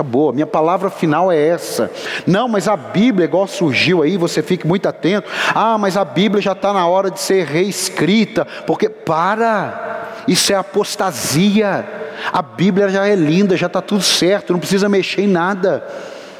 acabou, 0.00 0.30
a 0.30 0.32
minha 0.32 0.46
palavra 0.46 0.88
final 0.88 1.30
é 1.30 1.48
essa. 1.48 1.90
Não, 2.26 2.48
mas 2.48 2.66
a 2.66 2.76
Bíblia, 2.76 3.26
igual 3.26 3.46
surgiu 3.46 4.02
aí, 4.02 4.16
você 4.16 4.42
fique 4.42 4.66
muito 4.66 4.88
atento. 4.88 5.28
Ah, 5.54 5.76
mas 5.78 5.96
a 5.96 6.04
Bíblia 6.04 6.40
já 6.40 6.52
está 6.52 6.72
na 6.72 6.86
hora 6.86 7.10
de 7.10 7.20
ser 7.20 7.46
reescrita, 7.46 8.46
porque 8.66 8.88
para, 8.88 10.08
isso 10.26 10.52
é 10.52 10.56
apostasia. 10.56 11.86
A 12.32 12.42
Bíblia 12.42 12.88
já 12.88 13.06
é 13.06 13.14
linda, 13.14 13.56
já 13.56 13.66
está 13.66 13.80
tudo 13.80 14.02
certo, 14.02 14.52
não 14.52 14.60
precisa 14.60 14.88
mexer 14.88 15.22
em 15.22 15.28
nada. 15.28 15.86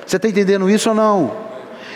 Você 0.06 0.16
está 0.16 0.28
entendendo 0.28 0.68
isso 0.68 0.88
ou 0.88 0.94
não? 0.94 1.49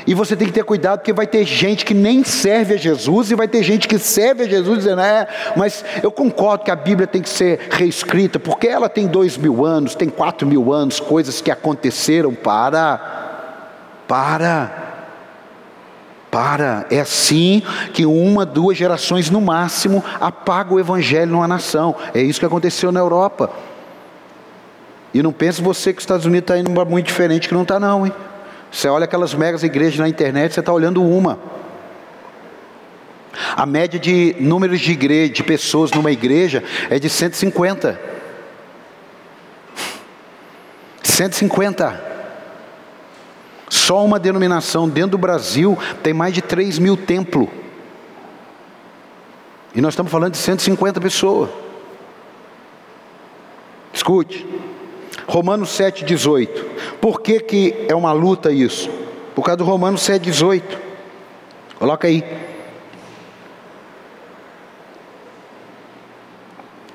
E 0.06 0.12
você 0.12 0.36
tem 0.36 0.46
que 0.46 0.52
ter 0.52 0.64
cuidado, 0.64 0.98
porque 0.98 1.12
vai 1.12 1.26
ter 1.26 1.44
gente 1.44 1.84
que 1.84 1.94
nem 1.94 2.22
serve 2.22 2.74
a 2.74 2.76
Jesus, 2.76 3.30
e 3.30 3.34
vai 3.34 3.48
ter 3.48 3.62
gente 3.62 3.88
que 3.88 3.98
serve 3.98 4.44
a 4.44 4.48
Jesus 4.48 4.78
dizendo, 4.78 5.00
é, 5.00 5.26
mas 5.56 5.84
eu 6.02 6.10
concordo 6.10 6.64
que 6.64 6.70
a 6.70 6.76
Bíblia 6.76 7.06
tem 7.06 7.22
que 7.22 7.28
ser 7.28 7.68
reescrita, 7.70 8.38
porque 8.38 8.68
ela 8.68 8.88
tem 8.88 9.06
dois 9.06 9.36
mil 9.36 9.64
anos, 9.64 9.94
tem 9.94 10.08
quatro 10.08 10.46
mil 10.46 10.72
anos, 10.72 11.00
coisas 11.00 11.40
que 11.40 11.50
aconteceram. 11.50 12.34
Para, 12.34 13.00
para, 14.06 14.72
para. 16.30 16.86
É 16.90 17.00
assim 17.00 17.62
que 17.92 18.04
uma, 18.04 18.44
duas 18.44 18.76
gerações 18.76 19.30
no 19.30 19.40
máximo 19.40 20.04
apaga 20.20 20.74
o 20.74 20.80
Evangelho 20.80 21.32
numa 21.32 21.48
nação. 21.48 21.94
É 22.12 22.20
isso 22.20 22.40
que 22.40 22.46
aconteceu 22.46 22.92
na 22.92 23.00
Europa. 23.00 23.50
E 25.14 25.22
não 25.22 25.32
pense 25.32 25.62
você 25.62 25.92
que 25.92 25.98
os 25.98 26.02
Estados 26.02 26.26
Unidos 26.26 26.50
está 26.50 26.58
indo 26.58 26.70
muito 26.70 27.06
diferente, 27.06 27.48
que 27.48 27.54
não 27.54 27.62
está, 27.62 27.78
não, 27.78 28.04
hein? 28.04 28.12
Você 28.74 28.88
olha 28.88 29.04
aquelas 29.04 29.32
megas 29.34 29.62
igrejas 29.62 30.00
na 30.00 30.08
internet, 30.08 30.52
você 30.52 30.58
está 30.58 30.72
olhando 30.72 31.00
uma. 31.00 31.38
A 33.54 33.64
média 33.64 34.00
de 34.00 34.34
números 34.40 34.80
de, 34.80 34.90
igreja, 34.90 35.32
de 35.32 35.44
pessoas 35.44 35.92
numa 35.92 36.10
igreja 36.10 36.62
é 36.90 36.98
de 36.98 37.08
150. 37.08 38.00
150. 41.04 42.14
Só 43.70 44.04
uma 44.04 44.18
denominação 44.18 44.88
dentro 44.88 45.12
do 45.12 45.18
Brasil 45.18 45.78
tem 46.02 46.12
mais 46.12 46.34
de 46.34 46.42
3 46.42 46.80
mil 46.80 46.96
templos. 46.96 47.48
E 49.72 49.80
nós 49.80 49.94
estamos 49.94 50.10
falando 50.10 50.32
de 50.32 50.38
150 50.38 51.00
pessoas. 51.00 51.48
Escute. 53.92 54.44
Romanos 55.26 55.70
7,18. 55.70 56.48
Por 57.00 57.20
que, 57.20 57.40
que 57.40 57.86
é 57.88 57.94
uma 57.94 58.12
luta 58.12 58.50
isso? 58.50 58.90
Por 59.34 59.42
causa 59.44 59.58
do 59.58 59.64
Romanos 59.64 60.02
7,18. 60.02 60.62
Coloca 61.78 62.06
aí. 62.06 62.24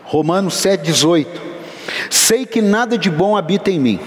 Romanos 0.03 0.55
7,18. 0.55 1.27
Sei 2.09 2.45
que 2.45 2.61
nada 2.61 2.97
de 2.97 3.09
bom 3.09 3.35
habita 3.35 3.69
em 3.69 3.79
mim. 3.79 3.99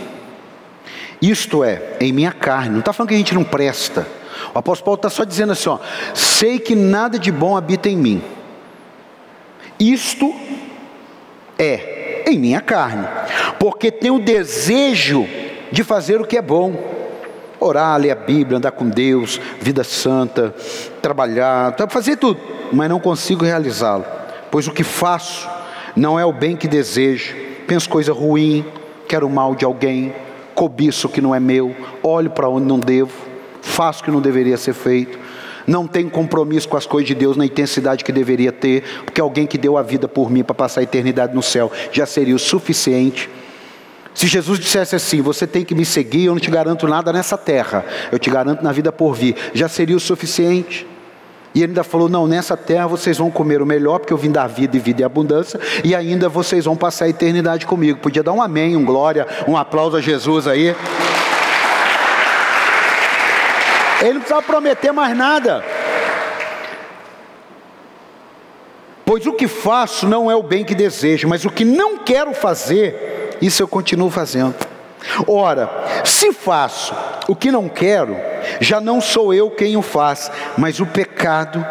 Isto 1.20 1.62
é, 1.62 1.97
em 2.01 2.12
minha 2.12 2.33
carne. 2.33 2.70
Não 2.70 2.81
está 2.81 2.93
falando 2.93 3.11
que 3.11 3.14
a 3.14 3.18
gente 3.18 3.35
não 3.35 3.45
presta. 3.45 4.07
O 4.55 4.59
apóstolo 4.59 4.85
Paulo 4.87 4.97
está 4.97 5.09
só 5.09 5.25
dizendo 5.25 5.53
assim: 5.53 5.68
ó, 5.68 5.79
sei 6.14 6.59
que 6.59 6.75
nada 6.75 7.18
de 7.18 7.31
bom 7.31 7.57
habita 7.57 7.89
em 7.89 7.97
mim. 7.97 8.23
Isto 9.79 10.35
é 11.59 12.01
em 12.27 12.39
minha 12.39 12.61
carne 12.61 13.07
porque 13.59 13.93
tem 13.93 14.11
o 14.11 14.18
desejo 14.18 15.25
de 15.70 15.85
fazer 15.85 16.20
o 16.20 16.27
que 16.27 16.37
é 16.37 16.43
bom. 16.43 16.75
Orar, 17.61 17.97
ler 18.01 18.11
a 18.11 18.16
Bíblia, 18.16 18.59
andar 18.59 18.73
com 18.73 18.89
Deus, 18.89 19.41
vida 19.61 19.85
santa, 19.85 20.53
trabalhar, 21.01 21.77
fazer 21.89 22.16
tudo, 22.16 22.41
mas 22.73 22.91
não 22.91 22.99
consigo 22.99 23.45
realizá-lo, 23.45 24.05
pois 24.51 24.66
o 24.66 24.73
que 24.73 24.83
faço 24.83 25.49
não 25.95 26.18
é 26.18 26.27
o 26.27 26.33
bem 26.33 26.57
que 26.57 26.66
desejo, 26.66 27.37
penso 27.68 27.89
coisa 27.89 28.12
ruim, 28.12 28.66
quero 29.07 29.29
o 29.29 29.31
mal 29.31 29.55
de 29.55 29.64
alguém, 29.64 30.12
cobiço 30.57 31.07
o 31.07 31.11
que 31.11 31.20
não 31.20 31.33
é 31.33 31.39
meu, 31.39 31.73
olho 32.03 32.31
para 32.31 32.49
onde 32.49 32.66
não 32.66 32.81
devo, 32.81 33.12
faço 33.61 34.03
o 34.03 34.05
que 34.05 34.11
não 34.11 34.20
deveria 34.20 34.57
ser 34.57 34.75
feito, 34.75 35.16
não 35.66 35.86
tenho 35.86 36.10
compromisso 36.10 36.68
com 36.68 36.76
as 36.76 36.86
coisas 36.86 37.08
de 37.08 37.14
Deus 37.14 37.36
na 37.36 37.46
intensidade 37.46 38.04
que 38.04 38.12
deveria 38.12 38.52
ter, 38.52 38.82
porque 39.04 39.20
alguém 39.20 39.46
que 39.46 39.58
deu 39.58 39.76
a 39.76 39.82
vida 39.82 40.08
por 40.08 40.30
mim 40.30 40.42
para 40.42 40.54
passar 40.54 40.80
a 40.80 40.84
eternidade 40.84 41.34
no 41.34 41.42
céu 41.42 41.70
já 41.92 42.06
seria 42.06 42.34
o 42.34 42.38
suficiente. 42.38 43.28
Se 44.14 44.26
Jesus 44.26 44.58
dissesse 44.58 44.94
assim: 44.94 45.20
Você 45.22 45.46
tem 45.46 45.64
que 45.64 45.74
me 45.74 45.84
seguir, 45.84 46.24
eu 46.24 46.32
não 46.32 46.40
te 46.40 46.50
garanto 46.50 46.86
nada 46.86 47.12
nessa 47.12 47.38
terra, 47.38 47.84
eu 48.10 48.18
te 48.18 48.30
garanto 48.30 48.62
na 48.62 48.72
vida 48.72 48.92
por 48.92 49.14
vir, 49.14 49.36
já 49.54 49.68
seria 49.68 49.96
o 49.96 50.00
suficiente. 50.00 50.86
E 51.54 51.62
ele 51.62 51.72
ainda 51.72 51.84
falou: 51.84 52.08
Não, 52.08 52.26
nessa 52.26 52.56
terra 52.56 52.86
vocês 52.86 53.18
vão 53.18 53.30
comer 53.30 53.62
o 53.62 53.66
melhor, 53.66 53.98
porque 53.98 54.12
eu 54.12 54.18
vim 54.18 54.30
dar 54.30 54.46
vida 54.46 54.76
e 54.76 54.80
vida 54.80 55.02
e 55.02 55.04
abundância, 55.04 55.58
e 55.82 55.94
ainda 55.94 56.28
vocês 56.28 56.64
vão 56.64 56.76
passar 56.76 57.06
a 57.06 57.08
eternidade 57.08 57.66
comigo. 57.66 57.98
Podia 58.00 58.22
dar 58.22 58.32
um 58.32 58.42
amém, 58.42 58.76
um 58.76 58.84
glória, 58.84 59.26
um 59.46 59.56
aplauso 59.56 59.96
a 59.96 60.00
Jesus 60.00 60.46
aí. 60.46 60.74
Ele 64.03 64.14
não 64.14 64.20
precisava 64.20 64.42
prometer 64.42 64.92
mais 64.92 65.16
nada. 65.16 65.64
Pois 69.05 69.26
o 69.26 69.32
que 69.32 69.46
faço 69.46 70.09
não 70.09 70.30
é 70.30 70.34
o 70.34 70.42
bem 70.42 70.64
que 70.64 70.74
desejo, 70.74 71.28
mas 71.28 71.44
o 71.44 71.50
que 71.50 71.64
não 71.64 71.98
quero 71.98 72.34
fazer, 72.34 73.36
isso 73.40 73.62
eu 73.62 73.68
continuo 73.68 74.11
fazendo. 74.11 74.55
Ora, 75.26 75.70
se 76.05 76.32
faço 76.32 76.94
o 77.28 77.36
que 77.36 77.50
não 77.50 77.68
quero, 77.68 78.16
já 78.61 78.80
não 78.80 79.00
sou 79.00 79.32
eu 79.32 79.50
quem 79.50 79.76
o 79.76 79.82
faz, 79.82 80.30
mas 80.57 80.80
o 80.80 80.86
pecado 80.86 81.64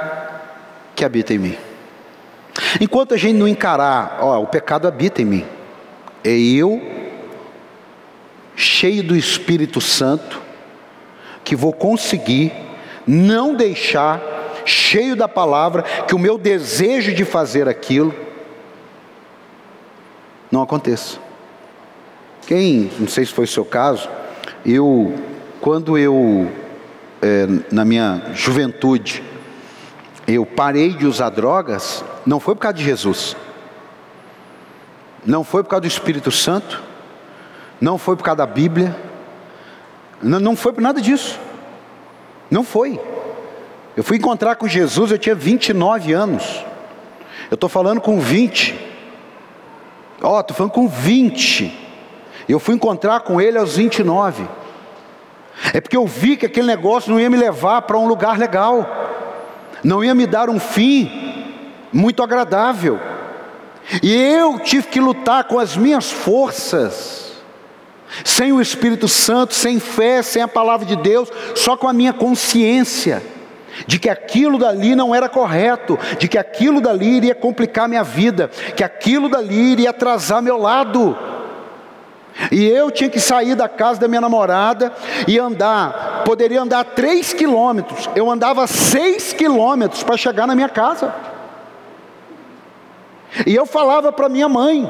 que 0.95 1.03
habita 1.03 1.33
em 1.33 1.39
mim. 1.39 1.57
Enquanto 2.79 3.13
a 3.13 3.17
gente 3.17 3.37
não 3.37 3.47
encarar, 3.47 4.19
ó, 4.21 4.39
o 4.41 4.47
pecado 4.47 4.87
habita 4.87 5.21
em 5.21 5.25
mim, 5.25 5.45
é 6.23 6.37
eu, 6.37 6.81
cheio 8.55 9.03
do 9.03 9.15
Espírito 9.15 9.81
Santo, 9.81 10.41
que 11.43 11.55
vou 11.55 11.73
conseguir 11.73 12.51
não 13.05 13.55
deixar, 13.55 14.21
cheio 14.65 15.15
da 15.15 15.27
palavra, 15.27 15.83
que 16.07 16.15
o 16.15 16.19
meu 16.19 16.37
desejo 16.37 17.13
de 17.13 17.25
fazer 17.25 17.67
aquilo 17.67 18.13
não 20.51 20.61
aconteça. 20.61 21.17
Quem, 22.45 22.91
não 22.99 23.07
sei 23.07 23.25
se 23.25 23.31
foi 23.31 23.45
o 23.45 23.47
seu 23.47 23.63
caso, 23.63 24.09
eu, 24.65 25.15
quando 25.59 25.97
eu, 25.97 26.51
é, 27.21 27.47
na 27.71 27.85
minha 27.85 28.31
juventude, 28.33 29.23
eu 30.27 30.45
parei 30.45 30.89
de 30.89 31.05
usar 31.05 31.29
drogas, 31.29 32.03
não 32.25 32.39
foi 32.39 32.55
por 32.55 32.61
causa 32.61 32.77
de 32.77 32.83
Jesus, 32.83 33.35
não 35.25 35.43
foi 35.43 35.63
por 35.63 35.69
causa 35.69 35.81
do 35.81 35.87
Espírito 35.87 36.31
Santo, 36.31 36.81
não 37.79 37.97
foi 37.97 38.15
por 38.15 38.23
causa 38.23 38.37
da 38.37 38.45
Bíblia, 38.45 38.95
não, 40.21 40.39
não 40.39 40.55
foi 40.55 40.73
por 40.73 40.81
nada 40.81 41.01
disso, 41.01 41.39
não 42.49 42.63
foi. 42.63 42.99
Eu 43.95 44.03
fui 44.03 44.17
encontrar 44.17 44.55
com 44.55 44.67
Jesus, 44.67 45.11
eu 45.11 45.17
tinha 45.17 45.35
29 45.35 46.13
anos, 46.13 46.65
eu 47.49 47.55
estou 47.55 47.69
falando 47.69 47.99
com 47.99 48.19
20, 48.19 48.79
ó, 50.21 50.37
oh, 50.37 50.39
estou 50.39 50.55
falando 50.55 50.71
com 50.71 50.87
20, 50.87 51.77
eu 52.47 52.59
fui 52.59 52.75
encontrar 52.75 53.21
com 53.21 53.39
ele 53.39 53.57
aos 53.57 53.75
29. 53.75 54.47
É 55.73 55.79
porque 55.79 55.95
eu 55.95 56.07
vi 56.07 56.37
que 56.37 56.45
aquele 56.45 56.67
negócio 56.67 57.11
não 57.11 57.19
ia 57.19 57.29
me 57.29 57.37
levar 57.37 57.83
para 57.83 57.97
um 57.97 58.07
lugar 58.07 58.37
legal, 58.37 58.85
não 59.83 60.03
ia 60.03 60.15
me 60.15 60.25
dar 60.25 60.49
um 60.49 60.59
fim 60.59 61.45
muito 61.91 62.23
agradável. 62.23 62.99
E 64.01 64.13
eu 64.13 64.59
tive 64.59 64.87
que 64.87 64.99
lutar 64.99 65.43
com 65.45 65.59
as 65.59 65.75
minhas 65.75 66.11
forças, 66.11 67.20
sem 68.23 68.51
o 68.51 68.61
Espírito 68.61 69.07
Santo, 69.07 69.53
sem 69.53 69.79
fé, 69.79 70.21
sem 70.21 70.41
a 70.41 70.47
palavra 70.47 70.85
de 70.85 70.95
Deus, 70.95 71.29
só 71.55 71.77
com 71.77 71.87
a 71.87 71.93
minha 71.93 72.13
consciência 72.13 73.21
de 73.87 73.99
que 73.99 74.09
aquilo 74.09 74.57
dali 74.57 74.95
não 74.95 75.13
era 75.15 75.29
correto, 75.29 75.97
de 76.19 76.27
que 76.27 76.37
aquilo 76.37 76.81
dali 76.81 77.17
iria 77.17 77.35
complicar 77.35 77.87
minha 77.87 78.03
vida, 78.03 78.49
que 78.75 78.83
aquilo 78.83 79.29
dali 79.29 79.71
iria 79.71 79.89
atrasar 79.89 80.41
meu 80.41 80.57
lado. 80.57 81.17
E 82.51 82.65
eu 82.65 82.89
tinha 82.89 83.09
que 83.09 83.19
sair 83.19 83.55
da 83.55 83.67
casa 83.67 83.99
da 83.99 84.07
minha 84.07 84.21
namorada 84.21 84.93
e 85.27 85.37
andar, 85.37 86.23
poderia 86.25 86.61
andar 86.61 86.83
três 86.83 87.33
quilômetros, 87.33 88.09
eu 88.15 88.29
andava 88.29 88.65
seis 88.67 89.33
quilômetros 89.33 90.03
para 90.03 90.17
chegar 90.17 90.47
na 90.47 90.55
minha 90.55 90.69
casa. 90.69 91.13
E 93.45 93.55
eu 93.55 93.65
falava 93.65 94.11
para 94.11 94.29
minha 94.29 94.49
mãe: 94.49 94.89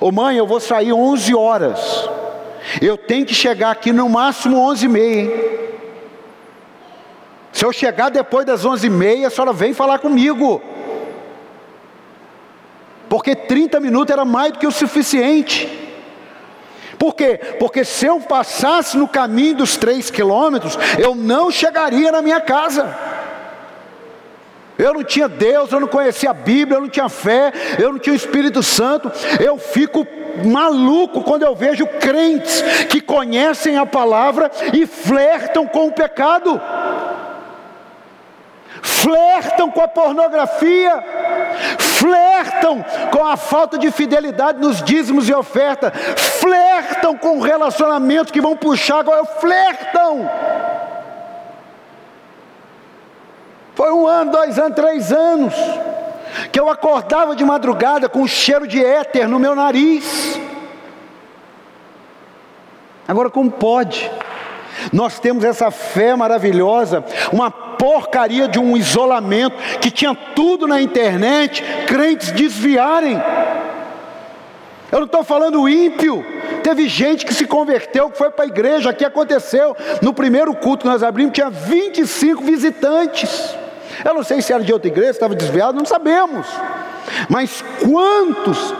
Ô 0.00 0.08
oh, 0.08 0.12
mãe, 0.12 0.36
eu 0.36 0.46
vou 0.46 0.60
sair 0.60 0.92
11 0.92 1.34
horas, 1.34 2.08
eu 2.80 2.96
tenho 2.96 3.24
que 3.24 3.34
chegar 3.34 3.70
aqui 3.70 3.92
no 3.92 4.08
máximo 4.08 4.58
11 4.58 4.84
e 4.84 4.88
meia. 4.88 5.50
Se 7.52 7.64
eu 7.64 7.72
chegar 7.72 8.10
depois 8.10 8.46
das 8.46 8.64
11 8.64 8.86
e 8.86 8.90
meia, 8.90 9.26
a 9.26 9.30
senhora 9.30 9.52
vem 9.52 9.74
falar 9.74 9.98
comigo. 9.98 10.62
Porque 13.08 13.34
30 13.34 13.80
minutos 13.80 14.12
era 14.12 14.24
mais 14.24 14.52
do 14.52 14.58
que 14.58 14.66
o 14.66 14.70
suficiente. 14.70 15.68
Por 16.96 17.14
quê? 17.14 17.40
Porque 17.58 17.84
se 17.84 18.06
eu 18.06 18.20
passasse 18.20 18.96
no 18.96 19.08
caminho 19.08 19.56
dos 19.56 19.76
três 19.76 20.10
quilômetros, 20.10 20.78
eu 20.98 21.14
não 21.14 21.50
chegaria 21.50 22.12
na 22.12 22.22
minha 22.22 22.40
casa. 22.40 22.94
Eu 24.80 24.94
não 24.94 25.04
tinha 25.04 25.28
Deus, 25.28 25.70
eu 25.70 25.80
não 25.80 25.88
conhecia 25.88 26.30
a 26.30 26.34
Bíblia, 26.34 26.76
eu 26.76 26.82
não 26.82 26.88
tinha 26.88 27.08
fé, 27.08 27.52
eu 27.78 27.92
não 27.92 27.98
tinha 27.98 28.12
o 28.12 28.16
Espírito 28.16 28.62
Santo. 28.62 29.10
Eu 29.38 29.58
fico 29.58 30.06
maluco 30.44 31.22
quando 31.22 31.42
eu 31.42 31.54
vejo 31.54 31.86
crentes 31.86 32.62
que 32.88 33.00
conhecem 33.00 33.76
a 33.76 33.84
palavra 33.84 34.50
e 34.72 34.86
flertam 34.86 35.66
com 35.66 35.88
o 35.88 35.92
pecado 35.92 36.60
flertam 38.82 39.70
com 39.70 39.82
a 39.82 39.88
pornografia, 39.88 41.04
flertam 41.78 42.84
com 43.10 43.24
a 43.24 43.36
falta 43.36 43.78
de 43.78 43.90
fidelidade 43.90 44.58
nos 44.58 44.82
dízimos 44.82 45.28
e 45.28 45.34
oferta, 45.34 45.90
flertam 46.16 47.16
com 47.16 47.40
relacionamentos 47.40 48.32
que 48.32 48.40
vão 48.40 48.56
puxar 48.56 49.00
agora, 49.00 49.24
flertam. 49.24 50.28
Foi 53.80 53.92
um 53.92 54.06
ano, 54.06 54.30
dois 54.30 54.58
anos, 54.58 54.74
três 54.76 55.10
anos, 55.10 55.54
que 56.52 56.60
eu 56.60 56.68
acordava 56.68 57.34
de 57.34 57.42
madrugada 57.42 58.10
com 58.10 58.20
um 58.20 58.26
cheiro 58.26 58.66
de 58.66 58.84
éter 58.84 59.26
no 59.26 59.38
meu 59.38 59.54
nariz. 59.54 60.38
Agora, 63.08 63.30
como 63.30 63.50
pode? 63.50 64.10
Nós 64.92 65.18
temos 65.18 65.44
essa 65.44 65.70
fé 65.70 66.14
maravilhosa, 66.14 67.02
uma 67.32 67.50
porcaria 67.50 68.46
de 68.46 68.58
um 68.58 68.76
isolamento 68.76 69.56
que 69.80 69.90
tinha 69.90 70.14
tudo 70.14 70.66
na 70.66 70.82
internet, 70.82 71.64
crentes 71.86 72.32
desviarem. 72.32 73.18
Eu 74.92 74.98
não 74.98 75.06
estou 75.06 75.24
falando 75.24 75.66
ímpio. 75.66 76.22
Teve 76.62 76.86
gente 76.86 77.24
que 77.24 77.32
se 77.32 77.46
converteu, 77.46 78.10
que 78.10 78.18
foi 78.18 78.30
para 78.30 78.44
a 78.44 78.48
igreja. 78.48 78.90
Aqui 78.90 79.06
aconteceu. 79.06 79.74
No 80.02 80.12
primeiro 80.12 80.54
culto 80.54 80.82
que 80.82 80.90
nós 80.90 81.02
abrimos, 81.02 81.32
tinha 81.32 81.48
25 81.48 82.42
visitantes. 82.42 83.58
Eu 84.04 84.14
não 84.14 84.22
sei 84.22 84.40
se 84.40 84.52
era 84.52 84.62
de 84.62 84.72
outra 84.72 84.88
igreja, 84.88 85.10
estava 85.10 85.34
desviado, 85.34 85.76
não 85.76 85.84
sabemos. 85.84 86.46
Mas 87.28 87.64
quantos 87.82 88.74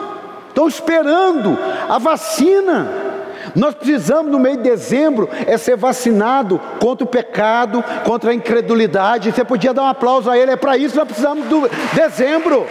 estão 0.48 0.68
esperando 0.68 1.58
a 1.88 1.98
vacina? 1.98 3.10
Nós 3.54 3.74
precisamos, 3.74 4.30
no 4.30 4.38
mês 4.38 4.56
de 4.56 4.62
dezembro, 4.62 5.28
é 5.46 5.56
ser 5.56 5.76
vacinado 5.76 6.60
contra 6.80 7.04
o 7.04 7.08
pecado, 7.08 7.82
contra 8.04 8.30
a 8.30 8.34
incredulidade. 8.34 9.32
Você 9.32 9.44
podia 9.44 9.74
dar 9.74 9.82
um 9.82 9.88
aplauso 9.88 10.30
a 10.30 10.38
ele, 10.38 10.52
é 10.52 10.56
para 10.56 10.76
isso 10.76 10.96
nós 10.96 11.06
precisamos 11.06 11.46
do 11.46 11.68
dezembro. 11.92 12.66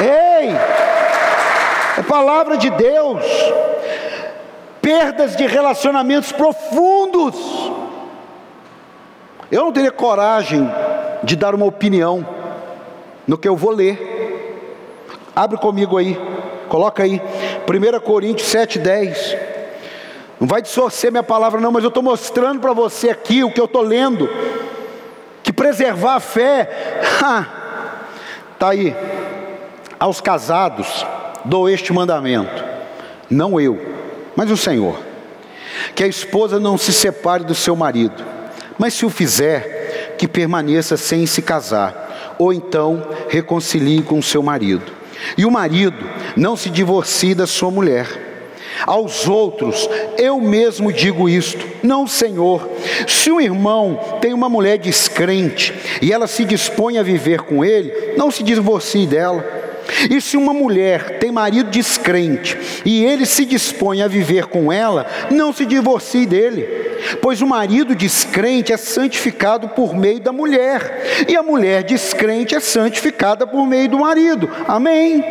Ei, 0.00 0.50
é 1.98 2.02
palavra 2.02 2.56
de 2.56 2.70
Deus. 2.70 3.22
Perdas 4.80 5.36
de 5.36 5.46
relacionamentos 5.46 6.32
profundos. 6.32 7.34
Eu 9.50 9.64
não 9.64 9.72
teria 9.72 9.90
coragem 9.90 10.68
de 11.22 11.34
dar 11.34 11.54
uma 11.54 11.66
opinião 11.66 12.26
no 13.26 13.38
que 13.38 13.48
eu 13.48 13.56
vou 13.56 13.70
ler. 13.70 14.58
Abre 15.34 15.58
comigo 15.58 15.96
aí. 15.96 16.18
Coloca 16.68 17.02
aí, 17.02 17.20
1 17.66 18.00
Coríntios 18.00 18.48
7,10. 18.52 19.38
Não 20.38 20.46
vai 20.46 20.62
distorcer 20.62 21.10
minha 21.10 21.22
palavra, 21.22 21.60
não, 21.60 21.72
mas 21.72 21.82
eu 21.82 21.88
estou 21.88 22.02
mostrando 22.02 22.60
para 22.60 22.72
você 22.72 23.10
aqui 23.10 23.42
o 23.42 23.50
que 23.50 23.60
eu 23.60 23.64
estou 23.64 23.82
lendo. 23.82 24.28
Que 25.42 25.52
preservar 25.52 26.16
a 26.16 26.20
fé, 26.20 26.68
está 28.52 28.68
aí. 28.68 28.94
Aos 29.98 30.20
casados 30.20 31.04
dou 31.44 31.68
este 31.68 31.92
mandamento, 31.92 32.64
não 33.30 33.60
eu, 33.60 33.78
mas 34.36 34.50
o 34.50 34.56
Senhor, 34.56 34.96
que 35.94 36.04
a 36.04 36.06
esposa 36.06 36.60
não 36.60 36.76
se 36.76 36.92
separe 36.92 37.42
do 37.42 37.54
seu 37.54 37.74
marido, 37.74 38.22
mas 38.78 38.94
se 38.94 39.04
o 39.04 39.10
fizer, 39.10 40.14
que 40.16 40.28
permaneça 40.28 40.96
sem 40.96 41.26
se 41.26 41.42
casar, 41.42 42.36
ou 42.38 42.52
então 42.52 43.08
reconcilie 43.28 44.02
com 44.02 44.22
seu 44.22 44.42
marido. 44.42 44.92
E 45.36 45.44
o 45.44 45.50
marido 45.50 45.98
não 46.36 46.56
se 46.56 46.70
divorcie 46.70 47.34
da 47.34 47.46
sua 47.46 47.70
mulher. 47.70 48.26
Aos 48.86 49.26
outros, 49.26 49.88
eu 50.16 50.40
mesmo 50.40 50.92
digo 50.92 51.28
isto, 51.28 51.66
não, 51.82 52.06
Senhor. 52.06 52.68
Se 53.08 53.30
um 53.30 53.40
irmão 53.40 53.98
tem 54.20 54.32
uma 54.32 54.48
mulher 54.48 54.78
descrente 54.78 55.74
e 56.00 56.12
ela 56.12 56.26
se 56.26 56.44
dispõe 56.44 56.98
a 56.98 57.02
viver 57.02 57.42
com 57.42 57.64
ele, 57.64 58.14
não 58.16 58.30
se 58.30 58.42
divorcie 58.42 59.06
dela. 59.06 59.44
E 60.10 60.20
se 60.20 60.36
uma 60.36 60.52
mulher 60.52 61.18
tem 61.18 61.32
marido 61.32 61.70
descrente 61.70 62.82
e 62.84 63.04
ele 63.04 63.24
se 63.24 63.44
dispõe 63.44 64.02
a 64.02 64.08
viver 64.08 64.46
com 64.46 64.72
ela, 64.72 65.06
não 65.30 65.52
se 65.52 65.64
divorcie 65.64 66.26
dele, 66.26 66.62
pois 67.22 67.40
o 67.40 67.46
marido 67.46 67.94
descrente 67.94 68.72
é 68.72 68.76
santificado 68.76 69.68
por 69.68 69.94
meio 69.94 70.20
da 70.20 70.32
mulher, 70.32 71.26
e 71.26 71.36
a 71.36 71.42
mulher 71.42 71.82
descrente 71.82 72.54
é 72.54 72.60
santificada 72.60 73.46
por 73.46 73.66
meio 73.66 73.88
do 73.88 73.98
marido. 73.98 74.48
Amém. 74.66 75.24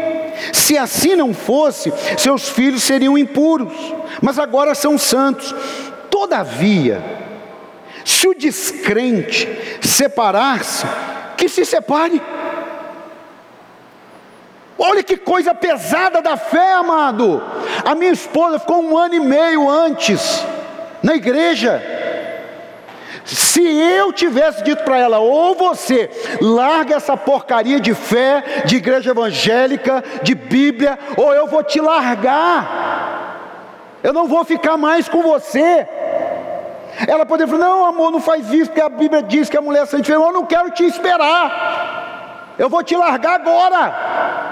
Se 0.51 0.78
assim 0.78 1.16
não 1.16 1.34
fosse, 1.34 1.91
seus 2.18 2.49
filhos 2.49 2.84
seriam 2.84 3.18
impuros, 3.18 3.74
mas 4.22 4.39
agora 4.39 4.74
são 4.76 4.97
santos. 4.97 5.53
Todavia, 6.10 7.03
se 8.03 8.28
o 8.28 8.34
descrente 8.34 9.47
separar-se, 9.82 10.86
que 11.36 11.47
se 11.47 11.64
separe. 11.66 12.22
Olha 14.80 15.01
que 15.01 15.17
coisa 15.17 15.55
pesada 15.55 16.21
da 16.21 16.38
fé, 16.38 16.73
amado. 16.73 17.41
A 17.84 17.95
minha 17.95 18.11
esposa 18.11 18.59
ficou 18.59 18.84
um 18.84 18.97
ano 18.97 19.15
e 19.15 19.19
meio 19.19 19.69
antes 19.69 20.45
na 21.01 21.15
igreja. 21.15 21.82
Se 23.25 23.61
eu 23.61 24.13
tivesse 24.13 24.63
dito 24.63 24.84
para 24.84 24.97
ela, 24.97 25.19
ou 25.19 25.55
você 25.55 26.09
larga 26.39 26.95
essa 26.95 27.17
porcaria 27.17 27.80
de 27.80 27.93
fé, 27.93 28.63
de 28.65 28.78
igreja 28.78 29.11
evangélica, 29.11 30.03
de 30.23 30.34
Bíblia, 30.34 30.97
ou 31.17 31.34
eu 31.34 31.47
vou 31.47 31.61
te 31.61 31.82
largar, 31.82 33.99
eu 34.01 34.13
não 34.13 34.28
vou 34.28 34.45
ficar 34.45 34.78
mais 34.78 35.09
com 35.09 35.21
você. 35.21 35.86
Ela 37.05 37.25
poderia 37.25 37.51
falar: 37.51 37.67
Não, 37.67 37.86
amor, 37.86 38.11
não 38.11 38.21
faz 38.21 38.51
isso, 38.53 38.69
porque 38.69 38.82
a 38.82 38.89
Bíblia 38.89 39.21
diz 39.21 39.49
que 39.49 39.57
a 39.57 39.61
mulher 39.61 39.84
é 39.84 39.86
santificada. 39.86 40.23
Eu 40.23 40.32
não 40.32 40.45
quero 40.45 40.71
te 40.71 40.86
esperar, 40.86 42.53
eu 42.57 42.69
vou 42.69 42.82
te 42.82 42.95
largar 42.95 43.34
agora. 43.34 44.47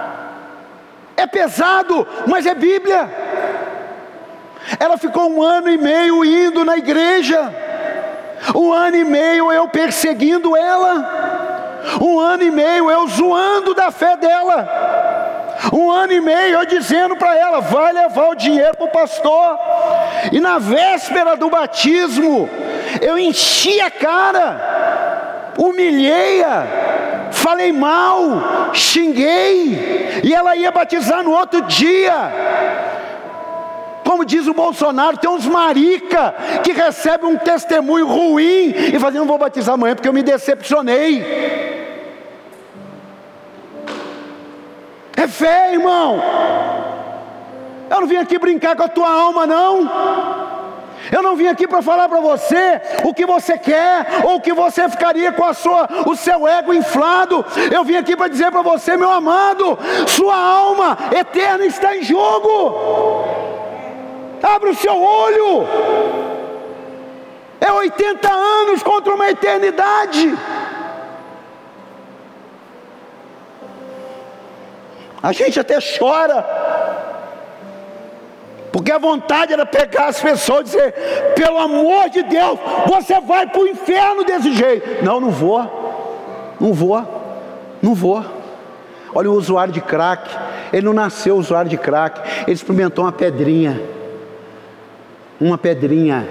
É 1.26 1.28
pesado, 1.28 2.07
mas 2.28 2.45
é 2.45 2.53
Bíblia. 2.53 3.09
Ela 4.80 4.95
ficou 4.95 5.28
um 5.28 5.41
ano 5.41 5.71
e 5.71 5.78
meio 5.78 6.23
indo 6.23 6.63
na 6.63 6.78
igreja, 6.78 7.51
um 8.53 8.71
ano 8.71 8.95
e 8.95 9.03
meio 9.03 9.51
eu 9.51 9.67
perseguindo 9.67 10.55
ela, 10.55 11.89
um 11.99 12.19
ano 12.19 12.43
e 12.43 12.51
meio 12.51 12.91
eu 12.91 13.07
zoando 13.07 13.73
da 13.73 13.89
fé 13.89 14.15
dela, 14.17 15.55
um 15.73 15.89
ano 15.89 16.13
e 16.13 16.21
meio 16.21 16.59
eu 16.59 16.65
dizendo 16.65 17.15
para 17.15 17.36
ela: 17.36 17.59
vai 17.59 17.91
levar 17.91 18.30
o 18.30 18.36
dinheiro 18.36 18.78
para 18.78 18.86
o 18.86 18.91
pastor, 18.91 19.59
e 20.32 20.39
na 20.39 20.59
véspera 20.59 21.36
do 21.36 21.49
batismo, 21.49 22.47
eu 23.01 23.17
enchi 23.17 23.82
a 23.82 23.89
cara, 23.89 25.53
humilhei-a, 25.57 27.30
falei 27.32 27.71
mal, 27.71 28.71
xinguei, 28.73 30.05
e 30.24 30.34
ela 30.34 30.55
ia 30.55 30.72
batizar 30.72 31.24
no 31.24 31.32
outro 31.32 31.61
dia. 31.63 32.13
Como 34.03 34.24
diz 34.24 34.47
o 34.47 34.53
Bolsonaro, 34.53 35.18
tem 35.18 35.30
uns 35.30 35.47
marica 35.47 36.36
que 36.63 36.72
recebem 36.72 37.28
um 37.28 37.38
testemunho 37.38 38.05
ruim 38.05 38.74
e 38.93 38.99
fazem, 38.99 39.20
não 39.20 39.28
vou 39.28 39.38
batizar 39.38 39.74
amanhã 39.74 39.95
porque 39.95 40.07
eu 40.07 40.13
me 40.13 40.22
decepcionei. 40.22 41.24
É 45.18 45.28
fé, 45.28 45.74
irmão. 45.74 46.22
Eu 47.89 48.01
não 48.01 48.07
vim 48.07 48.18
aqui 48.18 48.38
brincar 48.38 48.76
com 48.76 48.84
a 48.84 48.88
tua 48.88 49.09
alma, 49.09 49.47
não. 49.47 50.45
Eu 51.12 51.22
não 51.22 51.36
vim 51.36 51.47
aqui 51.47 51.68
para 51.68 51.82
falar 51.82 52.10
para 52.10 52.20
você 52.20 52.82
o 53.03 53.14
que 53.14 53.26
você 53.26 53.58
quer 53.58 54.24
ou 54.24 54.36
o 54.36 54.41
que 54.41 54.53
você 54.53 54.88
ficaria 54.89 55.32
com 55.32 55.43
a 55.43 55.53
sua, 55.53 55.88
o 56.06 56.16
seu 56.16 56.47
ego 56.47 56.74
inflado. 56.74 57.45
Eu 57.72 57.84
vim 57.84 57.95
aqui 57.95 58.16
para 58.16 58.28
dizer 58.28 58.51
para 58.51 58.62
você, 58.62 58.97
meu 58.97 59.12
amado, 59.12 59.78
sua 60.08 60.36
alma 60.36 60.97
eterna 61.16 61.66
está 61.66 61.95
em 61.95 62.03
jogo. 62.03 63.45
Abra 64.41 64.70
o 64.70 64.76
seu 64.76 64.95
olho. 65.01 65.68
É 67.60 67.72
80 67.72 68.32
anos 68.32 68.84
contra 68.84 69.14
uma 69.16 69.30
eternidade. 69.30 70.38
A 75.22 75.32
gente 75.32 75.60
até 75.60 75.80
chora. 75.82 76.45
Porque 78.76 78.91
a 78.91 78.97
vontade 78.97 79.53
era 79.53 79.65
pegar 79.65 80.07
as 80.07 80.19
pessoas 80.19 80.59
e 80.59 80.63
dizer: 80.65 80.93
pelo 81.34 81.57
amor 81.57 82.09
de 82.09 82.21
Deus, 82.23 82.59
você 82.86 83.21
vai 83.21 83.47
para 83.47 83.61
o 83.61 83.67
inferno 83.69 84.26
desse 84.26 84.53
jeito. 84.53 85.01
Não, 85.01 85.17
não 85.17 85.30
vou. 85.30 86.57
Não 86.59 86.73
vou. 86.73 87.78
Não 87.82 87.95
vou. 87.95 88.26
Olha 89.13 89.32
o 89.32 89.34
usuário 89.34 89.71
de 89.71 89.80
crack. 89.80 90.30
Ele 90.73 90.86
não 90.86 90.91
nasceu 90.91 91.38
usuário 91.38 91.69
de 91.69 91.78
crack, 91.78 92.19
ele 92.41 92.51
experimentou 92.51 93.05
uma 93.05 93.13
pedrinha. 93.13 93.82
Uma 95.39 95.57
pedrinha. 95.57 96.28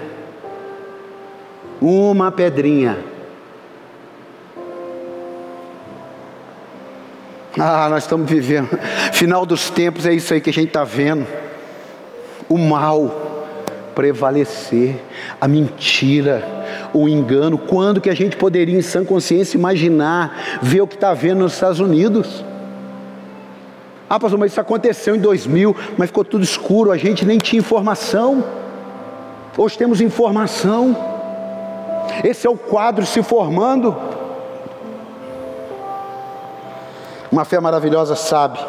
Uma 1.81 2.31
pedrinha. 2.31 2.99
Ah, 7.59 7.89
nós 7.89 8.03
estamos 8.03 8.29
vivendo. 8.29 8.69
Final 9.13 9.47
dos 9.47 9.71
tempos 9.71 10.05
é 10.05 10.13
isso 10.13 10.31
aí 10.31 10.39
que 10.39 10.51
a 10.51 10.53
gente 10.53 10.67
está 10.67 10.83
vendo. 10.83 11.25
O 12.47 12.57
mal 12.57 13.25
prevalecer, 13.95 15.01
a 15.39 15.47
mentira, 15.47 16.43
o 16.93 17.07
engano. 17.07 17.57
Quando 17.57 18.01
que 18.01 18.09
a 18.09 18.13
gente 18.13 18.35
poderia, 18.35 18.77
em 18.77 18.81
sã 18.81 19.05
consciência, 19.05 19.57
imaginar, 19.57 20.59
ver 20.61 20.81
o 20.81 20.87
que 20.87 20.95
está 20.95 21.13
vendo 21.13 21.39
nos 21.39 21.53
Estados 21.53 21.79
Unidos? 21.79 22.43
Ah, 24.09 24.19
pastor, 24.19 24.37
mas 24.37 24.51
isso 24.51 24.61
aconteceu 24.61 25.15
em 25.15 25.19
2000, 25.19 25.75
mas 25.97 26.09
ficou 26.09 26.23
tudo 26.23 26.43
escuro, 26.43 26.91
a 26.91 26.97
gente 26.97 27.25
nem 27.25 27.39
tinha 27.39 27.59
informação. 27.59 28.43
Hoje 29.57 29.77
temos 29.77 30.01
informação. 30.01 30.95
Esse 32.23 32.45
é 32.45 32.49
o 32.49 32.57
quadro 32.57 33.05
se 33.05 33.23
formando. 33.23 33.95
Uma 37.31 37.45
fé 37.45 37.59
maravilhosa 37.59 38.15
sabe 38.15 38.59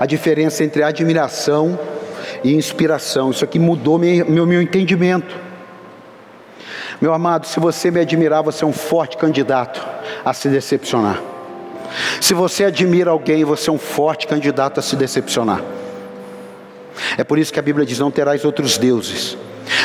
a 0.00 0.06
diferença 0.06 0.62
entre 0.62 0.82
admiração 0.82 1.78
e 2.44 2.54
inspiração. 2.54 3.30
Isso 3.30 3.44
aqui 3.44 3.58
mudou 3.58 3.98
meu, 3.98 4.26
meu, 4.26 4.46
meu 4.46 4.62
entendimento. 4.62 5.34
Meu 7.00 7.14
amado, 7.14 7.46
se 7.46 7.60
você 7.60 7.90
me 7.90 8.00
admirar, 8.00 8.42
você 8.42 8.64
é 8.64 8.66
um 8.66 8.72
forte 8.72 9.16
candidato 9.16 9.86
a 10.24 10.32
se 10.32 10.48
decepcionar. 10.48 11.22
Se 12.20 12.34
você 12.34 12.64
admira 12.64 13.10
alguém, 13.10 13.44
você 13.44 13.70
é 13.70 13.72
um 13.72 13.78
forte 13.78 14.26
candidato 14.26 14.78
a 14.78 14.82
se 14.82 14.96
decepcionar. 14.96 15.62
É 17.16 17.24
por 17.24 17.38
isso 17.38 17.52
que 17.52 17.58
a 17.58 17.62
Bíblia 17.62 17.86
diz: 17.86 17.98
não 17.98 18.10
terás 18.10 18.44
outros 18.44 18.76
deuses. 18.76 19.36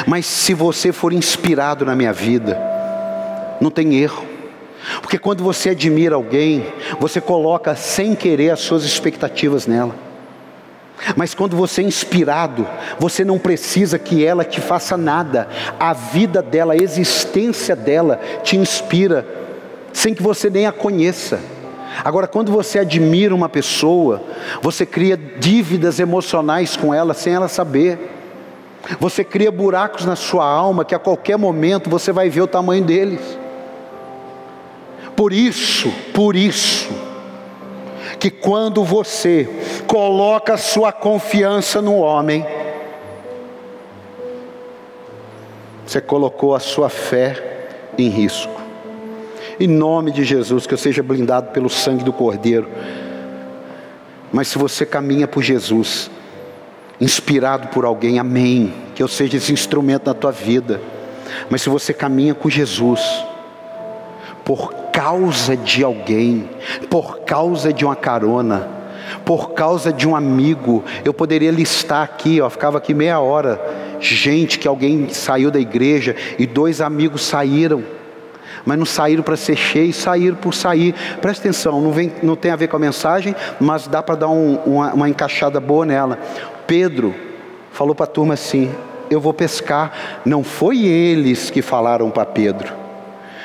Mas 0.07 0.25
se 0.25 0.53
você 0.53 0.91
for 0.91 1.13
inspirado 1.13 1.85
na 1.85 1.95
minha 1.95 2.13
vida, 2.13 2.59
não 3.61 3.69
tem 3.69 3.95
erro. 3.95 4.25
Porque 5.01 5.17
quando 5.17 5.43
você 5.43 5.69
admira 5.69 6.15
alguém, 6.15 6.65
você 6.99 7.21
coloca 7.21 7.75
sem 7.75 8.15
querer 8.15 8.49
as 8.49 8.59
suas 8.59 8.83
expectativas 8.83 9.67
nela. 9.67 9.95
Mas 11.15 11.33
quando 11.33 11.55
você 11.55 11.81
é 11.81 11.85
inspirado, 11.85 12.67
você 12.99 13.25
não 13.25 13.37
precisa 13.37 13.99
que 13.99 14.25
ela 14.25 14.43
te 14.43 14.61
faça 14.61 14.95
nada. 14.95 15.47
A 15.79 15.93
vida 15.93 16.41
dela, 16.41 16.73
a 16.73 16.77
existência 16.77 17.75
dela 17.75 18.19
te 18.43 18.55
inspira, 18.55 19.25
sem 19.91 20.13
que 20.13 20.23
você 20.23 20.49
nem 20.49 20.65
a 20.65 20.71
conheça. 20.71 21.39
Agora, 22.03 22.27
quando 22.27 22.51
você 22.51 22.79
admira 22.79 23.35
uma 23.35 23.49
pessoa, 23.49 24.23
você 24.61 24.85
cria 24.85 25.17
dívidas 25.17 25.99
emocionais 25.99 26.75
com 26.75 26.93
ela 26.93 27.13
sem 27.13 27.33
ela 27.33 27.47
saber. 27.47 27.99
Você 28.99 29.23
cria 29.23 29.51
buracos 29.51 30.05
na 30.05 30.15
sua 30.15 30.45
alma 30.45 30.83
que 30.83 30.95
a 30.95 30.99
qualquer 30.99 31.37
momento 31.37 31.89
você 31.89 32.11
vai 32.11 32.29
ver 32.29 32.41
o 32.41 32.47
tamanho 32.47 32.83
deles. 32.83 33.37
Por 35.15 35.31
isso, 35.31 35.93
por 36.13 36.35
isso, 36.35 36.89
que 38.19 38.29
quando 38.29 38.83
você 38.83 39.47
coloca 39.87 40.57
sua 40.57 40.91
confiança 40.91 41.81
no 41.81 41.97
homem, 41.97 42.45
você 45.85 45.99
colocou 46.01 46.55
a 46.55 46.59
sua 46.59 46.89
fé 46.89 47.67
em 47.97 48.09
risco. 48.09 48.61
Em 49.59 49.67
nome 49.67 50.11
de 50.11 50.23
Jesus, 50.23 50.65
que 50.65 50.73
eu 50.73 50.77
seja 50.77 51.03
blindado 51.03 51.51
pelo 51.51 51.69
sangue 51.69 52.03
do 52.03 52.11
Cordeiro. 52.11 52.67
Mas 54.31 54.47
se 54.47 54.57
você 54.57 54.85
caminha 54.85 55.27
por 55.27 55.43
Jesus, 55.43 56.09
inspirado 56.99 57.67
por 57.67 57.85
alguém, 57.85 58.17
amém. 58.17 58.73
Que 58.95 59.03
eu 59.03 59.07
seja 59.07 59.37
esse 59.37 59.53
instrumento 59.53 60.07
na 60.07 60.13
tua 60.13 60.31
vida. 60.31 60.81
Mas 61.49 61.61
se 61.61 61.69
você 61.69 61.93
caminha 61.93 62.33
com 62.33 62.49
Jesus, 62.49 63.01
por 64.43 64.82
causa 64.93 65.57
de 65.57 65.83
alguém, 65.83 66.47
por 66.89 67.21
causa 67.21 67.73
de 67.73 67.83
uma 67.83 67.95
carona, 67.95 68.69
por 69.25 69.53
causa 69.53 69.91
de 69.91 70.07
um 70.07 70.15
amigo, 70.15 70.83
eu 71.03 71.13
poderia 71.13 71.49
listar 71.49 72.03
aqui, 72.03 72.39
ó, 72.39 72.49
ficava 72.49 72.77
aqui 72.77 72.93
meia 72.93 73.19
hora, 73.19 73.59
gente 73.99 74.59
que 74.59 74.67
alguém 74.67 75.09
saiu 75.09 75.49
da 75.49 75.59
igreja 75.59 76.15
e 76.37 76.45
dois 76.45 76.79
amigos 76.79 77.23
saíram 77.23 77.83
mas 78.65 78.77
não 78.77 78.85
saíram 78.85 79.23
para 79.23 79.35
ser 79.35 79.57
cheios, 79.57 79.97
saíram 79.97 80.37
por 80.37 80.53
sair. 80.53 80.95
Presta 81.19 81.43
atenção, 81.43 81.81
não, 81.81 81.91
vem, 81.91 82.13
não 82.23 82.33
tem 82.33 82.49
a 82.49 82.55
ver 82.55 82.69
com 82.69 82.77
a 82.77 82.79
mensagem, 82.79 83.35
mas 83.59 83.87
dá 83.87 84.01
para 84.01 84.15
dar 84.15 84.29
um, 84.29 84.55
uma, 84.65 84.93
uma 84.93 85.09
encaixada 85.09 85.59
boa 85.59 85.85
nela. 85.85 86.17
Pedro 86.65 87.13
falou 87.71 87.93
para 87.93 88.05
a 88.05 88.07
turma 88.07 88.35
assim: 88.35 88.71
Eu 89.09 89.19
vou 89.19 89.33
pescar. 89.33 90.21
Não 90.23 90.45
foi 90.45 90.85
eles 90.85 91.49
que 91.49 91.61
falaram 91.61 92.09
para 92.09 92.25
Pedro, 92.25 92.71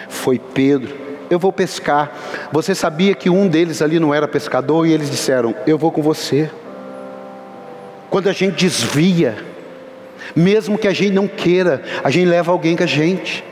foi 0.09 0.39
Pedro. 0.39 1.08
Eu 1.31 1.39
vou 1.39 1.53
pescar. 1.53 2.13
Você 2.53 2.75
sabia 2.75 3.15
que 3.15 3.29
um 3.29 3.47
deles 3.47 3.83
ali 3.83 3.99
não 4.01 4.15
era 4.15 4.27
pescador 4.27 4.87
e 4.87 4.93
eles 4.93 5.11
disseram: 5.11 5.55
Eu 5.67 5.77
vou 5.77 5.93
com 5.93 6.03
você. 6.03 6.51
Quando 8.11 8.29
a 8.29 8.33
gente 8.33 8.57
desvia, 8.57 9.37
mesmo 10.35 10.79
que 10.79 10.89
a 10.89 10.93
gente 10.93 11.13
não 11.13 11.29
queira, 11.29 11.83
a 12.03 12.11
gente 12.11 12.27
leva 12.27 12.51
alguém 12.51 12.77
com 12.77 12.85
a 12.85 12.87
gente. 12.87 13.45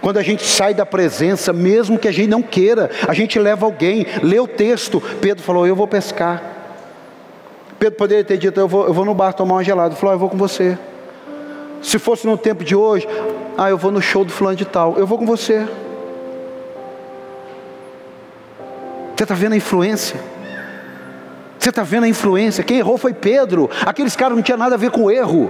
Quando 0.00 0.18
a 0.18 0.22
gente 0.22 0.44
sai 0.44 0.72
da 0.72 0.86
presença, 0.86 1.52
mesmo 1.52 1.98
que 1.98 2.08
a 2.08 2.12
gente 2.12 2.28
não 2.28 2.42
queira, 2.42 2.90
a 3.06 3.12
gente 3.12 3.38
leva 3.38 3.66
alguém, 3.66 4.06
lê 4.22 4.38
o 4.38 4.46
texto. 4.46 5.00
Pedro 5.20 5.42
falou: 5.42 5.66
Eu 5.66 5.76
vou 5.76 5.86
pescar. 5.86 6.42
Pedro 7.78 7.98
poderia 7.98 8.24
ter 8.24 8.38
dito: 8.38 8.58
Eu 8.58 8.68
vou, 8.68 8.86
eu 8.86 8.94
vou 8.94 9.04
no 9.04 9.14
bar 9.14 9.32
tomar 9.32 9.54
uma 9.54 9.64
gelada. 9.64 9.92
Ele 9.92 10.00
falou: 10.00 10.12
ah, 10.12 10.14
Eu 10.14 10.20
vou 10.20 10.30
com 10.30 10.38
você. 10.38 10.78
Se 11.82 11.98
fosse 11.98 12.26
no 12.26 12.38
tempo 12.38 12.62
de 12.62 12.76
hoje, 12.76 13.08
ah, 13.58 13.68
eu 13.68 13.76
vou 13.76 13.90
no 13.90 14.00
show 14.00 14.24
do 14.24 14.32
fulano 14.32 14.56
de 14.56 14.64
tal. 14.64 14.96
Eu 14.96 15.06
vou 15.06 15.18
com 15.18 15.26
você. 15.26 15.66
Você 19.22 19.24
está 19.24 19.36
vendo 19.36 19.52
a 19.52 19.56
influência? 19.56 20.20
Você 21.56 21.68
está 21.68 21.84
vendo 21.84 22.02
a 22.02 22.08
influência? 22.08 22.64
Quem 22.64 22.78
errou 22.78 22.98
foi 22.98 23.14
Pedro. 23.14 23.70
Aqueles 23.86 24.16
caras 24.16 24.34
não 24.34 24.42
tinham 24.42 24.58
nada 24.58 24.74
a 24.74 24.78
ver 24.78 24.90
com 24.90 25.04
o 25.04 25.10
erro. 25.12 25.48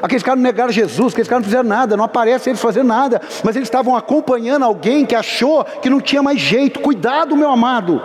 Aqueles 0.00 0.22
caras 0.22 0.38
não 0.38 0.44
negaram 0.44 0.72
Jesus, 0.72 1.12
aqueles 1.12 1.26
caras 1.26 1.42
não 1.42 1.50
fizeram 1.50 1.68
nada, 1.68 1.96
não 1.96 2.04
aparece 2.04 2.48
eles 2.48 2.60
fazendo 2.60 2.86
nada, 2.86 3.20
mas 3.42 3.56
eles 3.56 3.66
estavam 3.66 3.96
acompanhando 3.96 4.64
alguém 4.64 5.04
que 5.04 5.16
achou 5.16 5.64
que 5.64 5.90
não 5.90 6.00
tinha 6.00 6.22
mais 6.22 6.38
jeito. 6.38 6.78
Cuidado, 6.78 7.36
meu 7.36 7.50
amado. 7.50 8.00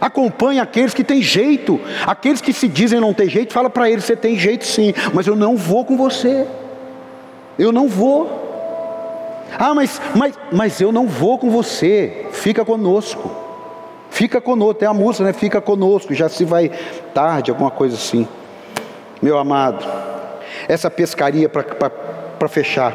Acompanhe 0.00 0.60
aqueles 0.60 0.94
que 0.94 1.04
têm 1.04 1.20
jeito, 1.20 1.78
aqueles 2.06 2.40
que 2.40 2.54
se 2.54 2.68
dizem 2.68 2.98
não 2.98 3.12
ter 3.12 3.28
jeito, 3.28 3.52
fala 3.52 3.68
para 3.68 3.90
eles: 3.90 4.02
você 4.02 4.16
tem 4.16 4.38
jeito 4.38 4.64
sim, 4.64 4.94
mas 5.12 5.26
eu 5.26 5.36
não 5.36 5.58
vou 5.58 5.84
com 5.84 5.94
você. 5.94 6.46
Eu 7.58 7.70
não 7.70 7.86
vou. 7.86 9.44
Ah, 9.58 9.74
mas, 9.74 10.00
mas, 10.14 10.34
mas 10.50 10.80
eu 10.80 10.90
não 10.90 11.06
vou 11.06 11.36
com 11.36 11.50
você. 11.50 12.28
Fica 12.32 12.64
conosco. 12.64 13.47
Fica 14.10 14.40
conosco. 14.40 14.74
Tem 14.74 14.88
a 14.88 14.94
música, 14.94 15.24
né? 15.24 15.32
Fica 15.32 15.60
conosco. 15.60 16.14
Já 16.14 16.28
se 16.28 16.44
vai 16.44 16.70
tarde, 17.14 17.50
alguma 17.50 17.70
coisa 17.70 17.96
assim. 17.96 18.26
Meu 19.20 19.38
amado. 19.38 19.84
Essa 20.68 20.90
pescaria, 20.90 21.48
para 21.48 22.48
fechar, 22.48 22.94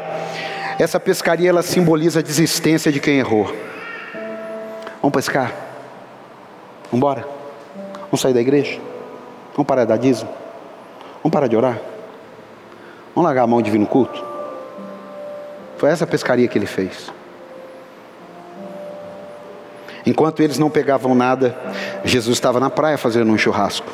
essa 0.78 0.98
pescaria 0.98 1.48
ela 1.48 1.62
simboliza 1.62 2.20
a 2.20 2.22
desistência 2.22 2.90
de 2.90 3.00
quem 3.00 3.18
errou. 3.18 3.44
Vamos 5.00 5.14
pescar? 5.14 5.52
Vamos 6.84 6.94
embora? 6.94 7.26
Vamos 8.02 8.20
sair 8.20 8.32
da 8.32 8.40
igreja? 8.40 8.80
Vamos 9.54 9.66
parar 9.66 9.84
de 9.84 9.88
dar 9.88 9.98
dízimo? 9.98 10.30
Vamos 11.22 11.32
parar 11.32 11.46
de 11.46 11.56
orar? 11.56 11.78
Vamos 13.14 13.26
largar 13.26 13.44
a 13.44 13.46
mão 13.46 13.62
de 13.62 13.70
vir 13.70 13.78
no 13.78 13.86
culto? 13.86 14.24
Foi 15.78 15.90
essa 15.90 16.06
pescaria 16.06 16.48
que 16.48 16.58
ele 16.58 16.66
fez. 16.66 17.10
Enquanto 20.06 20.42
eles 20.42 20.58
não 20.58 20.70
pegavam 20.70 21.14
nada, 21.14 21.56
Jesus 22.04 22.36
estava 22.36 22.60
na 22.60 22.68
praia 22.68 22.98
fazendo 22.98 23.32
um 23.32 23.38
churrasco. 23.38 23.90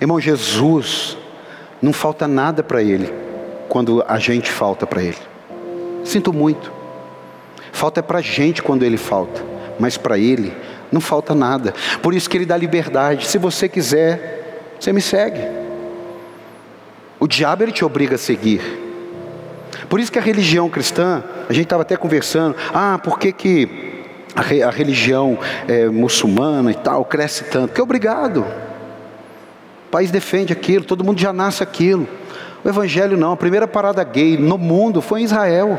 Irmão, 0.00 0.20
Jesus 0.20 1.16
não 1.80 1.92
falta 1.92 2.28
nada 2.28 2.62
para 2.62 2.82
Ele 2.82 3.12
quando 3.68 4.04
a 4.06 4.18
gente 4.18 4.50
falta 4.50 4.86
para 4.86 5.02
Ele. 5.02 5.18
Sinto 6.04 6.32
muito. 6.32 6.72
Falta 7.72 8.00
é 8.00 8.02
para 8.02 8.18
a 8.18 8.22
gente 8.22 8.62
quando 8.62 8.84
Ele 8.84 8.96
falta, 8.96 9.42
mas 9.78 9.96
para 9.96 10.18
Ele 10.18 10.52
não 10.90 11.00
falta 11.00 11.34
nada. 11.34 11.74
Por 12.02 12.14
isso 12.14 12.28
que 12.28 12.36
Ele 12.36 12.46
dá 12.46 12.56
liberdade. 12.56 13.26
Se 13.26 13.38
você 13.38 13.68
quiser, 13.68 14.74
você 14.78 14.92
me 14.92 15.00
segue. 15.00 15.40
O 17.22 17.28
diabo 17.28 17.62
ele 17.62 17.70
te 17.70 17.84
obriga 17.84 18.16
a 18.16 18.18
seguir. 18.18 18.81
Por 19.92 20.00
isso 20.00 20.10
que 20.10 20.18
a 20.18 20.22
religião 20.22 20.70
cristã, 20.70 21.22
a 21.46 21.52
gente 21.52 21.64
estava 21.64 21.82
até 21.82 21.98
conversando, 21.98 22.56
ah, 22.72 22.98
por 23.04 23.18
que, 23.18 23.30
que 23.30 23.68
a, 24.34 24.70
religião 24.70 25.38
é, 25.68 25.86
muçulmana 25.86 26.70
e 26.70 26.74
tal 26.74 27.04
cresce 27.04 27.44
tanto? 27.44 27.68
Porque 27.68 27.80
é 27.82 27.84
obrigado 27.84 28.42
país 29.90 30.10
defende 30.10 30.50
aquilo, 30.50 30.82
todo 30.82 31.04
mundo 31.04 31.20
já 31.20 31.30
nasce 31.30 31.62
aquilo. 31.62 32.08
O 32.64 32.68
evangelho 32.70 33.18
não, 33.18 33.32
a 33.32 33.36
primeira 33.36 33.68
parada 33.68 34.02
gay 34.02 34.38
no 34.38 34.56
mundo 34.56 35.02
foi 35.02 35.20
em 35.20 35.24
Israel. 35.24 35.78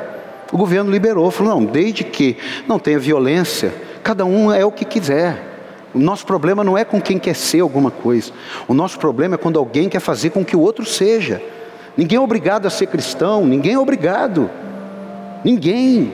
O 0.51 0.57
governo 0.59 0.91
liberou, 0.91 1.32
falou: 1.32 1.55
não, 1.55 1.66
desde 1.66 2.03
que 2.03 2.38
não 2.68 2.78
tenha 2.78 2.99
violência, 2.99 3.74
cada 4.03 4.24
um 4.26 4.53
é 4.53 4.64
o 4.64 4.72
que 4.72 4.86
quiser. 4.86 5.89
O 5.91 5.97
nosso 5.97 6.24
problema 6.24 6.64
não 6.64 6.78
é 6.78 6.86
com 6.86 7.01
quem 7.01 7.18
quer 7.18 7.34
ser 7.36 7.61
alguma 7.61 7.89
coisa. 7.89 8.32
O 8.68 8.76
nosso 8.76 8.99
problema 8.99 9.34
é 9.34 9.38
quando 9.39 9.57
alguém 9.57 9.89
quer 9.89 9.99
fazer 9.99 10.30
com 10.30 10.45
que 10.45 10.55
o 10.55 10.61
outro 10.61 10.86
seja. 10.86 11.41
Ninguém 11.95 12.17
é 12.17 12.21
obrigado 12.21 12.65
a 12.65 12.69
ser 12.69 12.87
cristão, 12.87 13.45
ninguém 13.45 13.73
é 13.73 13.79
obrigado. 13.79 14.49
Ninguém. 15.43 16.13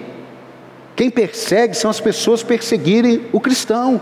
Quem 0.95 1.09
persegue 1.09 1.75
são 1.75 1.89
as 1.89 1.99
pessoas 1.99 2.43
perseguirem 2.43 3.27
o 3.31 3.39
cristão. 3.39 4.01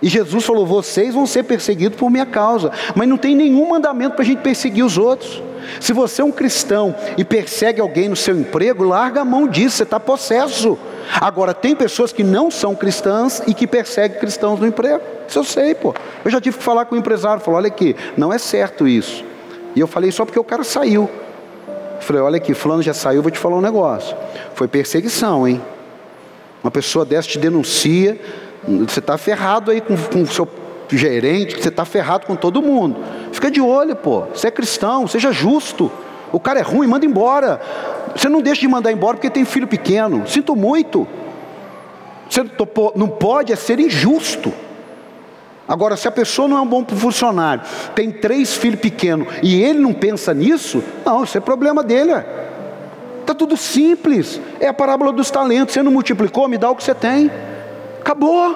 E 0.00 0.08
Jesus 0.08 0.44
falou: 0.44 0.66
vocês 0.66 1.14
vão 1.14 1.26
ser 1.26 1.44
perseguidos 1.44 1.98
por 1.98 2.10
minha 2.10 2.26
causa. 2.26 2.72
Mas 2.94 3.08
não 3.08 3.16
tem 3.16 3.36
nenhum 3.36 3.68
mandamento 3.68 4.14
para 4.14 4.22
a 4.22 4.26
gente 4.26 4.40
perseguir 4.40 4.84
os 4.84 4.96
outros. 4.98 5.42
Se 5.80 5.92
você 5.92 6.22
é 6.22 6.24
um 6.24 6.32
cristão 6.32 6.94
e 7.16 7.24
persegue 7.24 7.80
alguém 7.80 8.08
no 8.08 8.16
seu 8.16 8.36
emprego, 8.36 8.82
larga 8.82 9.20
a 9.20 9.24
mão 9.24 9.46
disso, 9.46 9.76
você 9.76 9.82
está 9.84 10.00
possesso. 10.00 10.76
Agora, 11.20 11.54
tem 11.54 11.76
pessoas 11.76 12.12
que 12.12 12.24
não 12.24 12.50
são 12.50 12.74
cristãs 12.74 13.42
e 13.46 13.54
que 13.54 13.66
perseguem 13.66 14.18
cristãos 14.18 14.58
no 14.58 14.66
emprego. 14.66 15.02
Isso 15.28 15.38
eu 15.38 15.44
sei, 15.44 15.74
pô. 15.74 15.94
Eu 16.24 16.30
já 16.30 16.40
tive 16.40 16.58
que 16.58 16.64
falar 16.64 16.86
com 16.86 16.94
o 16.94 16.98
empresário, 16.98 17.42
falou: 17.42 17.58
olha 17.58 17.68
aqui, 17.68 17.94
não 18.16 18.32
é 18.32 18.38
certo 18.38 18.88
isso. 18.88 19.24
E 19.74 19.80
eu 19.80 19.86
falei 19.86 20.10
só 20.12 20.24
porque 20.24 20.38
o 20.38 20.44
cara 20.44 20.64
saiu. 20.64 21.08
Eu 21.96 22.02
falei, 22.02 22.22
olha 22.22 22.36
aqui, 22.36 22.54
fulano 22.54 22.82
já 22.82 22.92
saiu, 22.92 23.22
vou 23.22 23.30
te 23.30 23.38
falar 23.38 23.56
um 23.56 23.60
negócio. 23.60 24.16
Foi 24.54 24.68
perseguição, 24.68 25.46
hein? 25.46 25.60
Uma 26.62 26.70
pessoa 26.70 27.04
dessa 27.04 27.28
te 27.28 27.38
denuncia, 27.38 28.18
você 28.88 29.00
está 29.00 29.18
ferrado 29.18 29.70
aí 29.70 29.80
com 29.80 29.94
o 29.94 30.26
seu 30.26 30.48
gerente, 30.90 31.60
você 31.60 31.68
está 31.68 31.84
ferrado 31.84 32.26
com 32.26 32.36
todo 32.36 32.62
mundo. 32.62 33.00
Fica 33.32 33.50
de 33.50 33.60
olho, 33.60 33.96
pô. 33.96 34.22
Você 34.34 34.48
é 34.48 34.50
cristão, 34.50 35.06
seja 35.06 35.32
justo. 35.32 35.90
O 36.30 36.38
cara 36.38 36.60
é 36.60 36.62
ruim, 36.62 36.86
manda 36.86 37.04
embora. 37.04 37.60
Você 38.14 38.28
não 38.28 38.40
deixa 38.40 38.60
de 38.60 38.68
mandar 38.68 38.92
embora 38.92 39.16
porque 39.16 39.30
tem 39.30 39.44
filho 39.44 39.66
pequeno. 39.66 40.26
Sinto 40.26 40.54
muito. 40.54 41.06
Você 42.28 42.42
não 42.94 43.08
pode 43.08 43.52
é 43.52 43.56
ser 43.56 43.78
injusto. 43.78 44.52
Agora, 45.72 45.96
se 45.96 46.06
a 46.06 46.10
pessoa 46.10 46.46
não 46.46 46.58
é 46.58 46.60
um 46.60 46.66
bom 46.66 46.84
funcionário, 46.84 47.62
tem 47.94 48.10
três 48.10 48.54
filhos 48.54 48.78
pequenos 48.78 49.26
e 49.42 49.62
ele 49.62 49.78
não 49.78 49.94
pensa 49.94 50.34
nisso, 50.34 50.84
não, 51.02 51.24
isso 51.24 51.38
é 51.38 51.40
problema 51.40 51.82
dele. 51.82 52.12
Está 53.22 53.34
tudo 53.34 53.56
simples. 53.56 54.38
É 54.60 54.68
a 54.68 54.74
parábola 54.74 55.10
dos 55.12 55.30
talentos. 55.30 55.72
Você 55.72 55.82
não 55.82 55.90
multiplicou, 55.90 56.46
me 56.46 56.58
dá 56.58 56.68
o 56.68 56.76
que 56.76 56.84
você 56.84 56.94
tem. 56.94 57.30
Acabou. 57.98 58.54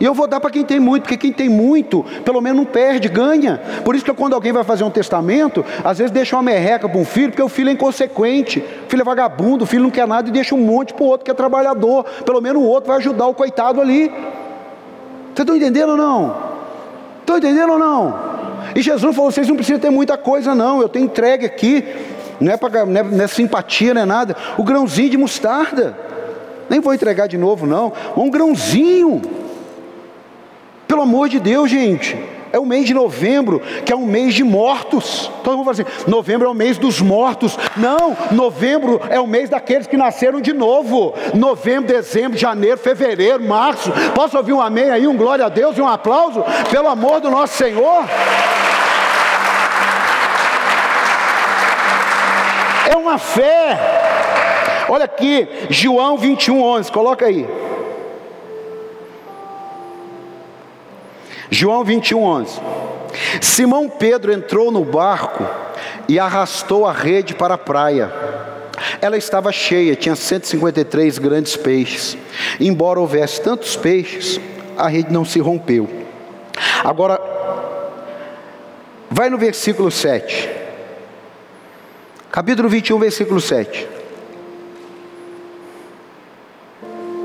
E 0.00 0.04
eu 0.06 0.14
vou 0.14 0.26
dar 0.26 0.40
para 0.40 0.48
quem 0.48 0.64
tem 0.64 0.80
muito, 0.80 1.02
porque 1.02 1.18
quem 1.18 1.34
tem 1.34 1.50
muito, 1.50 2.02
pelo 2.24 2.40
menos 2.40 2.56
não 2.56 2.64
perde, 2.64 3.10
ganha. 3.10 3.60
Por 3.84 3.94
isso 3.94 4.02
que 4.02 4.14
quando 4.14 4.32
alguém 4.32 4.50
vai 4.50 4.64
fazer 4.64 4.84
um 4.84 4.90
testamento, 4.90 5.62
às 5.84 5.98
vezes 5.98 6.10
deixa 6.10 6.34
uma 6.34 6.42
merreca 6.42 6.88
para 6.88 6.98
um 6.98 7.04
filho, 7.04 7.28
porque 7.28 7.42
o 7.42 7.48
filho 7.50 7.68
é 7.68 7.72
inconsequente, 7.72 8.64
o 8.86 8.88
filho 8.88 9.02
é 9.02 9.04
vagabundo, 9.04 9.64
o 9.64 9.66
filho 9.66 9.82
não 9.82 9.90
quer 9.90 10.08
nada 10.08 10.26
e 10.26 10.32
deixa 10.32 10.54
um 10.54 10.64
monte 10.64 10.94
para 10.94 11.04
o 11.04 11.08
outro 11.08 11.26
que 11.26 11.30
é 11.30 11.34
trabalhador. 11.34 12.04
Pelo 12.24 12.40
menos 12.40 12.62
o 12.62 12.64
outro 12.64 12.88
vai 12.88 12.96
ajudar 12.96 13.26
o 13.26 13.34
coitado 13.34 13.82
ali. 13.82 14.10
Vocês 15.38 15.44
estão 15.44 15.56
entendendo 15.56 15.90
ou 15.90 15.96
não? 15.96 16.36
Estão 17.20 17.38
entendendo 17.38 17.70
ou 17.74 17.78
não? 17.78 18.18
E 18.74 18.82
Jesus 18.82 19.14
falou: 19.14 19.30
vocês 19.30 19.46
não 19.46 19.54
precisam 19.54 19.80
ter 19.80 19.88
muita 19.88 20.18
coisa, 20.18 20.52
não. 20.52 20.82
Eu 20.82 20.88
tenho 20.88 21.04
entregue 21.04 21.46
aqui, 21.46 21.84
não 22.40 22.50
é, 22.50 22.56
pra, 22.56 22.84
não 22.84 23.00
é, 23.00 23.04
não 23.04 23.24
é 23.24 23.28
simpatia, 23.28 23.94
não 23.94 24.02
é 24.02 24.04
nada. 24.04 24.36
O 24.56 24.64
grãozinho 24.64 25.10
de 25.10 25.16
mostarda. 25.16 25.96
Nem 26.68 26.80
vou 26.80 26.92
entregar 26.92 27.28
de 27.28 27.38
novo, 27.38 27.68
não. 27.68 27.92
Um 28.16 28.28
grãozinho. 28.28 29.22
Pelo 30.88 31.02
amor 31.02 31.28
de 31.28 31.38
Deus, 31.38 31.70
gente. 31.70 32.18
É 32.52 32.58
o 32.58 32.66
mês 32.66 32.86
de 32.86 32.94
novembro, 32.94 33.60
que 33.84 33.92
é 33.92 33.96
um 33.96 34.06
mês 34.06 34.34
de 34.34 34.44
mortos. 34.44 35.30
Todo 35.42 35.56
mundo 35.56 35.72
fala 35.72 35.88
assim: 35.88 36.10
novembro 36.10 36.46
é 36.46 36.50
o 36.50 36.54
mês 36.54 36.78
dos 36.78 37.00
mortos. 37.00 37.58
Não, 37.76 38.16
novembro 38.30 39.00
é 39.10 39.20
o 39.20 39.26
mês 39.26 39.50
daqueles 39.50 39.86
que 39.86 39.96
nasceram 39.96 40.40
de 40.40 40.52
novo. 40.52 41.14
Novembro, 41.34 41.92
dezembro, 41.92 42.38
janeiro, 42.38 42.78
fevereiro, 42.78 43.42
março. 43.42 43.92
Posso 44.14 44.36
ouvir 44.36 44.52
um 44.52 44.60
amém 44.60 44.90
aí, 44.90 45.06
um 45.06 45.16
glória 45.16 45.44
a 45.44 45.48
Deus 45.48 45.76
e 45.76 45.82
um 45.82 45.88
aplauso? 45.88 46.44
Pelo 46.70 46.88
amor 46.88 47.20
do 47.20 47.30
nosso 47.30 47.56
Senhor. 47.56 48.04
É 52.90 52.96
uma 52.96 53.18
fé. 53.18 53.78
Olha 54.88 55.04
aqui, 55.04 55.46
João 55.68 56.16
21, 56.16 56.62
11, 56.62 56.90
coloca 56.90 57.26
aí. 57.26 57.46
João 61.50 61.84
21, 61.84 62.22
11. 62.22 62.60
Simão 63.40 63.88
Pedro 63.88 64.32
entrou 64.32 64.70
no 64.70 64.84
barco 64.84 65.44
e 66.08 66.18
arrastou 66.18 66.86
a 66.86 66.92
rede 66.92 67.34
para 67.34 67.54
a 67.54 67.58
praia. 67.58 68.12
Ela 69.00 69.16
estava 69.16 69.50
cheia, 69.50 69.96
tinha 69.96 70.14
153 70.14 71.18
grandes 71.18 71.56
peixes. 71.56 72.16
Embora 72.60 73.00
houvesse 73.00 73.40
tantos 73.40 73.76
peixes, 73.76 74.40
a 74.76 74.88
rede 74.88 75.12
não 75.12 75.24
se 75.24 75.38
rompeu. 75.40 75.88
Agora, 76.84 77.20
vai 79.10 79.30
no 79.30 79.38
versículo 79.38 79.90
7. 79.90 80.48
Capítulo 82.30 82.68
21, 82.68 82.98
versículo 82.98 83.40
7. 83.40 83.88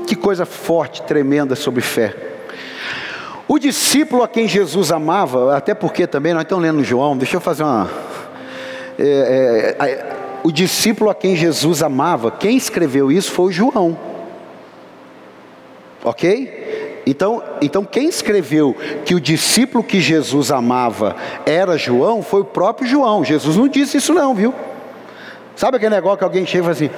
Que 0.06 0.16
coisa 0.16 0.44
forte, 0.44 1.02
tremenda 1.02 1.54
sobre 1.54 1.82
fé. 1.82 2.33
O 3.46 3.58
discípulo 3.58 4.22
a 4.22 4.28
quem 4.28 4.48
Jesus 4.48 4.90
amava, 4.90 5.56
até 5.56 5.74
porque 5.74 6.06
também 6.06 6.32
nós 6.32 6.42
estamos 6.42 6.64
lendo 6.64 6.82
João, 6.82 7.16
deixa 7.16 7.36
eu 7.36 7.40
fazer 7.40 7.62
uma. 7.62 7.90
É, 8.98 9.76
é, 9.78 9.86
é, 9.86 10.12
o 10.42 10.50
discípulo 10.50 11.10
a 11.10 11.14
quem 11.14 11.36
Jesus 11.36 11.82
amava, 11.82 12.30
quem 12.30 12.56
escreveu 12.56 13.12
isso 13.12 13.30
foi 13.32 13.46
o 13.46 13.52
João. 13.52 13.98
Ok? 16.02 17.02
Então, 17.06 17.42
então 17.60 17.84
quem 17.84 18.08
escreveu 18.08 18.74
que 19.04 19.14
o 19.14 19.20
discípulo 19.20 19.84
que 19.84 20.00
Jesus 20.00 20.50
amava 20.50 21.14
era 21.44 21.76
João 21.76 22.22
foi 22.22 22.40
o 22.40 22.44
próprio 22.44 22.88
João. 22.88 23.24
Jesus 23.24 23.56
não 23.56 23.68
disse 23.68 23.98
isso 23.98 24.14
não, 24.14 24.34
viu? 24.34 24.54
Sabe 25.54 25.76
aquele 25.76 25.94
negócio 25.94 26.18
que 26.18 26.24
alguém 26.24 26.46
chega 26.46 26.58
e 26.58 26.62
fala 26.62 26.72
assim, 26.72 26.90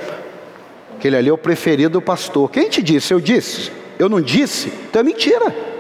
aquele 0.96 1.16
ali 1.16 1.28
é 1.28 1.32
o 1.32 1.38
preferido 1.38 1.94
do 1.94 2.02
pastor. 2.02 2.50
Quem 2.50 2.68
te 2.68 2.82
disse? 2.82 3.12
Eu 3.12 3.20
disse? 3.20 3.72
Eu 3.98 4.08
não 4.08 4.20
disse? 4.20 4.72
Então 4.88 5.00
é 5.00 5.02
mentira. 5.02 5.75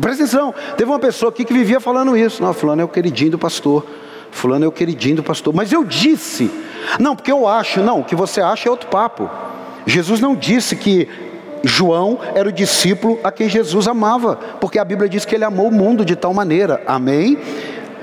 Presta 0.00 0.22
atenção, 0.22 0.54
teve 0.76 0.90
uma 0.90 0.98
pessoa 0.98 1.30
aqui 1.30 1.44
que 1.44 1.52
vivia 1.52 1.78
falando 1.78 2.16
isso. 2.16 2.42
Não, 2.42 2.52
fulano 2.54 2.80
é 2.80 2.84
o 2.84 2.88
queridinho 2.88 3.32
do 3.32 3.38
pastor. 3.38 3.86
Fulano 4.30 4.64
é 4.64 4.68
o 4.68 4.72
queridinho 4.72 5.16
do 5.16 5.22
pastor. 5.22 5.54
Mas 5.54 5.70
eu 5.72 5.84
disse. 5.84 6.50
Não, 6.98 7.14
porque 7.14 7.30
eu 7.30 7.46
acho. 7.46 7.80
Não, 7.80 8.00
o 8.00 8.04
que 8.04 8.16
você 8.16 8.40
acha 8.40 8.68
é 8.68 8.70
outro 8.70 8.88
papo. 8.88 9.30
Jesus 9.86 10.20
não 10.20 10.34
disse 10.34 10.74
que 10.76 11.08
João 11.62 12.18
era 12.34 12.48
o 12.48 12.52
discípulo 12.52 13.20
a 13.22 13.30
quem 13.30 13.48
Jesus 13.48 13.86
amava, 13.86 14.36
porque 14.60 14.78
a 14.78 14.84
Bíblia 14.84 15.08
diz 15.08 15.24
que 15.24 15.34
ele 15.34 15.44
amou 15.44 15.68
o 15.68 15.72
mundo 15.72 16.04
de 16.04 16.16
tal 16.16 16.34
maneira. 16.34 16.82
Amém? 16.86 17.38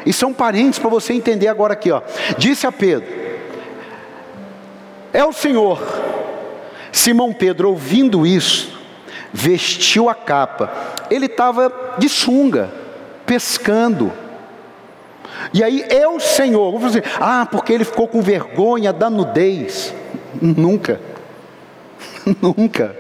E 0.06 0.14
são 0.14 0.34
parentes 0.34 0.80
para 0.80 0.90
você 0.90 1.14
entender 1.14 1.48
agora 1.48 1.74
aqui, 1.74 1.92
ó. 1.92 2.02
Disse 2.38 2.66
a 2.66 2.72
Pedro: 2.72 3.08
É 5.12 5.26
o 5.26 5.34
Senhor. 5.34 5.82
Simão 6.92 7.34
Pedro, 7.34 7.70
ouvindo 7.70 8.26
isso, 8.26 8.79
vestiu 9.34 10.10
a 10.10 10.16
capa. 10.16 10.72
Ele 11.10 11.26
estava 11.26 11.72
de 11.98 12.10
sunga, 12.10 12.70
pescando. 13.26 14.12
E 15.54 15.64
aí 15.64 15.86
é 15.90 16.08
o 16.08 16.20
Senhor. 16.20 16.72
Vamos 16.72 16.94
dizer, 16.94 17.04
ah, 17.20 17.48
porque 17.50 17.74
ele 17.74 17.84
ficou 17.84 18.08
com 18.08 18.22
vergonha 18.22 18.92
da 18.92 19.10
nudez. 19.10 19.94
Nunca. 20.42 21.00
nunca. 22.42 22.96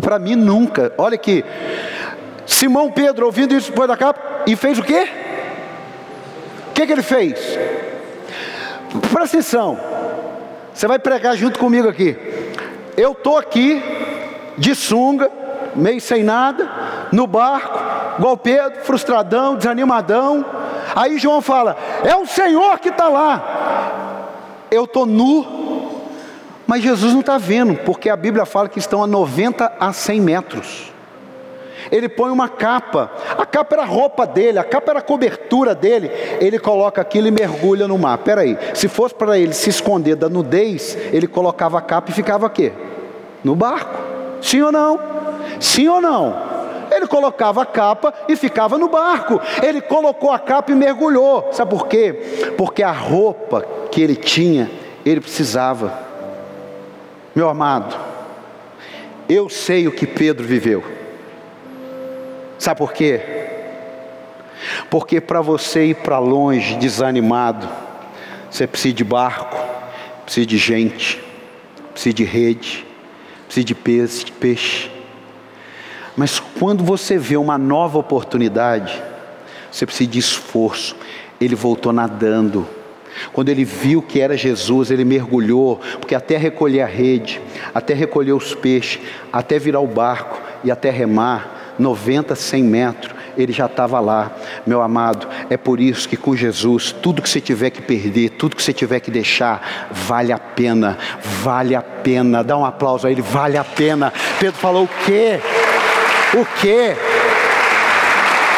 Para 0.00 0.18
mim, 0.18 0.34
nunca. 0.34 0.92
Olha 0.98 1.14
aqui. 1.14 1.44
Simão 2.46 2.90
Pedro, 2.90 3.26
ouvindo 3.26 3.54
isso 3.54 3.70
depois 3.70 3.88
da 3.88 3.96
capa, 3.96 4.42
e 4.46 4.54
fez 4.54 4.78
o 4.78 4.82
quê? 4.82 5.08
O 6.70 6.72
que, 6.74 6.86
que 6.86 6.92
ele 6.92 7.02
fez? 7.02 7.58
Presta 9.10 9.36
atenção. 9.36 9.78
Você 10.72 10.86
vai 10.86 10.98
pregar 10.98 11.36
junto 11.36 11.58
comigo 11.58 11.88
aqui. 11.88 12.16
Eu 12.96 13.12
estou 13.12 13.36
aqui 13.36 13.82
de 14.56 14.74
sunga, 14.74 15.30
meio 15.74 16.00
sem 16.00 16.22
nada, 16.22 16.68
no 17.12 17.26
barco, 17.26 17.78
igual 18.18 18.36
Pedro, 18.36 18.80
frustradão, 18.82 19.56
desanimadão. 19.56 20.44
Aí 20.94 21.18
João 21.18 21.40
fala: 21.40 21.76
É 22.04 22.16
o 22.16 22.26
Senhor 22.26 22.78
que 22.78 22.88
está 22.88 23.08
lá. 23.08 24.24
Eu 24.70 24.84
estou 24.84 25.06
nu, 25.06 26.02
mas 26.66 26.82
Jesus 26.82 27.12
não 27.12 27.20
está 27.20 27.38
vendo, 27.38 27.76
porque 27.84 28.10
a 28.10 28.16
Bíblia 28.16 28.44
fala 28.44 28.68
que 28.68 28.78
estão 28.78 29.02
a 29.02 29.06
90 29.06 29.72
a 29.78 29.92
100 29.92 30.20
metros. 30.20 30.92
Ele 31.90 32.08
põe 32.08 32.32
uma 32.32 32.48
capa, 32.48 33.12
a 33.38 33.46
capa 33.46 33.76
era 33.76 33.82
a 33.82 33.86
roupa 33.86 34.26
dele, 34.26 34.58
a 34.58 34.64
capa 34.64 34.90
era 34.90 34.98
a 34.98 35.02
cobertura 35.02 35.72
dele. 35.72 36.10
Ele 36.40 36.58
coloca 36.58 37.00
aquilo 37.00 37.28
e 37.28 37.30
mergulha 37.30 37.86
no 37.86 37.96
mar. 37.96 38.18
Peraí, 38.18 38.58
se 38.74 38.88
fosse 38.88 39.14
para 39.14 39.38
ele 39.38 39.52
se 39.52 39.70
esconder 39.70 40.16
da 40.16 40.28
nudez, 40.28 40.98
ele 41.12 41.28
colocava 41.28 41.78
a 41.78 41.80
capa 41.80 42.10
e 42.10 42.14
ficava 42.14 42.46
aqui, 42.46 42.72
no 43.44 43.54
barco. 43.54 44.05
Sim 44.40 44.62
ou 44.62 44.72
não? 44.72 45.00
Sim 45.60 45.88
ou 45.88 46.00
não? 46.00 46.56
Ele 46.90 47.06
colocava 47.06 47.62
a 47.62 47.66
capa 47.66 48.14
e 48.28 48.36
ficava 48.36 48.78
no 48.78 48.88
barco. 48.88 49.40
Ele 49.62 49.80
colocou 49.80 50.30
a 50.30 50.38
capa 50.38 50.72
e 50.72 50.74
mergulhou. 50.74 51.48
Sabe 51.52 51.70
por 51.70 51.88
quê? 51.88 52.54
Porque 52.56 52.82
a 52.82 52.92
roupa 52.92 53.64
que 53.90 54.00
ele 54.00 54.16
tinha, 54.16 54.70
ele 55.04 55.20
precisava. 55.20 55.92
Meu 57.34 57.48
amado, 57.48 57.96
eu 59.28 59.48
sei 59.48 59.86
o 59.86 59.92
que 59.92 60.06
Pedro 60.06 60.46
viveu. 60.46 60.82
Sabe 62.58 62.78
por 62.78 62.92
quê? 62.92 63.20
Porque 64.90 65.20
para 65.20 65.40
você 65.40 65.86
ir 65.86 65.96
para 65.96 66.18
longe 66.18 66.76
desanimado, 66.76 67.68
você 68.50 68.66
precisa 68.66 68.94
de 68.94 69.04
barco, 69.04 69.58
precisa 70.24 70.46
de 70.46 70.56
gente, 70.56 71.22
precisa 71.92 72.14
de 72.14 72.24
rede, 72.24 72.85
precisa 73.46 73.64
de 73.64 73.74
peixe. 73.74 74.90
Mas 76.16 76.40
quando 76.40 76.82
você 76.82 77.18
vê 77.18 77.36
uma 77.36 77.58
nova 77.58 77.98
oportunidade, 77.98 79.02
você 79.70 79.84
precisa 79.84 80.10
de 80.10 80.18
esforço. 80.18 80.96
Ele 81.40 81.54
voltou 81.54 81.92
nadando. 81.92 82.66
Quando 83.32 83.48
ele 83.48 83.64
viu 83.64 84.02
que 84.02 84.20
era 84.20 84.36
Jesus, 84.36 84.90
ele 84.90 85.04
mergulhou, 85.04 85.80
porque 86.00 86.14
até 86.14 86.36
recolher 86.36 86.82
a 86.82 86.86
rede, 86.86 87.40
até 87.74 87.94
recolher 87.94 88.32
os 88.32 88.54
peixes, 88.54 89.00
até 89.32 89.58
virar 89.58 89.80
o 89.80 89.86
barco 89.86 90.40
e 90.64 90.70
até 90.70 90.90
remar, 90.90 91.74
90, 91.78 92.34
100 92.34 92.64
metros, 92.64 93.15
ele 93.36 93.52
já 93.52 93.66
estava 93.66 94.00
lá. 94.00 94.32
Meu 94.66 94.82
amado, 94.82 95.28
é 95.50 95.56
por 95.56 95.80
isso 95.80 96.08
que 96.08 96.16
com 96.16 96.34
Jesus, 96.34 96.92
tudo 96.92 97.22
que 97.22 97.28
você 97.28 97.40
tiver 97.40 97.70
que 97.70 97.82
perder, 97.82 98.30
tudo 98.30 98.56
que 98.56 98.62
você 98.62 98.72
tiver 98.72 99.00
que 99.00 99.10
deixar, 99.10 99.88
vale 99.90 100.32
a 100.32 100.38
pena, 100.38 100.98
vale 101.42 101.74
a 101.74 101.82
pena. 101.82 102.42
Dá 102.42 102.56
um 102.56 102.64
aplauso 102.64 103.06
a 103.06 103.10
ele, 103.10 103.22
vale 103.22 103.56
a 103.56 103.64
pena. 103.64 104.12
Pedro 104.38 104.58
falou: 104.58 104.84
o 104.84 104.88
quê? 105.04 105.40
O 106.34 106.44
quê? 106.60 106.96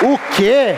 O 0.03 0.19
quê? 0.37 0.77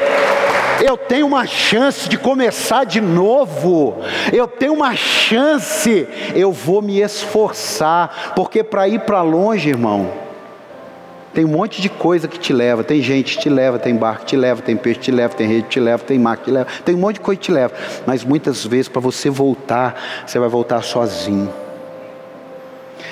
Eu 0.82 0.96
tenho 0.96 1.26
uma 1.26 1.46
chance 1.46 2.09
de 2.09 2.16
começar 2.16 2.84
de 2.84 3.01
novo. 3.01 3.98
Eu 4.32 4.48
tenho 4.48 4.72
uma 4.72 4.96
chance. 4.96 6.09
Eu 6.34 6.53
vou 6.53 6.80
me 6.80 7.01
esforçar, 7.01 8.32
porque 8.34 8.64
para 8.64 8.88
ir 8.88 9.01
para 9.01 9.20
longe, 9.20 9.68
irmão, 9.68 10.29
tem 11.32 11.44
um 11.44 11.48
monte 11.48 11.80
de 11.80 11.88
coisa 11.88 12.26
que 12.26 12.38
te 12.38 12.52
leva. 12.52 12.82
Tem 12.82 13.00
gente 13.00 13.36
que 13.36 13.42
te 13.42 13.48
leva, 13.48 13.78
tem 13.78 13.94
barco 13.94 14.20
que 14.20 14.26
te 14.26 14.36
leva, 14.36 14.60
tem 14.60 14.76
peixe 14.76 14.98
que 14.98 15.04
te 15.06 15.12
leva, 15.12 15.34
tem 15.34 15.46
rede 15.46 15.62
que 15.62 15.68
te 15.68 15.80
leva, 15.80 16.02
tem 16.02 16.18
mar 16.18 16.36
que 16.36 16.44
te 16.44 16.50
leva. 16.50 16.66
Tem 16.84 16.94
um 16.94 16.98
monte 16.98 17.14
de 17.14 17.20
coisa 17.20 17.40
que 17.40 17.46
te 17.46 17.52
leva. 17.52 17.72
Mas 18.04 18.24
muitas 18.24 18.64
vezes, 18.64 18.88
para 18.88 19.00
você 19.00 19.30
voltar, 19.30 19.94
você 20.26 20.38
vai 20.38 20.48
voltar 20.48 20.82
sozinho. 20.82 21.52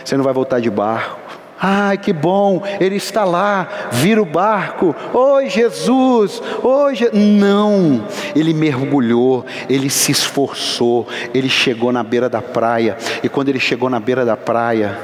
Você 0.05 0.17
não 0.17 0.25
vai 0.25 0.33
voltar 0.33 0.61
de 0.61 0.69
barco. 0.69 1.29
Ai, 1.61 1.99
que 1.99 2.13
bom, 2.13 2.63
ele 2.79 2.97
está 2.97 3.25
lá, 3.25 3.69
vira 3.91 4.23
o 4.23 4.25
barco. 4.25 4.95
Oi, 5.13 5.49
Jesus. 5.49 6.41
Oi, 6.63 6.95
Je... 6.95 7.11
não. 7.13 8.05
Ele 8.35 8.55
mergulhou, 8.55 9.45
ele 9.69 9.91
se 9.91 10.13
esforçou, 10.13 11.07
ele 11.35 11.49
chegou 11.49 11.91
na 11.91 12.05
beira 12.05 12.29
da 12.29 12.41
praia. 12.41 12.97
E 13.25 13.29
quando 13.29 13.49
ele 13.49 13.59
chegou 13.59 13.91
na 13.91 13.99
beira 13.99 14.25
da 14.25 14.37
praia, 14.37 14.97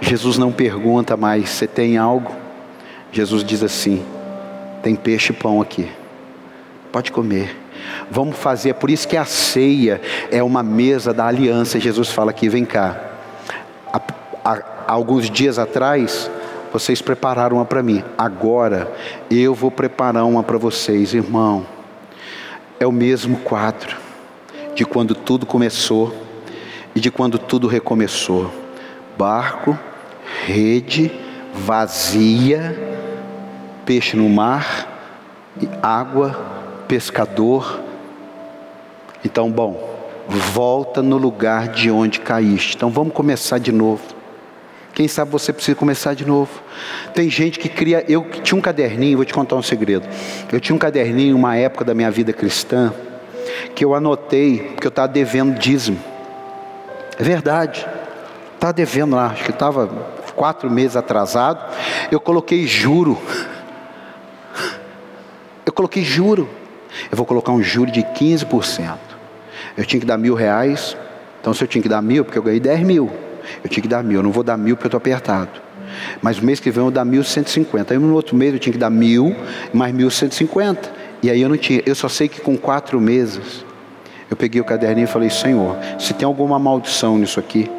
Jesus 0.00 0.38
não 0.38 0.50
pergunta 0.50 1.16
mais: 1.16 1.50
"Você 1.50 1.68
tem 1.68 1.96
algo?" 1.96 2.41
Jesus 3.12 3.44
diz 3.44 3.62
assim: 3.62 4.04
tem 4.82 4.96
peixe 4.96 5.32
e 5.32 5.36
pão 5.36 5.60
aqui, 5.60 5.88
pode 6.90 7.12
comer. 7.12 7.56
Vamos 8.10 8.36
fazer, 8.36 8.70
é 8.70 8.74
por 8.74 8.90
isso 8.90 9.06
que 9.06 9.16
a 9.16 9.24
ceia 9.24 10.00
é 10.30 10.42
uma 10.42 10.62
mesa 10.62 11.12
da 11.12 11.26
aliança. 11.26 11.78
Jesus 11.78 12.08
fala 12.08 12.30
aqui: 12.30 12.48
vem 12.48 12.64
cá. 12.64 12.98
Há, 13.92 14.00
há, 14.44 14.62
alguns 14.86 15.30
dias 15.30 15.58
atrás, 15.58 16.30
vocês 16.72 17.02
prepararam 17.02 17.58
uma 17.58 17.64
para 17.66 17.82
mim, 17.82 18.02
agora 18.16 18.90
eu 19.30 19.54
vou 19.54 19.70
preparar 19.70 20.24
uma 20.24 20.42
para 20.42 20.56
vocês, 20.56 21.12
irmão. 21.12 21.66
É 22.80 22.86
o 22.86 22.92
mesmo 22.92 23.36
quadro 23.38 23.96
de 24.74 24.84
quando 24.84 25.14
tudo 25.14 25.46
começou 25.46 26.14
e 26.94 27.00
de 27.00 27.10
quando 27.10 27.38
tudo 27.38 27.68
recomeçou. 27.68 28.50
Barco, 29.16 29.78
rede, 30.46 31.12
vazia, 31.54 32.91
peixe 33.84 34.16
no 34.16 34.28
mar, 34.28 34.88
água, 35.82 36.38
pescador. 36.88 37.80
Então, 39.24 39.50
bom, 39.50 39.92
volta 40.28 41.02
no 41.02 41.16
lugar 41.16 41.68
de 41.68 41.90
onde 41.90 42.20
caíste. 42.20 42.76
Então 42.76 42.90
vamos 42.90 43.12
começar 43.12 43.58
de 43.58 43.72
novo. 43.72 44.02
Quem 44.94 45.08
sabe 45.08 45.30
você 45.30 45.52
precisa 45.52 45.74
começar 45.74 46.14
de 46.14 46.26
novo. 46.26 46.50
Tem 47.14 47.30
gente 47.30 47.58
que 47.58 47.68
cria. 47.68 48.04
Eu 48.08 48.28
tinha 48.42 48.58
um 48.58 48.60
caderninho, 48.60 49.16
vou 49.16 49.24
te 49.24 49.32
contar 49.32 49.56
um 49.56 49.62
segredo. 49.62 50.06
Eu 50.52 50.60
tinha 50.60 50.76
um 50.76 50.78
caderninho, 50.78 51.34
uma 51.34 51.56
época 51.56 51.84
da 51.84 51.94
minha 51.94 52.10
vida 52.10 52.32
cristã, 52.32 52.92
que 53.74 53.84
eu 53.84 53.94
anotei, 53.94 54.58
porque 54.74 54.86
eu 54.86 54.90
estava 54.90 55.08
devendo 55.08 55.58
dízimo. 55.58 55.98
É 57.18 57.22
verdade. 57.22 57.86
Estava 58.54 58.72
devendo 58.72 59.16
lá, 59.16 59.26
acho 59.26 59.44
que 59.44 59.50
estava 59.50 59.88
quatro 60.36 60.70
meses 60.70 60.96
atrasado. 60.96 61.74
Eu 62.10 62.20
coloquei 62.20 62.66
juro. 62.66 63.18
Eu 65.72 65.74
coloquei 65.74 66.04
juro. 66.04 66.46
Eu 67.10 67.16
vou 67.16 67.24
colocar 67.24 67.50
um 67.50 67.62
juro 67.62 67.90
de 67.90 68.02
15%. 68.02 68.94
Eu 69.74 69.86
tinha 69.86 69.98
que 69.98 70.04
dar 70.04 70.18
mil 70.18 70.34
reais. 70.34 70.94
Então, 71.40 71.54
se 71.54 71.64
eu 71.64 71.68
tinha 71.68 71.80
que 71.80 71.88
dar 71.88 72.02
mil, 72.02 72.26
porque 72.26 72.38
eu 72.38 72.42
ganhei 72.42 72.60
10 72.60 72.80
mil, 72.80 73.10
eu 73.64 73.70
tinha 73.70 73.82
que 73.82 73.88
dar 73.88 74.04
mil. 74.04 74.18
Eu 74.18 74.22
não 74.22 74.30
vou 74.30 74.44
dar 74.44 74.58
mil 74.58 74.76
porque 74.76 74.84
eu 74.84 74.88
estou 74.88 74.98
apertado. 74.98 75.48
Mas 76.20 76.38
o 76.38 76.44
mês 76.44 76.60
que 76.60 76.70
vem 76.70 76.80
eu 76.80 76.84
vou 76.84 76.90
dar 76.90 77.06
mil 77.06 77.24
cento 77.24 77.46
e 77.46 77.50
cinquenta. 77.50 77.94
Aí 77.94 77.98
no 77.98 78.12
outro 78.12 78.36
mês 78.36 78.52
eu 78.52 78.58
tinha 78.58 78.72
que 78.72 78.78
dar 78.78 78.90
mil, 78.90 79.34
mais 79.72 79.94
mil 79.94 80.10
cento 80.10 80.32
e 80.32 80.34
cinquenta. 80.34 80.92
E 81.22 81.30
aí 81.30 81.40
eu 81.40 81.48
não 81.48 81.56
tinha. 81.56 81.82
Eu 81.86 81.94
só 81.94 82.08
sei 82.08 82.28
que 82.28 82.42
com 82.42 82.54
quatro 82.54 83.00
meses, 83.00 83.64
eu 84.30 84.36
peguei 84.36 84.60
o 84.60 84.64
caderninho 84.64 85.04
e 85.04 85.08
falei, 85.08 85.30
Senhor, 85.30 85.74
se 85.98 86.12
tem 86.12 86.26
alguma 86.26 86.58
maldição 86.58 87.16
nisso 87.16 87.40
aqui, 87.40 87.70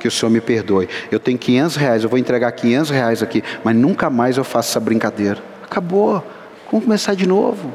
que 0.00 0.08
o 0.08 0.10
Senhor 0.10 0.30
me 0.30 0.40
perdoe. 0.40 0.88
Eu 1.08 1.20
tenho 1.20 1.38
500 1.38 1.76
reais, 1.76 2.02
eu 2.02 2.08
vou 2.08 2.18
entregar 2.18 2.50
500 2.50 2.90
reais 2.90 3.22
aqui, 3.22 3.44
mas 3.62 3.76
nunca 3.76 4.10
mais 4.10 4.36
eu 4.36 4.44
faço 4.44 4.70
essa 4.70 4.80
brincadeira. 4.80 5.38
Acabou. 5.62 6.24
Vamos 6.70 6.84
começar 6.84 7.14
de 7.14 7.26
novo. 7.26 7.72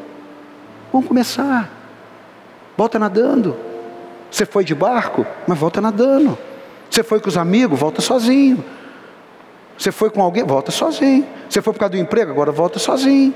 Vamos 0.92 1.08
começar. 1.08 1.70
Volta 2.78 3.00
nadando. 3.00 3.56
Você 4.30 4.46
foi 4.46 4.64
de 4.64 4.74
barco, 4.74 5.26
mas 5.48 5.58
volta 5.58 5.80
nadando. 5.80 6.38
Você 6.90 7.04
foi 7.04 7.20
com 7.20 7.30
os 7.30 7.38
amigos, 7.38 7.80
volta 7.80 8.02
sozinho. 8.02 8.64
Você 9.78 9.92
foi 9.92 10.10
com 10.10 10.22
alguém, 10.22 10.44
volta 10.44 10.72
sozinho. 10.72 11.28
Você 11.50 11.62
foi 11.62 11.74
por 11.74 11.80
causa 11.80 11.92
do 11.92 11.98
emprego, 11.98 12.32
agora 12.32 12.52
volta 12.52 12.80
sozinho. 12.80 13.34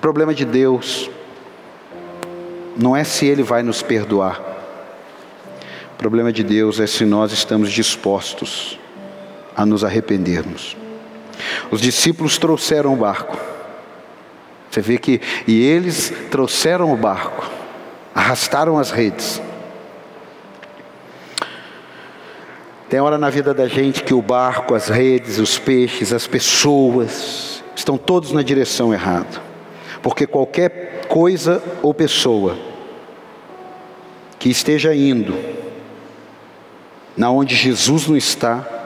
Problema 0.00 0.34
de 0.34 0.44
Deus 0.44 1.10
não 2.76 2.96
é 2.96 3.04
se 3.04 3.26
Ele 3.26 3.42
vai 3.42 3.62
nos 3.62 3.82
perdoar. 3.82 4.40
O 5.94 5.96
problema 5.98 6.32
de 6.32 6.42
Deus 6.42 6.80
é 6.80 6.86
se 6.86 7.04
nós 7.04 7.32
estamos 7.32 7.70
dispostos 7.70 8.78
a 9.54 9.66
nos 9.66 9.84
arrependermos. 9.84 10.76
Os 11.70 11.80
discípulos 11.80 12.38
trouxeram 12.38 12.94
o 12.94 12.96
barco. 12.96 13.49
Você 14.70 14.80
vê 14.80 14.98
que, 14.98 15.20
e 15.46 15.62
eles 15.62 16.12
trouxeram 16.30 16.92
o 16.92 16.96
barco, 16.96 17.50
arrastaram 18.14 18.78
as 18.78 18.90
redes. 18.90 19.42
Tem 22.88 23.00
hora 23.00 23.18
na 23.18 23.30
vida 23.30 23.52
da 23.52 23.66
gente 23.66 24.02
que 24.02 24.14
o 24.14 24.22
barco, 24.22 24.74
as 24.74 24.88
redes, 24.88 25.38
os 25.38 25.58
peixes, 25.58 26.12
as 26.12 26.26
pessoas, 26.26 27.62
estão 27.74 27.98
todos 27.98 28.32
na 28.32 28.42
direção 28.42 28.92
errada. 28.92 29.42
Porque 30.02 30.26
qualquer 30.26 31.06
coisa 31.08 31.62
ou 31.82 31.92
pessoa 31.92 32.56
que 34.38 34.48
esteja 34.48 34.94
indo 34.94 35.36
na 37.16 37.30
onde 37.30 37.54
Jesus 37.54 38.06
não 38.06 38.16
está, 38.16 38.79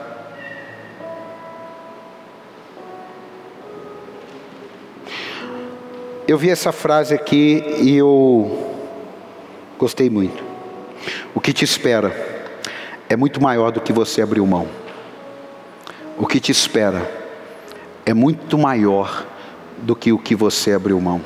Eu 6.27 6.39
vi 6.39 6.49
essa 6.49 6.71
frase 6.71 7.13
aqui 7.13 7.63
e 7.81 7.95
eu 7.95 8.73
gostei 9.77 10.09
muito. 10.09 10.43
O 11.35 11.39
que 11.39 11.53
te 11.53 11.63
espera 11.63 12.11
é 13.07 13.15
muito 13.15 13.39
maior 13.39 13.71
do 13.71 13.79
que 13.79 13.93
você 13.93 14.23
abriu 14.23 14.43
mão. 14.47 14.67
O 16.17 16.25
que 16.25 16.39
te 16.39 16.51
espera 16.51 17.07
é 18.07 18.11
muito 18.11 18.57
maior 18.57 19.23
do 19.77 19.95
que 19.95 20.11
o 20.11 20.17
que 20.17 20.33
você 20.33 20.73
abriu 20.73 20.99
mão. 20.99 21.21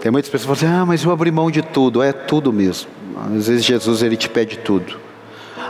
Tem 0.00 0.10
muitas 0.10 0.28
pessoas 0.28 0.58
que 0.58 0.64
falam 0.64 0.74
assim, 0.74 0.82
ah, 0.82 0.86
mas 0.86 1.04
eu 1.04 1.12
abri 1.12 1.30
mão 1.30 1.48
de 1.48 1.62
tudo. 1.62 2.02
É 2.02 2.12
tudo 2.12 2.52
mesmo. 2.52 2.90
Às 3.36 3.46
vezes 3.46 3.64
Jesus 3.64 4.02
ele 4.02 4.16
te 4.16 4.28
pede 4.28 4.58
tudo. 4.58 4.98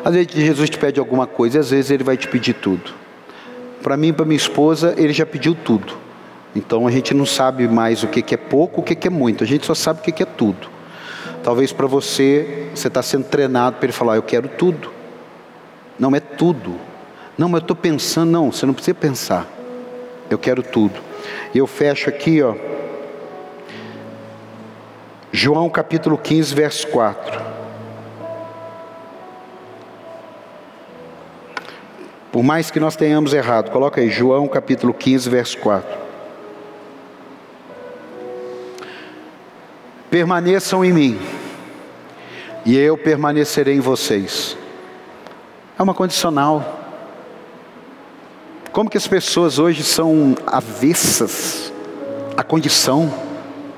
Às 0.02 0.14
vezes 0.14 0.32
Jesus 0.32 0.70
te 0.70 0.78
pede 0.78 0.98
alguma 0.98 1.26
coisa 1.26 1.58
e 1.58 1.60
às 1.60 1.68
vezes 1.68 1.90
ele 1.90 2.04
vai 2.04 2.16
te 2.16 2.26
pedir 2.28 2.54
tudo. 2.54 2.94
Para 3.82 3.94
mim, 3.94 4.10
para 4.10 4.24
minha 4.24 4.38
esposa, 4.38 4.94
ele 4.96 5.12
já 5.12 5.26
pediu 5.26 5.54
tudo. 5.54 6.08
Então 6.54 6.86
a 6.86 6.90
gente 6.90 7.14
não 7.14 7.24
sabe 7.24 7.68
mais 7.68 8.02
o 8.02 8.08
que, 8.08 8.34
é 8.34 8.36
pouco, 8.36 8.80
o 8.80 8.84
que, 8.84 9.06
é 9.06 9.10
muito, 9.10 9.44
a 9.44 9.46
gente 9.46 9.64
só 9.66 9.74
sabe 9.74 10.00
o 10.00 10.02
que, 10.02 10.22
é 10.22 10.26
tudo. 10.26 10.68
Talvez 11.42 11.72
para 11.72 11.86
você, 11.86 12.68
você 12.74 12.88
está 12.88 13.02
sendo 13.02 13.24
treinado 13.24 13.76
para 13.76 13.86
ele 13.86 13.92
falar, 13.92 14.16
eu 14.16 14.22
quero 14.22 14.48
tudo. 14.48 14.92
Não 15.98 16.14
é 16.14 16.20
tudo. 16.20 16.76
Não, 17.38 17.48
mas 17.48 17.60
eu 17.60 17.64
estou 17.64 17.76
pensando, 17.76 18.30
não, 18.30 18.52
você 18.52 18.66
não 18.66 18.74
precisa 18.74 18.94
pensar. 18.94 19.46
Eu 20.28 20.38
quero 20.38 20.62
tudo. 20.62 21.00
E 21.54 21.58
eu 21.58 21.66
fecho 21.66 22.08
aqui, 22.08 22.42
ó. 22.42 22.54
João 25.32 25.70
capítulo 25.70 26.18
15, 26.18 26.54
verso 26.54 26.88
4. 26.88 27.40
Por 32.32 32.42
mais 32.42 32.70
que 32.70 32.78
nós 32.78 32.96
tenhamos 32.96 33.32
errado, 33.32 33.70
coloca 33.70 34.00
aí, 34.00 34.10
João 34.10 34.46
capítulo 34.46 34.92
15, 34.92 35.30
verso 35.30 35.58
4. 35.58 36.09
Permaneçam 40.10 40.84
em 40.84 40.92
mim, 40.92 41.20
e 42.66 42.76
eu 42.76 42.98
permanecerei 42.98 43.76
em 43.76 43.80
vocês. 43.80 44.56
É 45.78 45.82
uma 45.82 45.94
condicional. 45.94 46.78
Como 48.72 48.90
que 48.90 48.98
as 48.98 49.06
pessoas 49.06 49.58
hoje 49.58 49.82
são 49.82 50.36
avessas 50.46 51.72
à 52.36 52.42
condição, 52.42 53.12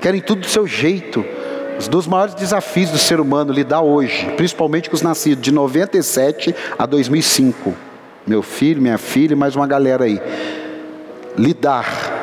querem 0.00 0.20
tudo 0.20 0.40
do 0.40 0.48
seu 0.48 0.66
jeito. 0.66 1.24
Os 1.78 1.88
dos 1.88 2.06
maiores 2.06 2.34
desafios 2.34 2.90
do 2.90 2.98
ser 2.98 3.18
humano 3.18 3.52
lidar 3.52 3.82
hoje, 3.82 4.26
principalmente 4.36 4.88
com 4.88 4.94
os 4.94 5.02
nascidos 5.02 5.42
de 5.42 5.50
97 5.50 6.54
a 6.78 6.86
2005. 6.86 7.74
Meu 8.26 8.42
filho, 8.42 8.80
minha 8.80 8.98
filha 8.98 9.32
e 9.32 9.36
mais 9.36 9.56
uma 9.56 9.66
galera 9.66 10.04
aí. 10.04 10.20
Lidar, 11.36 12.21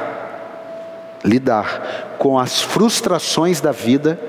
lidar 1.23 2.15
com 2.17 2.39
as 2.39 2.61
frustrações 2.61 3.59
da 3.59 3.71
vida 3.71 4.19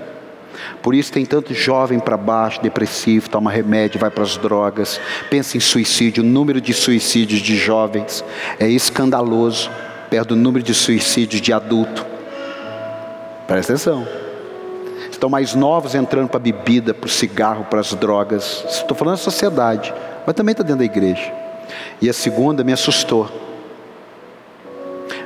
por 0.83 0.95
isso 0.95 1.13
tem 1.13 1.25
tanto 1.25 1.53
jovem 1.55 1.99
para 1.99 2.17
baixo, 2.17 2.61
depressivo, 2.63 3.29
toma 3.29 3.51
remédio, 3.51 4.01
vai 4.01 4.11
para 4.11 4.23
as 4.23 4.37
drogas, 4.37 5.01
pensa 5.29 5.57
em 5.57 5.61
suicídio. 5.61 6.23
O 6.23 6.27
número 6.27 6.61
de 6.61 6.73
suicídios 6.73 7.41
de 7.41 7.57
jovens 7.57 8.25
é 8.59 8.69
escandaloso, 8.69 9.71
perto 10.09 10.31
do 10.31 10.37
número 10.37 10.65
de 10.65 10.75
suicídios 10.75 11.41
de 11.41 11.53
adulto. 11.53 12.07
Presta 13.47 13.73
atenção. 13.73 14.07
Estão 15.11 15.29
mais 15.29 15.55
novos 15.55 15.95
entrando 15.95 16.29
para 16.29 16.39
a 16.39 16.43
bebida, 16.43 16.95
para 16.95 17.07
o 17.07 17.11
cigarro, 17.11 17.65
para 17.65 17.81
as 17.81 17.93
drogas. 17.93 18.65
Estou 18.69 18.97
falando 18.97 19.17
da 19.17 19.23
sociedade, 19.23 19.93
mas 20.27 20.35
também 20.35 20.53
está 20.53 20.63
dentro 20.63 20.79
da 20.79 20.85
igreja. 20.85 21.31
E 22.01 22.09
a 22.09 22.13
segunda 22.13 22.65
me 22.65 22.73
assustou. 22.73 23.29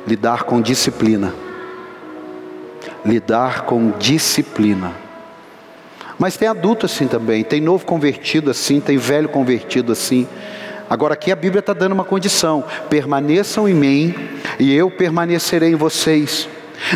Lidar 0.07 0.43
com 0.43 0.61
disciplina. 0.61 1.44
Lidar 3.05 3.63
com 3.63 3.91
disciplina. 3.99 4.93
Mas 6.19 6.37
tem 6.37 6.49
adulto 6.49 6.87
assim 6.87 7.07
também, 7.07 7.43
tem 7.43 7.61
novo 7.61 7.85
convertido 7.85 8.51
assim, 8.51 8.81
tem 8.81 8.97
velho 8.97 9.29
convertido 9.29 9.93
assim. 9.93 10.27
Agora 10.89 11.15
aqui 11.15 11.33
a 11.33 11.37
Bíblia 11.37 11.61
está 11.61 11.73
dando 11.73 11.93
uma 11.93 12.05
condição: 12.05 12.65
permaneçam 12.89 13.69
em 13.69 13.75
mim 13.75 14.15
e 14.59 14.73
eu 14.75 14.91
permanecerei 14.91 15.73
em 15.73 15.77
vocês. 15.77 16.49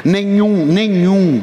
Nenhum, 0.05 0.67
nenhum, 0.67 1.43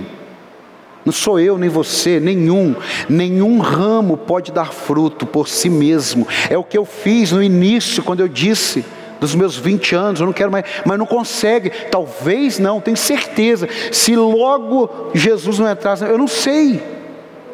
não 1.06 1.14
sou 1.14 1.40
eu 1.40 1.58
nem 1.58 1.70
você, 1.70 2.20
nenhum, 2.20 2.76
nenhum 3.08 3.60
ramo 3.60 4.18
pode 4.18 4.52
dar 4.52 4.74
fruto 4.74 5.26
por 5.26 5.48
si 5.48 5.70
mesmo. 5.70 6.28
É 6.50 6.58
o 6.58 6.64
que 6.64 6.78
eu 6.78 6.84
fiz 6.84 7.32
no 7.32 7.44
início, 7.44 8.02
quando 8.02 8.22
eu 8.22 8.28
disse 8.28 8.84
dos 9.20 9.36
meus 9.36 9.58
20 9.58 9.96
anos, 9.96 10.20
eu 10.20 10.26
não 10.26 10.34
quero 10.34 10.52
mais, 10.52 10.66
mas 10.86 10.98
não 10.98 11.06
consegue. 11.06 11.70
Talvez 11.92 12.60
não, 12.60 12.82
tenho 12.82 12.98
certeza. 12.98 13.68
Se 13.92 14.16
logo 14.16 15.12
Jesus 15.14 15.60
não 15.60 15.70
entrasse, 15.70 16.04
eu 16.04 16.18
não 16.18 16.28
sei. 16.28 16.82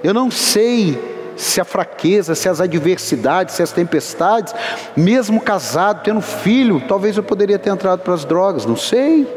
Eu 0.04 0.14
não 0.14 0.32
sei 0.32 1.00
se 1.36 1.60
a 1.60 1.66
fraqueza, 1.66 2.36
se 2.36 2.48
as 2.48 2.62
adversidades, 2.62 3.56
se 3.56 3.64
as 3.64 3.72
tempestades, 3.72 4.54
mesmo 4.96 5.42
casado, 5.42 6.04
tendo 6.04 6.22
filho, 6.22 6.82
talvez 6.88 7.18
eu 7.18 7.24
poderia 7.24 7.58
ter 7.58 7.70
entrado 7.70 8.02
para 8.02 8.14
as 8.14 8.26
drogas, 8.26 8.66
não 8.66 8.76
sei. 8.76 9.28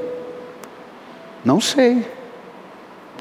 Não 1.44 1.60
sei. 1.60 2.04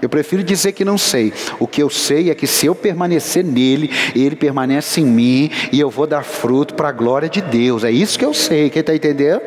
Eu 0.04 0.10
prefiro 0.10 0.44
dizer 0.44 0.74
que 0.74 0.84
não 0.84 0.98
sei. 0.98 1.32
O 1.60 1.66
que 1.66 1.82
eu 1.82 1.90
sei 1.90 2.30
é 2.30 2.36
que 2.36 2.46
se 2.46 2.66
eu 2.66 2.76
permanecer 2.76 3.44
nele, 3.44 3.90
ele 4.14 4.36
permanece 4.36 5.00
em 5.00 5.06
mim 5.06 5.50
e 5.72 5.80
eu 5.80 5.90
vou 5.90 6.06
dar 6.06 6.24
fruto 6.24 6.74
para 6.74 6.90
a 6.90 6.92
glória 6.92 7.30
de 7.30 7.40
Deus. 7.42 7.86
É 7.86 7.92
isso 7.92 8.20
que 8.20 8.26
eu 8.26 8.34
sei. 8.34 8.70
Quem 8.70 8.82
está 8.82 8.94
entendendo? 8.94 9.42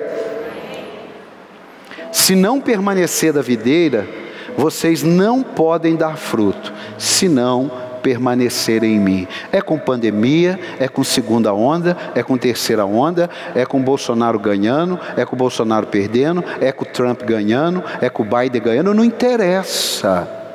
Se 2.11 2.35
não 2.35 2.59
permanecer 2.59 3.35
da 3.35 3.43
videira, 3.43 4.09
vocês 4.57 5.03
não 5.03 5.43
podem 5.43 5.95
dar 5.95 6.17
fruto, 6.17 6.73
senão 6.97 7.71
permanecer 8.03 8.83
em 8.83 8.99
mim. 8.99 9.29
É 9.53 9.61
com 9.61 9.79
pandemia, 9.79 10.59
é 10.81 10.89
com 10.89 11.05
segunda 11.05 11.53
onda, 11.53 11.95
é 12.15 12.23
com 12.23 12.39
terceira 12.39 12.87
onda, 12.87 13.29
é 13.55 13.67
com 13.67 13.83
Bolsonaro 13.83 14.39
ganhando, 14.39 14.99
é 15.17 15.27
com 15.27 15.37
Bolsonaro 15.37 15.89
perdendo, 15.89 16.43
é 16.61 16.73
com 16.73 16.87
Trump 16.87 17.23
ganhando, 17.25 17.85
é 18.01 18.09
com 18.09 18.25
Biden 18.25 18.63
ganhando, 18.63 18.95
não 18.95 19.05
interessa. 19.05 20.46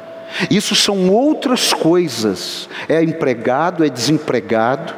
Isso 0.50 0.76
são 0.76 1.10
outras 1.10 1.74
coisas. 1.74 2.70
É 2.88 3.04
empregado, 3.04 3.84
é 3.84 3.90
desempregado. 3.90 4.94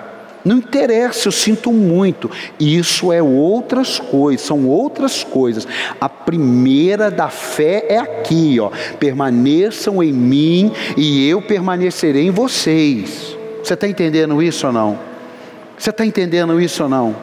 Não 0.46 0.58
interessa, 0.58 1.28
eu 1.30 1.32
sinto 1.32 1.72
muito. 1.72 2.30
Isso 2.60 3.14
é 3.14 3.24
outras 3.24 3.98
coisas, 3.98 4.46
são 4.46 4.68
outras 4.68 5.24
coisas. 5.24 5.66
A 6.02 6.10
primeira 6.10 7.10
da 7.10 7.30
fé 7.30 7.86
é 7.88 7.98
aqui, 7.98 8.60
ó. 8.60 8.70
Permaneçam 9.00 10.04
em 10.04 10.12
mim 10.12 10.72
e 10.98 11.28
eu 11.30 11.42
permanecerei 11.42 12.28
em 12.28 12.32
vocês. 12.32 13.38
Você 13.64 13.74
está 13.74 13.88
entendendo 13.88 14.44
isso 14.44 14.68
ou 14.68 14.74
não? 14.74 15.00
Você 15.78 15.90
está 15.92 16.06
entendendo 16.06 16.60
isso 16.60 16.84
ou 16.84 16.90
não? 16.90 17.16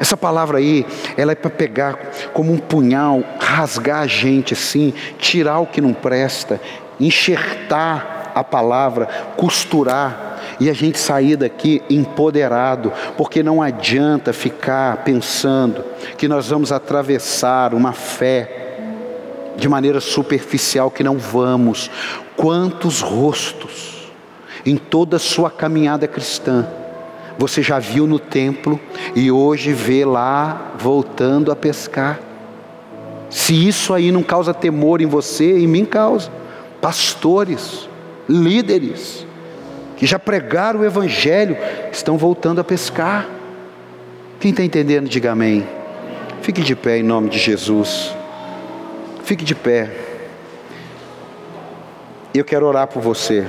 Essa 0.00 0.16
palavra 0.16 0.58
aí, 0.58 0.84
ela 1.16 1.32
é 1.32 1.34
para 1.36 1.50
pegar 1.50 1.96
como 2.32 2.52
um 2.52 2.58
punhal, 2.58 3.22
rasgar 3.38 4.00
a 4.00 4.06
gente 4.08 4.54
assim, 4.54 4.92
tirar 5.18 5.60
o 5.60 5.66
que 5.66 5.80
não 5.80 5.94
presta, 5.94 6.60
enxertar 6.98 8.32
a 8.34 8.42
palavra, 8.42 9.06
costurar 9.36 10.40
e 10.60 10.68
a 10.68 10.72
gente 10.72 10.98
sair 10.98 11.36
daqui 11.36 11.82
empoderado, 11.88 12.92
porque 13.16 13.42
não 13.42 13.62
adianta 13.62 14.32
ficar 14.32 14.98
pensando 14.98 15.84
que 16.16 16.28
nós 16.28 16.48
vamos 16.48 16.72
atravessar 16.72 17.74
uma 17.74 17.92
fé 17.92 18.78
de 19.56 19.68
maneira 19.68 20.00
superficial 20.00 20.90
que 20.90 21.04
não 21.04 21.16
vamos. 21.16 21.90
Quantos 22.36 23.00
rostos 23.00 24.12
em 24.66 24.76
toda 24.76 25.16
a 25.16 25.20
sua 25.20 25.50
caminhada 25.50 26.06
cristã 26.06 26.66
você 27.36 27.62
já 27.62 27.78
viu 27.78 28.06
no 28.06 28.18
templo 28.18 28.78
e 29.14 29.30
hoje 29.30 29.72
vê 29.72 30.04
lá 30.04 30.72
voltando 30.78 31.50
a 31.50 31.56
pescar? 31.56 32.20
Se 33.28 33.66
isso 33.66 33.92
aí 33.92 34.12
não 34.12 34.22
causa 34.22 34.54
temor 34.54 35.00
em 35.00 35.06
você, 35.06 35.58
em 35.58 35.66
mim 35.66 35.84
causa. 35.84 36.30
Pastores, 36.84 37.88
líderes, 38.28 39.26
que 39.96 40.04
já 40.04 40.18
pregaram 40.18 40.80
o 40.80 40.84
Evangelho, 40.84 41.56
estão 41.90 42.18
voltando 42.18 42.60
a 42.60 42.64
pescar. 42.64 43.26
Quem 44.38 44.50
está 44.50 44.62
entendendo, 44.62 45.08
diga 45.08 45.32
amém. 45.32 45.66
Fique 46.42 46.60
de 46.60 46.76
pé 46.76 46.98
em 46.98 47.02
nome 47.02 47.30
de 47.30 47.38
Jesus. 47.38 48.14
Fique 49.22 49.46
de 49.46 49.54
pé. 49.54 49.96
Eu 52.34 52.44
quero 52.44 52.66
orar 52.66 52.86
por 52.86 53.00
você. 53.00 53.46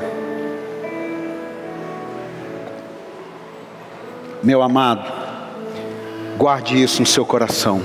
Meu 4.41 4.61
amado, 4.61 5.11
guarde 6.37 6.81
isso 6.81 7.01
no 7.01 7.05
seu 7.05 7.25
coração. 7.25 7.83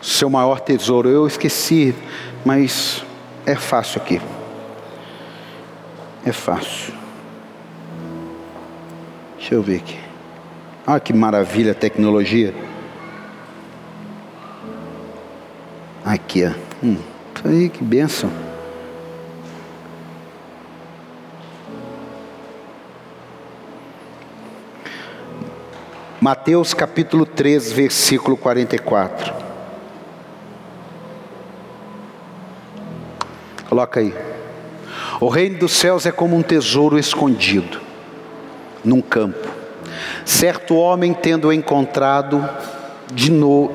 Seu 0.00 0.30
maior 0.30 0.60
tesouro, 0.60 1.10
eu 1.10 1.26
esqueci, 1.26 1.94
mas 2.44 3.04
é 3.46 3.54
fácil 3.54 4.00
aqui. 4.00 4.20
É 6.24 6.32
fácil. 6.32 6.94
Deixa 9.36 9.54
eu 9.54 9.62
ver 9.62 9.76
aqui. 9.76 9.98
Olha 10.86 11.00
que 11.00 11.12
maravilha 11.12 11.72
a 11.72 11.74
tecnologia. 11.74 12.54
Aqui, 16.04 16.44
ó. 16.44 16.52
Hum, 16.84 16.96
aí, 17.44 17.68
que 17.68 17.82
benção. 17.82 18.30
Mateus 26.20 26.74
capítulo 26.74 27.24
3, 27.24 27.72
versículo 27.72 28.36
44. 28.36 29.49
Coloca 33.70 34.00
aí. 34.00 34.12
O 35.20 35.28
reino 35.28 35.60
dos 35.60 35.70
céus 35.70 36.04
é 36.04 36.10
como 36.10 36.36
um 36.36 36.42
tesouro 36.42 36.98
escondido 36.98 37.80
num 38.84 39.00
campo. 39.00 39.48
Certo 40.24 40.74
homem 40.74 41.14
tendo 41.14 41.52
encontrado 41.52 42.44
de 43.12 43.30
novo, 43.30 43.70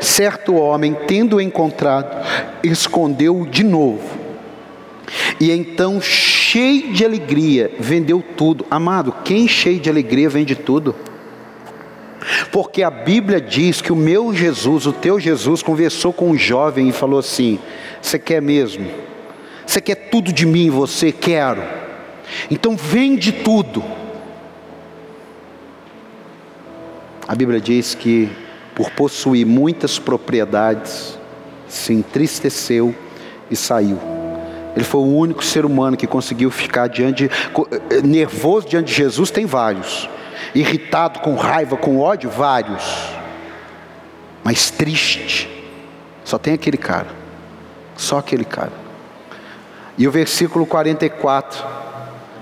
certo 0.00 0.56
homem 0.56 0.92
tendo 1.06 1.40
encontrado, 1.40 2.26
escondeu 2.64 3.46
de 3.46 3.62
novo. 3.62 4.02
E 5.38 5.52
então, 5.52 6.00
cheio 6.00 6.92
de 6.92 7.04
alegria, 7.04 7.70
vendeu 7.78 8.24
tudo. 8.36 8.66
Amado, 8.68 9.14
quem 9.24 9.46
cheio 9.46 9.78
de 9.78 9.88
alegria 9.88 10.28
vende 10.28 10.56
tudo? 10.56 10.96
Porque 12.50 12.82
a 12.82 12.90
Bíblia 12.90 13.40
diz 13.40 13.80
que 13.80 13.92
o 13.92 13.96
meu 13.96 14.34
Jesus, 14.34 14.86
o 14.86 14.92
teu 14.92 15.20
Jesus, 15.20 15.62
conversou 15.62 16.12
com 16.12 16.30
um 16.30 16.38
jovem 16.38 16.88
e 16.88 16.92
falou 16.92 17.18
assim: 17.18 17.58
Você 18.00 18.18
quer 18.18 18.40
mesmo? 18.40 18.90
Você 19.66 19.80
quer 19.80 19.94
tudo 20.10 20.32
de 20.32 20.46
mim, 20.46 20.70
você 20.70 21.12
quero. 21.12 21.62
Então 22.50 22.76
vende 22.76 23.32
tudo. 23.32 23.82
A 27.26 27.34
Bíblia 27.34 27.60
diz 27.60 27.94
que 27.94 28.30
por 28.74 28.90
possuir 28.90 29.46
muitas 29.46 29.98
propriedades, 29.98 31.18
se 31.68 31.92
entristeceu 31.92 32.94
e 33.50 33.56
saiu. 33.56 33.98
Ele 34.74 34.84
foi 34.84 35.00
o 35.00 35.16
único 35.16 35.44
ser 35.44 35.64
humano 35.64 35.96
que 35.96 36.06
conseguiu 36.06 36.50
ficar 36.50 36.88
diante, 36.88 37.30
eh, 37.90 38.02
nervoso 38.02 38.68
diante 38.68 38.88
de 38.88 38.94
Jesus, 38.94 39.30
tem 39.30 39.46
vários. 39.46 40.08
Irritado, 40.54 41.20
com 41.20 41.34
raiva, 41.34 41.76
com 41.76 42.00
ódio, 42.00 42.28
vários. 42.28 43.14
Mas 44.42 44.70
triste, 44.70 45.48
só 46.24 46.38
tem 46.38 46.54
aquele 46.54 46.76
cara. 46.76 47.08
Só 47.96 48.18
aquele 48.18 48.44
cara. 48.44 48.72
E 49.96 50.08
o 50.08 50.10
versículo 50.10 50.66
44: 50.66 51.64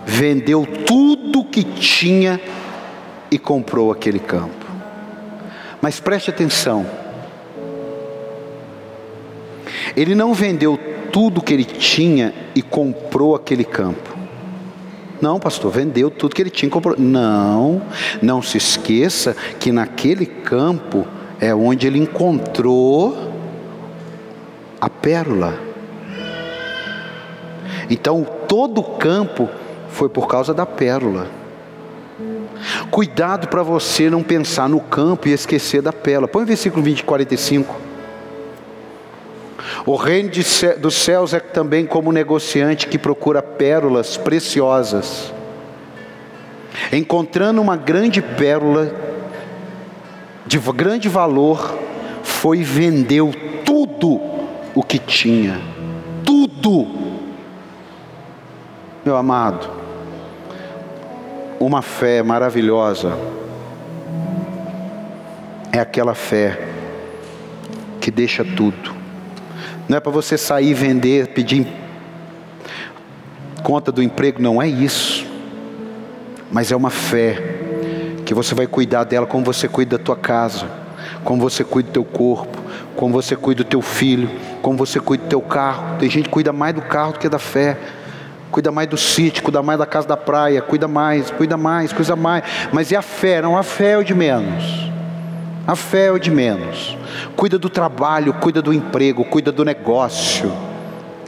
vendeu 0.06 0.66
tudo 0.86 1.44
que 1.44 1.62
tinha 1.62 2.40
e 3.30 3.38
comprou 3.38 3.92
aquele 3.92 4.18
campo. 4.18 4.66
Mas 5.80 5.98
preste 5.98 6.30
atenção, 6.30 6.86
ele 9.96 10.14
não 10.14 10.32
vendeu 10.32 10.78
tudo 11.12 11.42
que 11.42 11.52
ele 11.52 11.64
tinha 11.64 12.32
e 12.54 12.62
comprou 12.62 13.34
aquele 13.34 13.64
campo. 13.64 14.11
Não, 15.22 15.38
pastor, 15.38 15.70
vendeu 15.70 16.10
tudo 16.10 16.34
que 16.34 16.42
ele 16.42 16.50
tinha 16.50 16.66
e 16.66 16.70
comprou. 16.70 16.96
Não, 16.98 17.80
não 18.20 18.42
se 18.42 18.58
esqueça 18.58 19.36
que 19.60 19.70
naquele 19.70 20.26
campo 20.26 21.06
é 21.40 21.54
onde 21.54 21.86
ele 21.86 21.98
encontrou 21.98 23.32
a 24.80 24.90
pérola. 24.90 25.56
Então, 27.88 28.26
todo 28.48 28.80
o 28.80 28.96
campo 28.96 29.48
foi 29.90 30.08
por 30.08 30.26
causa 30.26 30.52
da 30.52 30.66
pérola. 30.66 31.28
Cuidado 32.90 33.46
para 33.46 33.62
você 33.62 34.10
não 34.10 34.24
pensar 34.24 34.68
no 34.68 34.80
campo 34.80 35.28
e 35.28 35.32
esquecer 35.32 35.80
da 35.80 35.92
pérola. 35.92 36.26
Põe 36.26 36.42
o 36.42 36.46
versículo 36.46 36.82
20, 36.82 37.04
45. 37.04 37.91
O 39.84 39.96
reino 39.96 40.30
dos 40.78 40.94
céus 40.94 41.34
é 41.34 41.40
também 41.40 41.84
como 41.84 42.12
negociante 42.12 42.86
que 42.86 42.96
procura 42.96 43.42
pérolas 43.42 44.16
preciosas. 44.16 45.32
Encontrando 46.92 47.60
uma 47.60 47.76
grande 47.76 48.22
pérola 48.22 48.94
de 50.46 50.58
grande 50.58 51.08
valor, 51.08 51.76
foi 52.22 52.58
e 52.58 52.64
vendeu 52.64 53.32
tudo 53.64 54.20
o 54.72 54.82
que 54.84 54.98
tinha. 54.98 55.60
Tudo. 56.24 56.86
Meu 59.04 59.16
amado, 59.16 59.68
uma 61.58 61.82
fé 61.82 62.22
maravilhosa 62.22 63.18
é 65.72 65.80
aquela 65.80 66.14
fé 66.14 66.68
que 68.00 68.12
deixa 68.12 68.44
tudo 68.44 69.01
não 69.88 69.96
é 69.96 70.00
para 70.00 70.12
você 70.12 70.38
sair 70.38 70.74
vender, 70.74 71.28
pedir 71.28 71.66
conta 73.62 73.92
do 73.92 74.02
emprego, 74.02 74.40
não 74.42 74.60
é 74.60 74.68
isso. 74.68 75.26
Mas 76.50 76.70
é 76.70 76.76
uma 76.76 76.90
fé 76.90 77.40
que 78.24 78.34
você 78.34 78.54
vai 78.54 78.66
cuidar 78.66 79.04
dela 79.04 79.26
como 79.26 79.44
você 79.44 79.68
cuida 79.68 79.96
da 79.96 80.04
tua 80.04 80.16
casa, 80.16 80.66
como 81.24 81.40
você 81.40 81.64
cuida 81.64 81.88
do 81.88 81.92
teu 81.92 82.04
corpo, 82.04 82.58
como 82.96 83.12
você 83.12 83.34
cuida 83.34 83.64
do 83.64 83.68
teu 83.68 83.80
filho, 83.80 84.30
como 84.60 84.76
você 84.76 85.00
cuida 85.00 85.24
do 85.24 85.28
teu 85.28 85.40
carro. 85.40 85.96
Tem 85.98 86.10
gente 86.10 86.24
que 86.24 86.30
cuida 86.30 86.52
mais 86.52 86.74
do 86.74 86.82
carro 86.82 87.12
do 87.12 87.18
que 87.18 87.28
da 87.28 87.38
fé. 87.38 87.78
Cuida 88.50 88.70
mais 88.70 88.86
do 88.86 88.98
sítio, 88.98 89.42
cuida 89.42 89.62
mais 89.62 89.78
da 89.78 89.86
casa 89.86 90.06
da 90.06 90.16
praia, 90.16 90.60
cuida 90.60 90.86
mais, 90.86 91.30
cuida 91.30 91.56
mais, 91.56 91.90
cuida 91.90 92.14
mais. 92.14 92.44
Mas 92.70 92.90
e 92.90 92.96
a 92.96 93.00
fé? 93.00 93.40
Não, 93.40 93.56
a 93.56 93.62
fé 93.62 93.92
é 93.92 93.98
o 93.98 94.04
de 94.04 94.14
menos. 94.14 94.91
A 95.66 95.76
fé 95.76 96.06
é 96.06 96.10
o 96.10 96.18
de 96.18 96.30
menos. 96.30 96.96
Cuida 97.36 97.58
do 97.58 97.68
trabalho, 97.68 98.34
cuida 98.34 98.60
do 98.60 98.72
emprego, 98.72 99.24
cuida 99.24 99.52
do 99.52 99.64
negócio. 99.64 100.52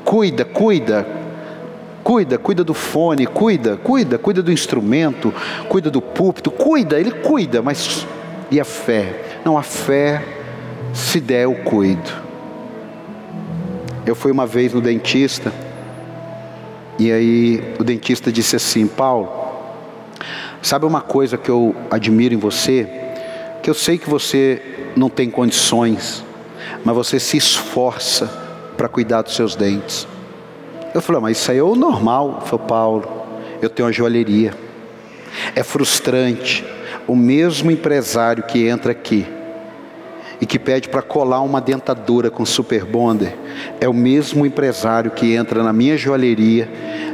Cuida, 0.05 0.45
cuida. 0.45 1.07
Cuida, 2.03 2.37
cuida 2.37 2.63
do 2.63 2.75
fone, 2.75 3.27
cuida, 3.27 3.79
cuida, 3.79 4.19
cuida 4.19 4.43
do 4.43 4.53
instrumento, 4.53 5.33
cuida 5.71 5.91
do 5.91 6.03
púlpito, 6.03 6.51
cuida, 6.51 7.01
ele 7.01 7.11
cuida, 7.11 7.63
mas 7.63 8.07
e 8.51 8.61
a 8.61 8.65
fé? 8.65 9.41
Não, 9.43 9.57
a 9.57 9.63
fé, 9.63 10.23
se 10.93 11.19
der, 11.19 11.45
eu 11.45 11.55
cuido. 11.55 12.13
Eu 14.05 14.15
fui 14.15 14.31
uma 14.31 14.47
vez 14.47 14.75
no 14.75 14.83
dentista, 14.83 15.51
e 16.99 17.11
aí 17.11 17.75
o 17.79 17.85
dentista 17.85 18.31
disse 18.31 18.55
assim: 18.55 18.87
Paulo, 18.87 19.33
sabe 20.61 20.85
uma 20.85 21.01
coisa 21.01 21.39
que 21.39 21.51
eu 21.51 21.75
admiro 21.91 22.35
em 22.35 22.39
você? 22.39 23.04
Que 23.65 23.71
eu 23.71 23.75
sei 23.75 23.97
que 23.97 24.11
você 24.11 24.61
não 24.95 25.09
tem 25.09 25.31
condições, 25.31 26.23
mas 26.85 26.95
você 26.95 27.19
se 27.19 27.39
esforça 27.39 28.27
para 28.77 28.91
cuidar 28.91 29.23
dos 29.23 29.35
seus 29.35 29.57
dentes. 29.57 30.07
Eu 30.93 31.01
falei, 31.01 31.23
mas 31.23 31.39
isso 31.39 31.51
aí 31.51 31.57
é 31.57 31.63
o 31.63 31.75
normal. 31.75 32.43
Falei, 32.45 32.67
Paulo, 32.69 33.27
eu 33.63 33.71
tenho 33.71 33.87
uma 33.87 33.93
joalheria. 33.93 34.53
É 35.57 35.63
frustrante. 35.63 36.63
O 37.07 37.17
mesmo 37.17 37.71
empresário 37.71 38.43
que 38.43 38.69
entra 38.69 38.93
aqui 38.93 39.27
e 40.43 40.45
que 40.45 40.59
pede 40.59 40.91
para 40.91 41.01
colar 41.01 41.41
uma 41.41 41.59
dentadura 41.59 42.31
com 42.31 42.45
super 42.45 42.85
bonder 42.85 43.35
é 43.81 43.89
o 43.89 43.95
mesmo 43.95 44.45
empresário 44.45 45.11
que 45.11 45.35
entra 45.35 45.63
na 45.63 45.73
minha 45.73 45.97
joalheria 45.97 46.69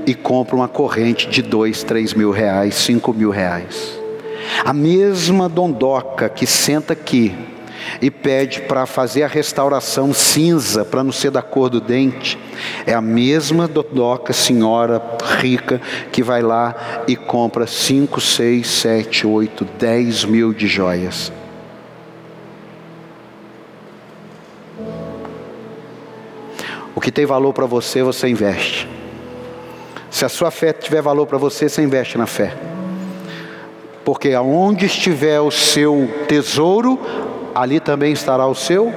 e 0.04 0.16
compra 0.16 0.56
uma 0.56 0.66
corrente 0.66 1.28
de 1.28 1.42
dois, 1.42 1.84
três 1.84 2.12
mil 2.12 2.32
reais, 2.32 2.74
cinco 2.74 3.14
mil 3.14 3.30
reais. 3.30 3.99
A 4.64 4.72
mesma 4.72 5.48
dondoca 5.48 6.28
que 6.28 6.46
senta 6.46 6.92
aqui 6.92 7.34
e 8.00 8.10
pede 8.10 8.62
para 8.62 8.86
fazer 8.86 9.22
a 9.22 9.28
restauração 9.28 10.12
cinza, 10.12 10.84
para 10.84 11.02
não 11.02 11.12
ser 11.12 11.30
da 11.30 11.42
cor 11.42 11.68
do 11.68 11.80
dente, 11.80 12.38
é 12.86 12.92
a 12.92 13.00
mesma 13.00 13.66
dondoca 13.66 14.32
senhora 14.32 15.02
rica 15.38 15.80
que 16.12 16.22
vai 16.22 16.42
lá 16.42 17.04
e 17.06 17.16
compra 17.16 17.66
5, 17.66 18.20
6, 18.20 18.66
7, 18.66 19.26
8, 19.26 19.64
10 19.78 20.24
mil 20.24 20.52
de 20.52 20.66
joias. 20.66 21.32
O 26.94 27.00
que 27.00 27.10
tem 27.10 27.24
valor 27.24 27.52
para 27.54 27.66
você, 27.66 28.02
você 28.02 28.28
investe. 28.28 28.86
Se 30.10 30.24
a 30.24 30.28
sua 30.28 30.50
fé 30.50 30.72
tiver 30.72 31.00
valor 31.00 31.26
para 31.26 31.38
você, 31.38 31.68
você 31.68 31.82
investe 31.82 32.18
na 32.18 32.26
fé 32.26 32.54
porque 34.04 34.30
aonde 34.30 34.86
estiver 34.86 35.40
o 35.40 35.50
seu 35.50 36.08
tesouro, 36.26 36.98
ali 37.54 37.80
também 37.80 38.12
estará 38.12 38.46
o 38.46 38.54
seu 38.54 38.92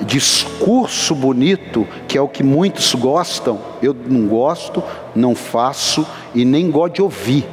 discurso 0.00 1.14
bonito, 1.14 1.86
que 2.08 2.18
é 2.18 2.20
o 2.20 2.28
que 2.28 2.42
muitos 2.42 2.94
gostam. 2.94 3.60
Eu 3.82 3.94
não 3.94 4.26
gosto, 4.26 4.82
não 5.14 5.34
faço 5.34 6.06
e 6.34 6.44
nem 6.44 6.70
gosto 6.70 6.94
de 6.94 7.02
ouvir. 7.02 7.46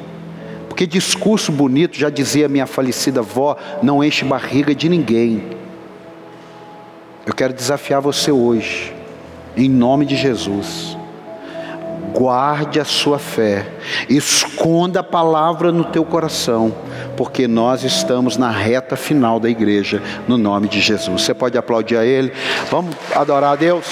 Porque 0.68 0.88
discurso 0.88 1.52
bonito, 1.52 1.98
já 1.98 2.10
dizia 2.10 2.50
minha 2.50 2.66
falecida 2.66 3.20
avó, 3.20 3.56
não 3.84 4.04
enche 4.04 4.26
barriga 4.26 4.74
de 4.74 4.90
ninguém. 4.90 5.44
Eu 7.26 7.34
quero 7.34 7.54
desafiar 7.54 8.02
você 8.02 8.32
hoje, 8.32 8.94
em 9.56 9.70
nome 9.70 10.06
de 10.06 10.16
Jesus 10.16 10.98
guarde 12.12 12.80
a 12.80 12.86
sua 12.86 13.18
fé, 13.18 13.68
esconda 14.10 15.00
a 15.00 15.04
palavra 15.04 15.72
no 15.72 15.84
teu 15.84 16.04
coração, 16.04 16.74
porque 17.18 17.48
nós 17.48 17.84
estamos 17.84 18.38
na 18.38 18.50
reta 18.50 18.96
final 18.96 19.40
da 19.40 19.50
igreja, 19.50 20.02
no 20.28 20.38
nome 20.38 20.68
de 20.68 20.82
Jesus. 20.82 21.22
Você 21.22 21.34
pode 21.34 21.58
aplaudir 21.58 21.98
a 21.98 22.06
Ele, 22.06 22.32
vamos 22.70 22.96
adorar 23.16 23.54
a 23.54 23.56
Deus. 23.56 23.86